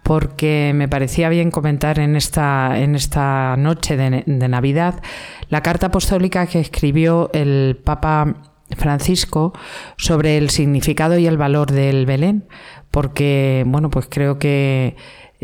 porque 0.02 0.72
me 0.74 0.88
parecía 0.88 1.28
bien 1.28 1.52
comentar 1.52 2.00
en 2.00 2.16
esta, 2.16 2.76
en 2.80 2.96
esta 2.96 3.56
noche 3.56 3.96
de, 3.96 4.24
de 4.26 4.48
Navidad 4.48 5.00
la 5.48 5.62
carta 5.62 5.86
apostólica 5.86 6.46
que 6.48 6.58
escribió 6.58 7.30
el 7.32 7.80
Papa 7.84 8.34
Francisco 8.70 9.52
sobre 9.96 10.38
el 10.38 10.50
significado 10.50 11.18
y 11.18 11.26
el 11.26 11.36
valor 11.36 11.70
del 11.70 12.06
Belén, 12.06 12.44
porque 12.90 13.64
bueno, 13.66 13.90
pues 13.90 14.06
creo 14.08 14.38
que 14.38 14.96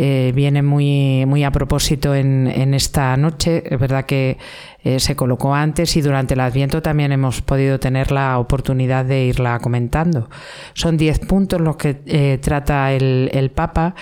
eh, 0.03 0.33
viene 0.35 0.63
muy, 0.63 1.27
muy 1.27 1.45
a 1.45 1.51
propósito 1.51 2.15
en, 2.15 2.47
en, 2.47 2.73
esta 2.73 3.15
noche. 3.19 3.63
Es 3.67 3.79
verdad 3.79 4.07
que 4.07 4.39
eh, 4.83 4.99
se 4.99 5.15
colocó 5.15 5.55
antes 5.55 5.95
y 5.95 6.01
durante 6.01 6.33
el 6.33 6.41
Adviento 6.41 6.81
también 6.81 7.13
hemos 7.13 7.43
podido 7.43 7.79
tener 7.79 8.11
la 8.11 8.39
oportunidad 8.39 9.05
de 9.05 9.25
irla 9.25 9.59
comentando. 9.59 10.31
Son 10.73 10.97
diez 10.97 11.19
puntos 11.19 11.61
los 11.61 11.77
que 11.77 12.01
eh, 12.07 12.39
trata 12.41 12.93
el, 12.93 13.31
el 13.35 13.51
Papa, 13.51 13.95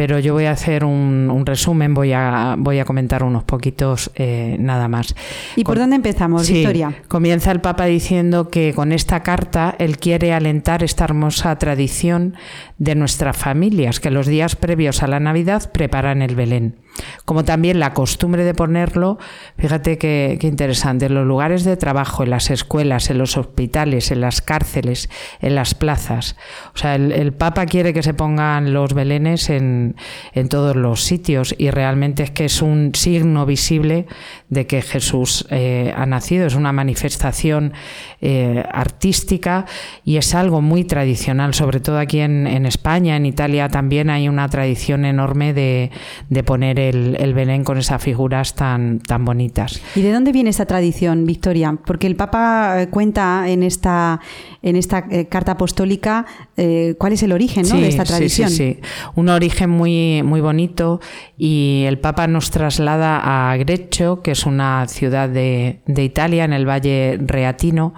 pero 0.00 0.18
yo 0.18 0.32
voy 0.32 0.46
a 0.46 0.52
hacer 0.52 0.82
un, 0.82 1.30
un, 1.30 1.44
resumen, 1.44 1.92
voy 1.92 2.14
a, 2.14 2.54
voy 2.56 2.78
a 2.78 2.86
comentar 2.86 3.22
unos 3.22 3.44
poquitos 3.44 4.10
eh, 4.14 4.56
nada 4.58 4.88
más. 4.88 5.14
¿Y 5.56 5.64
por 5.64 5.78
dónde 5.78 5.96
empezamos, 5.96 6.46
sí, 6.46 6.54
Victoria? 6.54 7.02
Comienza 7.06 7.52
el 7.52 7.60
Papa 7.60 7.84
diciendo 7.84 8.48
que 8.48 8.72
con 8.72 8.92
esta 8.92 9.22
carta 9.22 9.76
él 9.78 9.98
quiere 9.98 10.32
alentar 10.32 10.82
esta 10.82 11.04
hermosa 11.04 11.58
tradición 11.58 12.34
de 12.78 12.94
nuestras 12.94 13.36
familias, 13.36 14.00
que 14.00 14.10
los 14.10 14.26
días 14.26 14.56
previos 14.56 15.02
a 15.02 15.06
la 15.06 15.20
Navidad 15.20 15.70
preparan 15.70 16.22
el 16.22 16.34
Belén. 16.34 16.76
Como 17.24 17.44
también 17.44 17.78
la 17.78 17.92
costumbre 17.92 18.44
de 18.44 18.54
ponerlo, 18.54 19.18
fíjate 19.58 19.96
qué 19.96 20.38
interesante, 20.42 21.06
en 21.06 21.14
los 21.14 21.26
lugares 21.26 21.64
de 21.64 21.76
trabajo, 21.76 22.24
en 22.24 22.30
las 22.30 22.50
escuelas, 22.50 23.10
en 23.10 23.18
los 23.18 23.36
hospitales, 23.36 24.10
en 24.10 24.22
las 24.22 24.40
cárceles, 24.40 25.08
en 25.40 25.54
las 25.54 25.74
plazas. 25.74 26.36
O 26.74 26.78
sea, 26.78 26.94
el, 26.94 27.12
el 27.12 27.32
Papa 27.32 27.66
quiere 27.66 27.94
que 27.94 28.02
se 28.02 28.12
pongan 28.12 28.72
los 28.72 28.92
belenes 28.92 29.50
en, 29.50 29.89
en, 30.32 30.48
todos 30.48 30.76
los 30.76 31.02
sitios 31.02 31.54
y 31.58 31.70
realmente 31.70 32.22
es 32.22 32.30
que 32.30 32.44
es 32.44 32.62
un 32.62 32.92
signo 32.94 33.46
visible 33.46 34.06
de 34.48 34.66
que 34.66 34.82
Jesús 34.82 35.46
eh, 35.50 35.92
ha 35.96 36.06
nacido, 36.06 36.46
es 36.46 36.54
una 36.54 36.72
manifestación 36.72 37.72
eh, 38.20 38.64
artística 38.72 39.66
y 40.04 40.16
es 40.16 40.34
algo 40.34 40.60
muy 40.60 40.84
tradicional, 40.84 41.54
sobre 41.54 41.80
todo 41.80 41.98
aquí 41.98 42.20
en, 42.20 42.46
en, 42.46 42.66
España, 42.66 43.16
en 43.16 43.26
Italia 43.26 43.68
también 43.68 44.10
hay 44.10 44.28
una 44.28 44.48
tradición 44.48 45.04
enorme 45.04 45.54
de, 45.54 45.90
de 46.28 46.42
poner 46.42 46.78
el, 46.78 47.16
el, 47.20 47.34
Belén 47.34 47.64
con 47.64 47.78
esas 47.78 48.02
figuras 48.02 48.54
tan, 48.54 48.98
tan 49.00 49.24
bonitas. 49.24 49.80
¿Y 49.94 50.02
de 50.02 50.12
dónde 50.12 50.32
viene 50.32 50.50
esta 50.50 50.66
tradición, 50.66 51.26
Victoria? 51.26 51.76
Porque 51.86 52.06
el 52.06 52.16
Papa 52.16 52.86
cuenta 52.90 53.48
en 53.48 53.62
esta, 53.62 54.20
en 54.62 54.76
esta 54.76 55.06
eh, 55.10 55.26
carta 55.26 55.52
apostólica 55.52 56.26
eh, 56.56 56.94
cuál 56.98 57.12
es 57.12 57.22
el 57.22 57.32
origen 57.32 57.62
¿no? 57.62 57.76
sí, 57.76 57.80
de 57.80 57.88
esta 57.88 58.04
tradición. 58.04 58.50
Sí, 58.50 58.56
sí, 58.56 58.74
sí, 58.74 58.88
un 59.14 59.28
origen 59.28 59.70
muy, 59.80 60.22
muy 60.22 60.42
bonito 60.42 61.00
y 61.38 61.84
el 61.86 61.98
Papa 61.98 62.26
nos 62.26 62.50
traslada 62.50 63.20
a 63.24 63.56
Greccio, 63.56 64.20
que 64.20 64.32
es 64.32 64.44
una 64.44 64.86
ciudad 64.88 65.28
de, 65.30 65.80
de 65.86 66.04
Italia, 66.04 66.44
en 66.44 66.52
el 66.52 66.68
Valle 66.68 67.18
Reatino, 67.18 67.94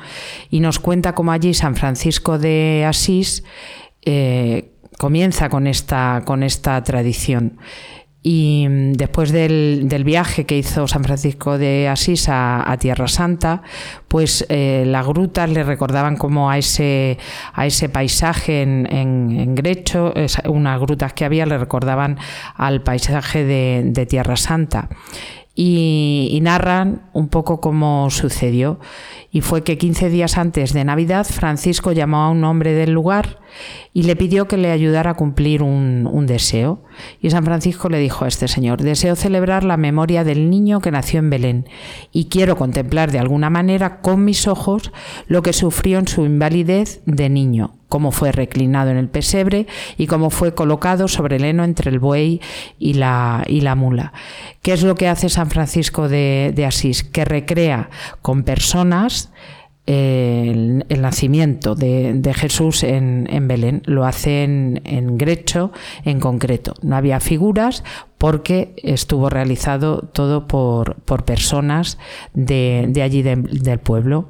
y 0.49 0.61
nos 0.61 0.79
cuenta 0.79 1.13
cómo 1.13 1.33
allí 1.33 1.55
San 1.55 1.75
Francisco 1.75 2.39
de 2.39 2.85
Asís 2.87 3.43
eh, 4.03 4.71
comienza 4.97 5.49
con 5.49 5.67
esta, 5.67 6.23
con 6.25 6.45
esta 6.45 6.81
tradición. 6.85 7.59
Y 8.25 8.67
después 8.69 9.33
del, 9.33 10.03
viaje 10.05 10.47
que 10.47 10.57
hizo 10.57 10.87
San 10.87 11.03
Francisco 11.03 11.59
de 11.59 11.89
Asís 11.89 12.29
a, 12.29 12.77
Tierra 12.79 13.09
Santa, 13.09 13.63
pues 14.07 14.47
eh, 14.49 14.85
las 14.87 15.07
grutas 15.07 15.51
le 15.51 15.65
recordaban 15.65 16.17
como 16.17 16.49
a 16.49 16.57
ese, 16.57 17.19
a 17.53 17.67
ese 17.67 17.89
paisaje 17.89 18.63
en, 18.63 18.87
en, 18.91 19.55
Grecho, 19.57 20.15
unas 20.47 20.81
grutas 20.81 21.13
que 21.15 21.25
había 21.25 21.47
le 21.47 21.59
recordaban 21.59 22.19
al 22.55 22.83
paisaje 22.83 23.45
de, 23.45 24.07
Tierra 24.07 24.37
Santa. 24.37 24.89
Y, 25.55 26.39
narran 26.43 27.03
un 27.13 27.29
poco 27.29 27.61
cómo 27.61 28.09
sucedió. 28.11 28.79
Y 29.35 29.41
fue 29.41 29.65
que 29.65 29.79
15 29.79 30.11
días 30.11 30.37
antes 30.37 30.75
de 30.75 30.85
Navidad, 30.85 31.27
Francisco 31.27 31.93
llamó 31.93 32.19
a 32.19 32.31
un 32.31 32.45
hombre 32.45 32.75
del 32.75 32.93
lugar 32.93 33.41
y 33.95 34.03
le 34.05 34.15
pidió 34.17 34.47
que 34.47 34.57
le 34.57 34.71
ayudara 34.71 35.13
a 35.13 35.15
cumplir 35.15 35.63
un, 35.63 36.27
deseo. 36.27 36.83
Y 37.21 37.31
San 37.31 37.45
Francisco 37.45 37.89
le 37.89 37.99
dijo 37.99 38.25
a 38.25 38.29
este 38.29 38.47
señor, 38.47 38.83
deseo 38.83 39.17
celebrar 39.17 39.65
la 39.65 39.77
memoria 39.77 40.23
del 40.23 40.51
niño 40.51 40.81
que 40.81 40.91
nació 40.91 41.19
en 41.19 41.31
Belén 41.31 41.69
y 42.13 42.27
quiero 42.27 42.57
contemplar 42.57 43.11
de 43.11 43.19
alguna 43.19 43.51
manera 43.51 44.01
con 44.01 44.25
mis 44.25 44.47
ojos 44.47 44.93
lo 45.27 45.43
que 45.43 45.53
sufrió 45.53 45.99
en 45.99 46.07
su 46.07 46.25
invalidez 46.25 47.01
de 47.07 47.29
niño, 47.29 47.75
cómo 47.89 48.13
fue 48.13 48.31
reclinado 48.33 48.91
en 48.91 48.99
el 48.99 49.09
pesebre 49.09 49.67
y 49.97 50.07
cómo 50.07 50.31
fue 50.31 50.55
colocado 50.55 51.09
sobre 51.09 51.37
el 51.37 51.45
heno 51.45 51.65
entre 51.65 51.91
el 51.91 51.99
buey 51.99 52.41
y 52.79 52.95
la, 52.95 53.45
y 53.49 53.63
la 53.63 53.75
mula. 53.75 54.13
¿Qué 54.63 54.73
es 54.73 54.83
lo 54.83 54.95
que 54.95 55.09
hace 55.09 55.29
San 55.29 55.51
Francisco 55.51 56.09
de, 56.09 56.53
de 56.55 56.67
Asís? 56.67 57.03
Que 57.03 57.25
recrea 57.25 57.91
con 58.21 58.45
personas 58.45 59.22
el, 59.87 60.85
nacimiento 61.01 61.75
de, 61.75 62.35
Jesús 62.35 62.85
en, 62.85 63.49
Belén. 63.49 63.83
Lo 63.85 64.05
hacen 64.05 64.81
en 64.85 65.19
Grecho 65.19 65.73
en 66.05 66.21
concreto. 66.21 66.75
No 66.83 66.97
había 66.97 67.21
figuras 67.21 67.83
porque 68.19 68.75
estuvo 68.83 69.29
realizado 69.29 70.09
todo 70.13 70.47
por, 70.47 70.97
personas 71.25 71.99
de, 72.35 72.93
allí 73.03 73.23
del 73.23 73.79
pueblo 73.81 74.29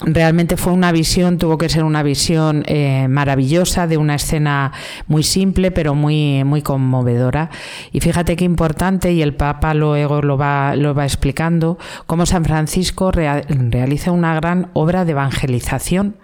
realmente 0.00 0.56
fue 0.56 0.72
una 0.72 0.92
visión, 0.92 1.38
tuvo 1.38 1.58
que 1.58 1.68
ser 1.68 1.84
una 1.84 2.02
visión 2.02 2.62
eh, 2.66 3.08
maravillosa 3.08 3.86
de 3.86 3.96
una 3.96 4.14
escena 4.14 4.72
muy 5.06 5.22
simple 5.22 5.70
pero 5.70 5.94
muy, 5.94 6.44
muy 6.44 6.62
conmovedora. 6.62 7.50
Y 7.92 8.00
fíjate 8.00 8.36
qué 8.36 8.44
importante, 8.44 9.12
y 9.12 9.22
el 9.22 9.34
Papa 9.34 9.74
luego 9.74 10.22
lo 10.22 10.36
va, 10.36 10.76
lo 10.76 10.94
va 10.94 11.04
explicando, 11.04 11.78
cómo 12.06 12.26
San 12.26 12.44
Francisco 12.44 13.10
realiza 13.10 14.12
una 14.12 14.34
gran 14.34 14.70
obra 14.72 15.04
de 15.04 15.12
evangelización 15.12 16.16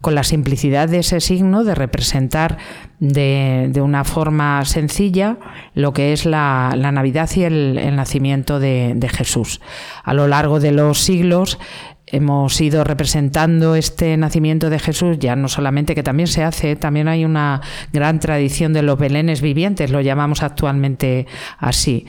con 0.00 0.14
la 0.14 0.24
simplicidad 0.24 0.88
de 0.88 0.98
ese 0.98 1.20
signo 1.20 1.64
de 1.64 1.74
representar 1.74 2.58
de, 3.00 3.72
una 3.82 4.04
forma 4.04 4.64
sencilla 4.64 5.38
lo 5.74 5.92
que 5.92 6.12
es 6.12 6.26
la, 6.26 6.76
Navidad 6.76 7.28
y 7.34 7.42
el, 7.42 7.96
nacimiento 7.96 8.60
de, 8.60 8.92
de, 8.94 9.08
Jesús. 9.08 9.60
A 10.04 10.14
lo 10.14 10.28
largo 10.28 10.60
de 10.60 10.72
los 10.72 11.00
siglos 11.00 11.58
hemos 12.06 12.60
ido 12.60 12.84
representando 12.84 13.74
este 13.74 14.16
nacimiento 14.16 14.70
de 14.70 14.78
Jesús, 14.78 15.18
ya 15.18 15.36
no 15.36 15.48
solamente 15.48 15.94
que 15.94 16.02
también 16.02 16.28
se 16.28 16.44
hace, 16.44 16.76
también 16.76 17.08
hay 17.08 17.24
una 17.24 17.60
gran 17.92 18.20
tradición 18.20 18.72
de 18.72 18.82
los 18.82 18.98
belenes 18.98 19.40
vivientes, 19.40 19.90
lo 19.90 20.00
llamamos 20.00 20.42
actualmente 20.42 21.26
así 21.58 22.06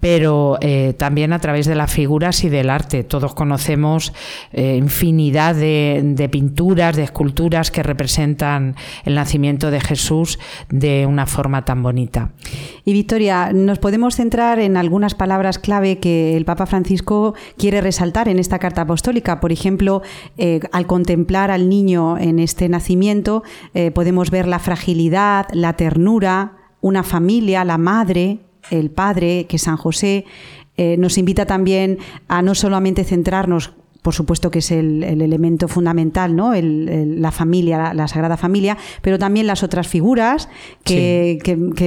pero 0.00 0.58
eh, 0.62 0.94
también 0.96 1.32
a 1.32 1.38
través 1.38 1.66
de 1.66 1.74
las 1.74 1.92
figuras 1.92 2.42
y 2.42 2.48
del 2.48 2.70
arte. 2.70 3.04
Todos 3.04 3.34
conocemos 3.34 4.12
eh, 4.52 4.76
infinidad 4.76 5.54
de, 5.54 6.28
pinturas, 6.32 6.96
de 6.96 7.04
esculturas 7.04 7.70
que 7.70 7.82
representan 7.82 8.74
el 9.04 9.14
nacimiento 9.14 9.70
de 9.70 9.80
Jesús 9.80 10.38
de 10.70 11.06
una 11.06 11.26
forma 11.26 11.64
tan 11.64 11.82
bonita. 11.82 12.32
Y 12.84 12.94
Victoria, 12.94 13.52
nos 13.52 13.78
podemos 13.78 14.16
centrar 14.16 14.58
en 14.58 14.76
algunas 14.76 15.14
palabras 15.14 15.58
clave 15.58 15.98
que 15.98 16.36
el 16.36 16.46
Papa 16.46 16.66
Francisco 16.66 17.34
quiere 17.58 17.80
resaltar 17.80 18.28
en 18.28 18.38
esta 18.38 18.58
carta 18.58 18.82
apostólica. 18.82 19.38
Por 19.40 19.52
ejemplo, 19.52 20.02
eh, 20.38 20.60
al 20.72 20.86
contemplar 20.86 21.50
al 21.50 21.68
niño 21.68 22.16
en 22.18 22.38
este 22.38 22.68
nacimiento, 22.68 23.42
podemos 23.94 24.30
ver 24.30 24.48
la 24.48 24.58
fragilidad, 24.58 25.46
la 25.52 25.74
ternura, 25.74 26.56
una 26.80 27.02
familia, 27.02 27.64
la 27.64 27.78
madre, 27.78 28.40
el 28.70 28.90
Padre, 28.90 29.46
que 29.48 29.58
San 29.58 29.76
José, 29.76 30.24
eh, 30.76 30.96
nos 30.96 31.18
invita 31.18 31.46
también 31.46 31.98
a 32.28 32.42
no 32.42 32.54
solamente 32.54 33.04
centrarnos 33.04 33.72
por 34.02 34.14
supuesto 34.14 34.50
que 34.50 34.60
es 34.60 34.70
el, 34.70 35.02
elemento 35.02 35.68
fundamental, 35.68 36.34
¿no? 36.34 36.52
la 36.54 37.30
familia, 37.30 37.92
la, 37.92 38.08
Sagrada 38.08 38.36
Familia, 38.36 38.78
pero 39.02 39.18
también 39.18 39.46
las 39.46 39.62
otras 39.62 39.88
figuras 39.88 40.48
que, 40.84 41.38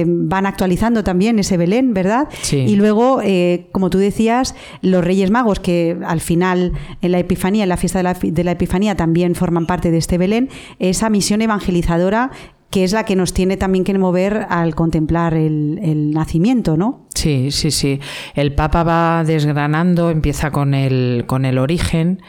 van 0.06 0.46
actualizando 0.46 1.02
también 1.02 1.38
ese 1.38 1.56
Belén, 1.56 1.94
¿verdad? 1.94 2.28
Y 2.52 2.76
luego, 2.76 3.20
eh, 3.22 3.66
como 3.72 3.90
tú 3.90 3.98
decías, 3.98 4.54
los 4.80 5.04
Reyes 5.04 5.30
Magos, 5.30 5.60
que 5.60 5.96
al 6.06 6.20
final 6.20 6.72
en 7.02 7.12
la 7.12 7.18
Epifanía, 7.18 7.64
en 7.64 7.68
la 7.68 7.76
fiesta 7.76 7.98
de 7.98 8.04
la, 8.04 8.14
de 8.14 8.44
la 8.44 8.52
Epifanía, 8.52 8.94
también 8.96 9.34
forman 9.34 9.66
parte 9.66 9.90
de 9.90 9.98
este 9.98 10.18
Belén, 10.18 10.50
esa 10.78 11.10
misión 11.10 11.42
evangelizadora 11.42 12.30
que 12.74 12.82
es 12.82 12.90
la 12.90 13.04
que 13.04 13.14
nos 13.14 13.32
tiene 13.32 13.56
también 13.56 13.84
que 13.84 13.96
mover 13.96 14.48
al 14.50 14.74
contemplar 14.74 15.34
el, 15.34 16.10
nacimiento, 16.10 16.76
¿no? 16.76 17.06
Sí, 17.14 17.52
sí, 17.52 17.70
sí. 17.70 18.00
El 18.34 18.52
Papa 18.56 18.82
va 18.82 19.22
desgranando, 19.22 20.10
empieza 20.10 20.50
con 20.50 20.74
el, 20.74 21.22
con 21.28 21.44
el 21.44 21.58
origen 21.58 22.20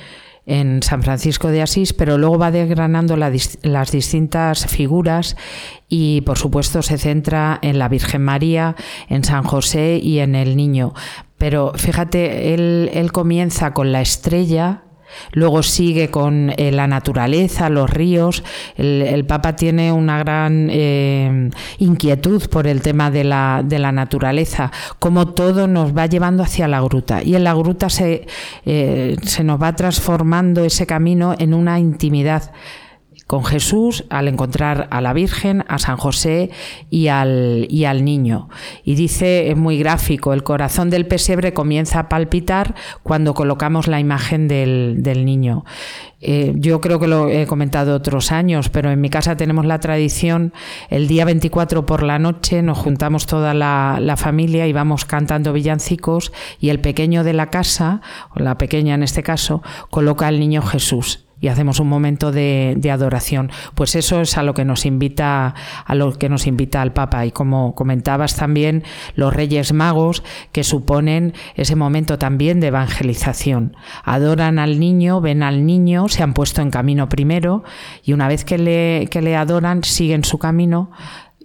en 0.45 0.83
San 0.83 1.01
Francisco 1.01 1.47
de 1.47 1.63
Asís, 1.63 1.93
pero 1.93 2.19
luego 2.19 2.37
va 2.37 2.51
desgranando 2.51 3.17
las 3.17 3.91
distintas 3.91 4.67
figuras 4.67 5.35
y 5.89 6.21
por 6.21 6.37
supuesto 6.37 6.83
se 6.83 6.99
centra 6.99 7.57
en 7.63 7.79
la 7.79 7.89
Virgen 7.89 8.21
María, 8.21 8.75
en 9.09 9.23
San 9.23 9.45
José 9.45 9.99
y 9.99 10.19
en 10.19 10.35
el 10.35 10.55
niño. 10.55 10.93
Pero 11.39 11.73
fíjate, 11.75 12.53
él, 12.53 12.91
él 12.93 13.11
comienza 13.11 13.73
con 13.73 13.91
la 13.91 14.01
estrella, 14.01 14.83
Luego 15.31 15.63
sigue 15.63 16.09
con 16.09 16.53
eh, 16.57 16.71
la 16.71 16.87
naturaleza, 16.87 17.69
los 17.69 17.89
ríos. 17.89 18.43
El, 18.77 19.25
Papa 19.25 19.55
tiene 19.55 19.91
una 19.91 20.19
gran 20.19 20.69
eh, 20.71 21.49
inquietud 21.79 22.47
por 22.49 22.67
el 22.67 22.81
tema 22.81 23.11
de 23.11 23.23
la, 23.23 23.61
de 23.63 23.79
la, 23.79 23.91
naturaleza, 23.91 24.71
como 24.99 25.29
todo 25.29 25.67
nos 25.67 25.95
va 25.95 26.05
llevando 26.05 26.43
hacia 26.43 26.67
la 26.67 26.81
gruta. 26.81 27.23
Y 27.23 27.35
en 27.35 27.43
la 27.43 27.53
gruta 27.53 27.89
se, 27.89 28.27
eh, 28.65 29.15
se 29.23 29.43
nos 29.43 29.61
va 29.61 29.75
transformando 29.75 30.63
ese 30.63 30.85
camino 30.85 31.35
en 31.37 31.53
una 31.53 31.79
intimidad 31.79 32.51
con 33.27 33.43
Jesús 33.43 34.05
al 34.09 34.27
encontrar 34.27 34.87
a 34.91 35.01
la 35.01 35.13
Virgen, 35.13 35.65
a 35.67 35.79
San 35.79 35.97
José 35.97 36.51
y 36.89 37.07
al, 37.07 37.67
y 37.69 37.85
al 37.85 38.05
niño. 38.05 38.49
Y 38.83 38.95
dice, 38.95 39.49
es 39.49 39.57
muy 39.57 39.79
gráfico, 39.79 40.33
el 40.33 40.43
corazón 40.43 40.89
del 40.89 41.07
pesebre 41.07 41.53
comienza 41.53 41.99
a 41.99 42.09
palpitar 42.09 42.75
cuando 43.01 43.33
colocamos 43.33 43.87
la 43.87 43.99
imagen 43.99 44.47
del, 44.47 45.25
niño. 45.25 45.65
Eh, 46.21 46.53
yo 46.55 46.81
creo 46.81 46.99
que 46.99 47.07
lo 47.07 47.29
he 47.29 47.47
comentado 47.47 47.95
otros 47.95 48.31
años, 48.31 48.69
pero 48.69 48.91
en 48.91 49.01
mi 49.01 49.09
casa 49.09 49.37
tenemos 49.37 49.65
la 49.65 49.79
tradición, 49.79 50.53
el 50.89 51.07
día 51.07 51.25
24 51.25 51.85
por 51.85 52.03
la 52.03 52.19
noche 52.19 52.61
nos 52.61 52.77
juntamos 52.77 53.25
toda 53.25 53.53
la, 53.53 53.97
la 54.01 54.17
familia 54.17 54.67
y 54.67 54.73
vamos 54.73 55.05
cantando 55.05 55.53
villancicos 55.53 56.31
y 56.59 56.69
el 56.69 56.79
pequeño 56.79 57.23
de 57.23 57.33
la 57.33 57.49
casa, 57.49 58.01
o 58.35 58.39
la 58.39 58.57
pequeña 58.57 58.95
en 58.95 59.03
este 59.03 59.23
caso, 59.23 59.63
coloca 59.89 60.27
al 60.27 60.39
niño 60.39 60.61
Jesús 60.61 61.24
y 61.39 61.47
hacemos 61.47 61.79
un 61.79 61.89
momento 61.89 62.31
de, 62.31 62.79
adoración. 62.91 63.51
Pues 63.73 63.95
eso 63.95 64.21
es 64.21 64.37
a 64.37 64.43
lo 64.43 64.53
que 64.53 64.63
nos 64.63 64.85
invita, 64.85 65.53
a 65.85 65.95
lo 65.95 66.13
que 66.13 66.29
nos 66.29 66.47
invita 66.47 66.81
al 66.81 66.93
Papa. 66.93 67.25
Y 67.25 67.31
como 67.31 67.75
comentabas 67.75 68.35
también, 68.35 68.83
los 69.15 69.33
Reyes 69.33 69.73
Magos, 69.73 70.23
que 70.51 70.63
suponen 70.63 71.33
ese 71.55 71.75
momento 71.75 72.17
también 72.17 72.59
de 72.59 72.67
evangelización. 72.67 73.75
Adoran 74.03 74.59
al 74.59 74.79
niño, 74.79 75.19
ven 75.19 75.43
al 75.43 75.65
niño, 75.65 76.07
se 76.07 76.23
han 76.23 76.33
puesto 76.33 76.61
en 76.61 76.71
camino 76.71 77.09
primero, 77.09 77.63
y 78.03 78.13
una 78.13 78.27
vez 78.27 78.45
que 78.45 78.57
le, 78.57 79.07
que 79.11 79.21
le 79.21 79.35
adoran, 79.35 79.83
siguen 79.83 80.23
su 80.23 80.37
camino 80.37 80.91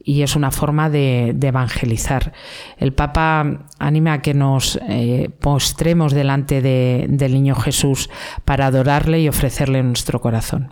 y 0.03 0.23
es 0.23 0.37
una 0.37 0.51
forma 0.51 0.91
de, 0.91 1.37
evangelizar. 1.41 2.33
El 2.79 2.93
Papa 2.93 3.67
anima 3.79 4.15
a 4.15 4.23
que 4.23 4.35
nos 4.35 4.79
eh, 4.89 5.31
postremos 5.41 6.13
delante 6.13 6.63
del 6.63 7.33
niño 7.33 7.55
Jesús 7.55 8.11
para 8.45 8.67
adorarle 8.67 9.21
y 9.21 9.29
ofrecerle 9.29 9.83
nuestro 9.83 10.21
corazón. 10.21 10.71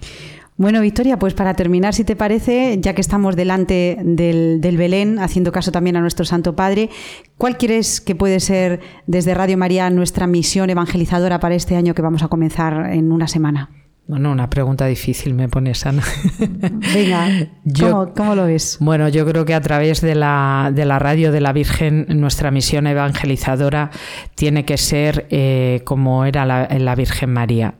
Bueno, 0.56 0.80
Victoria, 0.80 1.20
pues 1.20 1.34
para 1.34 1.54
terminar, 1.54 1.94
si 1.94 2.02
te 2.02 2.16
parece, 2.16 2.78
ya 2.80 2.92
que 2.92 3.00
estamos 3.00 3.36
delante 3.36 3.96
del, 4.02 4.60
del, 4.60 4.76
Belén, 4.76 5.20
haciendo 5.20 5.52
caso 5.52 5.70
también 5.70 5.96
a 5.96 6.00
nuestro 6.00 6.24
Santo 6.24 6.56
Padre, 6.56 6.90
¿cuál 7.36 7.56
quieres 7.56 8.00
que 8.00 8.16
puede 8.16 8.40
ser 8.40 8.80
desde 9.06 9.34
Radio 9.34 9.56
María 9.56 9.88
nuestra 9.88 10.26
misión 10.26 10.68
evangelizadora 10.68 11.38
para 11.38 11.54
este 11.54 11.76
año 11.76 11.94
que 11.94 12.02
vamos 12.02 12.24
a 12.24 12.28
comenzar 12.28 12.92
en 12.92 13.12
una 13.12 13.28
semana? 13.28 13.70
Bueno, 14.08 14.32
una 14.32 14.48
pregunta 14.48 14.86
difícil 14.86 15.34
me 15.34 15.50
pones, 15.50 15.84
Ana. 15.84 16.02
Venga, 16.94 17.28
¿cómo, 18.16 18.34
lo 18.34 18.46
ves? 18.46 18.78
Bueno, 18.80 19.10
yo 19.10 19.26
creo 19.26 19.44
que 19.44 19.52
a 19.52 19.60
través 19.60 20.00
de 20.00 20.14
la, 20.14 20.72
de 20.74 20.86
la 20.86 20.98
radio 20.98 21.30
de 21.30 21.42
la 21.42 21.52
Virgen, 21.52 22.06
nuestra 22.08 22.50
misión 22.50 22.86
evangelizadora 22.86 23.90
tiene 24.34 24.64
que 24.64 24.78
ser 24.78 25.26
eh, 25.28 25.82
como 25.84 26.24
era 26.24 26.46
la, 26.46 26.68
la 26.70 26.94
Virgen 26.94 27.34
María 27.34 27.74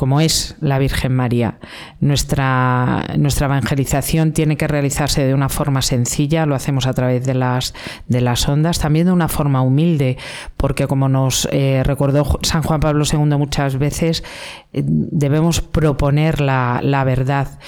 como 0.00 0.22
es 0.22 0.56
la 0.62 0.78
Virgen 0.78 1.14
María. 1.14 1.58
Nuestra, 2.00 3.04
nuestra 3.18 3.48
evangelización 3.48 4.32
tiene 4.32 4.56
que 4.56 4.66
realizarse 4.66 5.26
de 5.26 5.34
una 5.34 5.50
forma 5.50 5.82
sencilla, 5.82 6.46
lo 6.46 6.54
hacemos 6.54 6.86
a 6.86 6.94
través 6.94 7.26
de 7.26 7.34
las, 7.34 7.74
de 8.08 8.22
las 8.22 8.48
ondas, 8.48 8.78
también 8.78 9.04
de 9.04 9.12
una 9.12 9.28
forma 9.28 9.60
humilde, 9.60 10.16
porque 10.56 10.86
como 10.86 11.10
nos 11.10 11.46
eh, 11.52 11.82
recordó 11.84 12.38
San 12.40 12.62
Juan 12.62 12.80
Pablo 12.80 13.04
II 13.04 13.36
muchas 13.36 13.76
veces, 13.76 14.24
eh, 14.72 14.80
debemos 14.86 15.60
proponer 15.60 16.40
la, 16.40 17.02
verdad. 17.04 17.58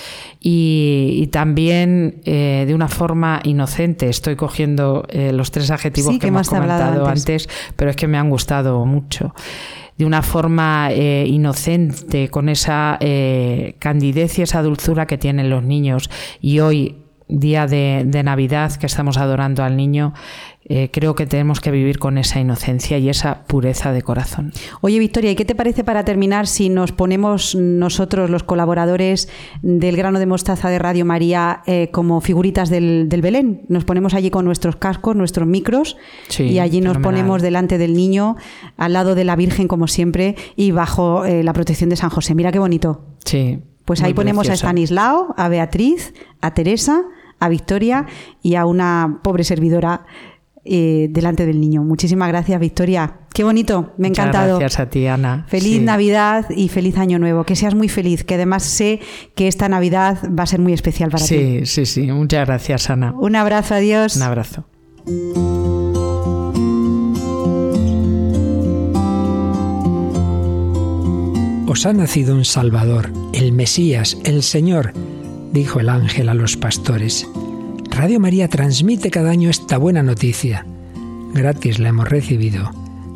Y, 0.41 1.29
también 1.33 2.23
eh, 2.25 2.65
de 2.67 2.75
una 2.75 2.89
forma 2.89 3.41
inocente. 3.45 4.09
Estoy 4.09 4.37
cogiendo 4.37 5.07
los 5.13 5.51
tres 5.51 5.71
adjetivos 5.71 6.19
que, 6.19 6.29
hemos 6.29 6.49
comentado 6.49 7.07
antes, 7.07 7.47
pero 7.77 7.91
es 7.91 7.97
que 7.97 8.09
me 8.09 8.17
han 8.17 8.31
gustado 8.31 8.87
mucho 8.87 9.35
de 10.03 10.07
una 10.07 10.23
forma 10.23 10.89
eh, 10.91 11.25
inocente, 11.29 12.29
con 12.29 12.49
esa 12.49 12.97
eh, 12.99 13.77
candidez 13.79 14.37
y 14.41 14.43
esa 14.43 14.61
dulzura 14.61 15.07
que 15.07 15.17
tienen 15.17 15.49
los 15.49 15.63
niños. 15.63 16.11
Y 16.41 16.59
hoy 16.59 16.97
día 17.29 17.69
de, 17.69 18.03
de 18.05 18.25
Navidad 18.25 18.75
que 18.75 18.87
estamos 18.87 19.17
adorando 19.17 19.63
al 19.63 19.77
niño, 19.77 20.13
eh, 20.65 20.91
creo 20.93 21.15
que 21.15 21.27
tenemos 21.27 21.61
que 21.61 21.71
vivir 21.71 21.99
con 21.99 22.19
esa 22.19 22.39
inocencia 22.39 22.97
y 22.99 23.09
esa 23.09 23.45
pureza 23.45 23.93
de 23.93 24.03
corazón. 24.03 24.53
Oye, 24.81 24.99
Victoria, 24.99 25.31
¿y 25.33 25.35
qué 25.35 25.45
te 25.45 25.55
parece 25.55 25.83
para 25.83 26.05
terminar 26.05 26.47
si 26.47 26.69
nos 26.69 26.93
ponemos 26.93 27.55
nosotros, 27.57 28.31
los 28.31 28.45
colaboradores 28.45 29.29
del 29.63 29.97
grano 29.97 30.19
de 30.21 30.27
mostaza 30.27 30.69
de 30.71 30.79
Radio 30.79 31.05
María, 31.05 31.63
eh, 31.67 31.89
como 31.93 32.21
figuritas 32.21 32.71
del, 32.71 33.09
del 33.09 33.23
Belén? 33.23 33.63
Nos 33.69 33.85
ponemos 33.85 34.15
allí 34.15 34.31
con 34.31 34.45
nuestros 34.45 34.77
cascos, 34.77 35.17
nuestros 35.17 35.49
micros, 35.49 35.97
Sí, 36.29 36.45
y 36.45 36.59
allí 36.61 36.81
nos 36.81 36.95
fenomenal. 36.95 37.03
ponemos 37.03 37.43
delante 37.43 37.79
del 37.79 37.95
niño, 37.95 38.37
al 38.77 38.93
lado 38.93 39.15
de 39.15 39.25
la 39.25 39.35
Virgen, 39.37 39.67
como 39.69 39.89
siempre, 39.89 40.37
y 40.55 40.71
bajo 40.71 41.25
eh, 41.25 41.43
la 41.43 41.53
protección 41.53 41.91
de 41.91 41.97
San 41.97 42.11
José. 42.11 42.35
Mira 42.35 42.53
qué 42.53 42.59
bonito. 42.59 43.05
Sí. 43.25 43.59
Pues 43.85 44.01
ahí 44.03 44.15
ponemos 44.15 44.47
a 44.47 44.51
preciosa. 44.51 44.67
Estanislao, 44.69 45.35
a 45.37 45.49
Beatriz, 45.49 46.15
a 46.41 46.55
Teresa, 46.55 47.03
a 47.41 47.49
Victoria 47.49 48.07
y 48.41 48.55
a 48.55 48.65
una 48.65 49.19
pobre 49.25 49.43
servidora 49.43 50.07
eh, 50.65 51.09
delante 51.11 51.47
del 51.47 51.61
niño. 51.61 51.83
Muchísimas 51.83 52.29
gracias, 52.29 52.61
Victoria. 52.61 53.19
Qué 53.35 53.45
bonito, 53.45 53.93
me 53.97 54.07
ha 54.07 54.11
Muchas 54.11 54.27
encantado. 54.27 54.59
Gracias 54.59 54.81
a 54.81 54.91
ti, 54.91 55.07
Ana. 55.07 55.45
Feliz 55.49 55.79
Sí. 55.79 55.81
Navidad 55.81 56.47
y 56.51 56.69
feliz 56.69 56.97
Año 56.99 57.19
Nuevo. 57.19 57.45
Que 57.45 57.57
seas 57.57 57.75
muy 57.75 57.89
feliz, 57.89 58.25
que 58.25 58.35
además 58.35 58.63
sé 58.63 59.01
que 59.35 59.49
esta 59.49 59.69
Navidad 59.69 60.19
va 60.39 60.45
a 60.45 60.47
ser 60.47 60.61
muy 60.61 60.73
especial 60.73 61.11
para 61.11 61.25
ti. 61.25 61.61
Sí, 61.65 61.67
sí, 61.67 61.87
sí. 61.87 62.13
Muchas 62.13 62.47
gracias, 62.47 62.91
Ana. 62.91 63.15
Un 63.19 63.37
abrazo, 63.37 63.75
adiós. 63.75 64.17
Un 64.17 64.23
abrazo. 64.23 64.67
Os 71.67 71.87
ha 71.87 71.93
nacido 71.95 72.35
un 72.35 72.45
Salvador, 72.45 73.11
el 73.33 73.53
Mesías, 73.53 74.19
el 74.25 74.43
Señor, 74.43 74.93
dijo 75.53 75.81
el 75.81 75.89
ángel 75.89 76.29
a 76.29 76.35
los 76.35 76.57
pastores. 76.57 77.27
Radio 77.95 78.19
María 78.21 78.49
transmite 78.49 79.11
cada 79.11 79.31
año 79.31 79.51
esta 79.51 79.77
buena 79.77 80.03
noticia. 80.03 80.67
Gratis 81.35 81.79
la 81.79 81.91
hemos 81.91 82.09
recibido, 82.09 82.71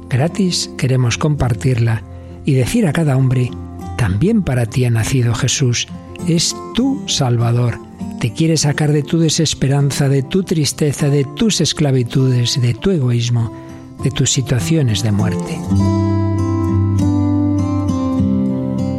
gratis 0.08 0.70
queremos 0.76 1.16
compartirla 1.18 2.02
y 2.44 2.52
decir 2.52 2.86
a 2.86 2.92
cada 2.92 3.16
hombre, 3.16 3.50
también 3.96 4.42
para 4.42 4.66
ti 4.66 4.84
ha 4.84 4.90
nacido 4.90 5.34
Jesús, 5.34 5.88
es 6.28 6.54
tu 6.74 7.02
Salvador. 7.08 7.78
Te 8.20 8.32
quiere 8.32 8.56
sacar 8.58 8.92
de 8.92 9.02
tu 9.02 9.18
desesperanza, 9.18 10.08
de 10.08 10.22
tu 10.22 10.42
tristeza, 10.42 11.08
de 11.08 11.24
tus 11.24 11.60
esclavitudes, 11.60 12.60
de 12.60 12.74
tu 12.74 12.90
egoísmo, 12.90 13.52
de 14.04 14.10
tus 14.10 14.30
situaciones 14.30 15.02
de 15.02 15.12
muerte. 15.12 15.58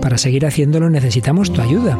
Para 0.01 0.17
seguir 0.17 0.45
haciéndolo 0.45 0.89
necesitamos 0.89 1.53
tu 1.53 1.61
ayuda, 1.61 1.99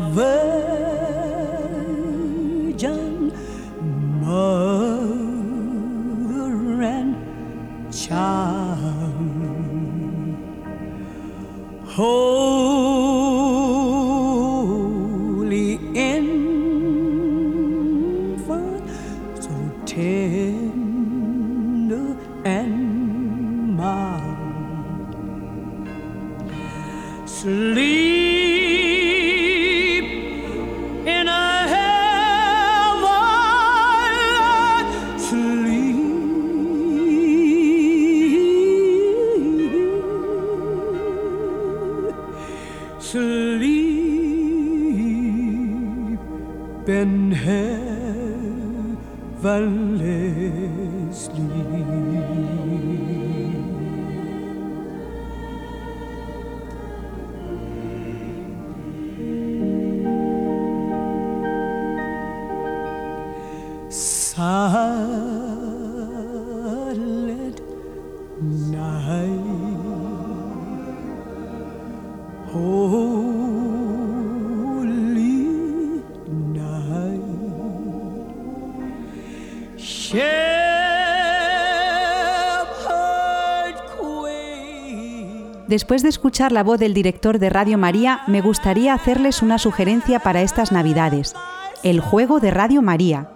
Después 85.68 86.02
de 86.02 86.08
escuchar 86.08 86.52
la 86.52 86.62
voz 86.62 86.78
del 86.78 86.94
director 86.94 87.38
de 87.38 87.50
Radio 87.50 87.76
María, 87.78 88.20
me 88.26 88.40
gustaría 88.40 88.92
hacerles 88.94 89.42
una 89.42 89.58
sugerencia 89.58 90.20
para 90.20 90.42
estas 90.42 90.72
Navidades. 90.72 91.34
El 91.82 92.00
juego 92.00 92.38
de 92.38 92.50
Radio 92.50 92.82
María. 92.82 93.35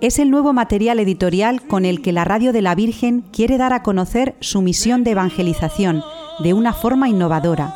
Es 0.00 0.20
el 0.20 0.30
nuevo 0.30 0.52
material 0.52 1.00
editorial 1.00 1.60
con 1.60 1.84
el 1.84 2.02
que 2.02 2.12
la 2.12 2.24
Radio 2.24 2.52
de 2.52 2.62
la 2.62 2.76
Virgen 2.76 3.24
quiere 3.32 3.58
dar 3.58 3.72
a 3.72 3.82
conocer 3.82 4.36
su 4.38 4.62
misión 4.62 5.02
de 5.02 5.10
evangelización 5.10 6.04
de 6.38 6.54
una 6.54 6.72
forma 6.72 7.08
innovadora. 7.08 7.74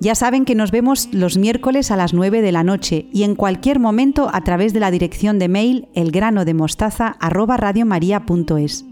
Ya 0.00 0.14
saben 0.14 0.44
que 0.44 0.54
nos 0.54 0.70
vemos 0.70 1.08
los 1.12 1.36
miércoles 1.36 1.90
a 1.90 1.96
las 1.96 2.14
9 2.14 2.40
de 2.40 2.52
la 2.52 2.62
noche 2.62 3.08
y 3.12 3.24
en 3.24 3.34
cualquier 3.34 3.80
momento 3.80 4.30
a 4.32 4.44
través 4.44 4.72
de 4.72 4.78
la 4.80 4.92
dirección 4.92 5.40
de 5.40 5.48
mail 5.48 5.88
elgranodemostaza@radiomaria.es. 5.94 8.84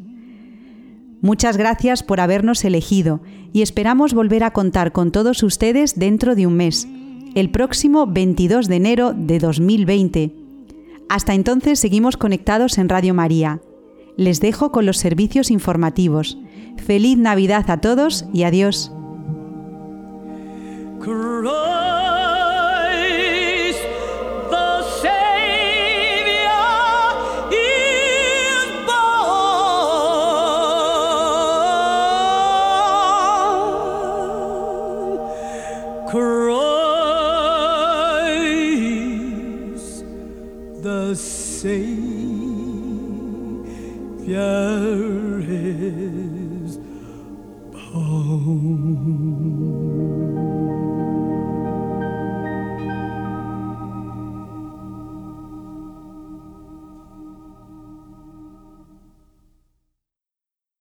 Muchas 1.22 1.56
gracias 1.56 2.02
por 2.02 2.20
habernos 2.20 2.64
elegido 2.64 3.20
y 3.52 3.62
esperamos 3.62 4.14
volver 4.14 4.44
a 4.44 4.52
contar 4.52 4.92
con 4.92 5.12
todos 5.12 5.42
ustedes 5.42 5.98
dentro 5.98 6.34
de 6.34 6.46
un 6.46 6.54
mes, 6.54 6.88
el 7.34 7.50
próximo 7.50 8.06
22 8.06 8.66
de 8.66 8.76
enero 8.76 9.14
de 9.16 9.38
2020. 9.38 10.34
Hasta 11.08 11.34
entonces 11.34 11.78
seguimos 11.78 12.16
conectados 12.16 12.78
en 12.78 12.88
Radio 12.88 13.14
María. 13.14 13.60
Les 14.16 14.40
dejo 14.40 14.72
con 14.72 14.86
los 14.86 14.96
servicios 14.96 15.50
informativos. 15.50 16.38
Feliz 16.76 17.18
Navidad 17.18 17.70
a 17.70 17.78
todos 17.78 18.24
y 18.32 18.44
adiós. 18.44 18.92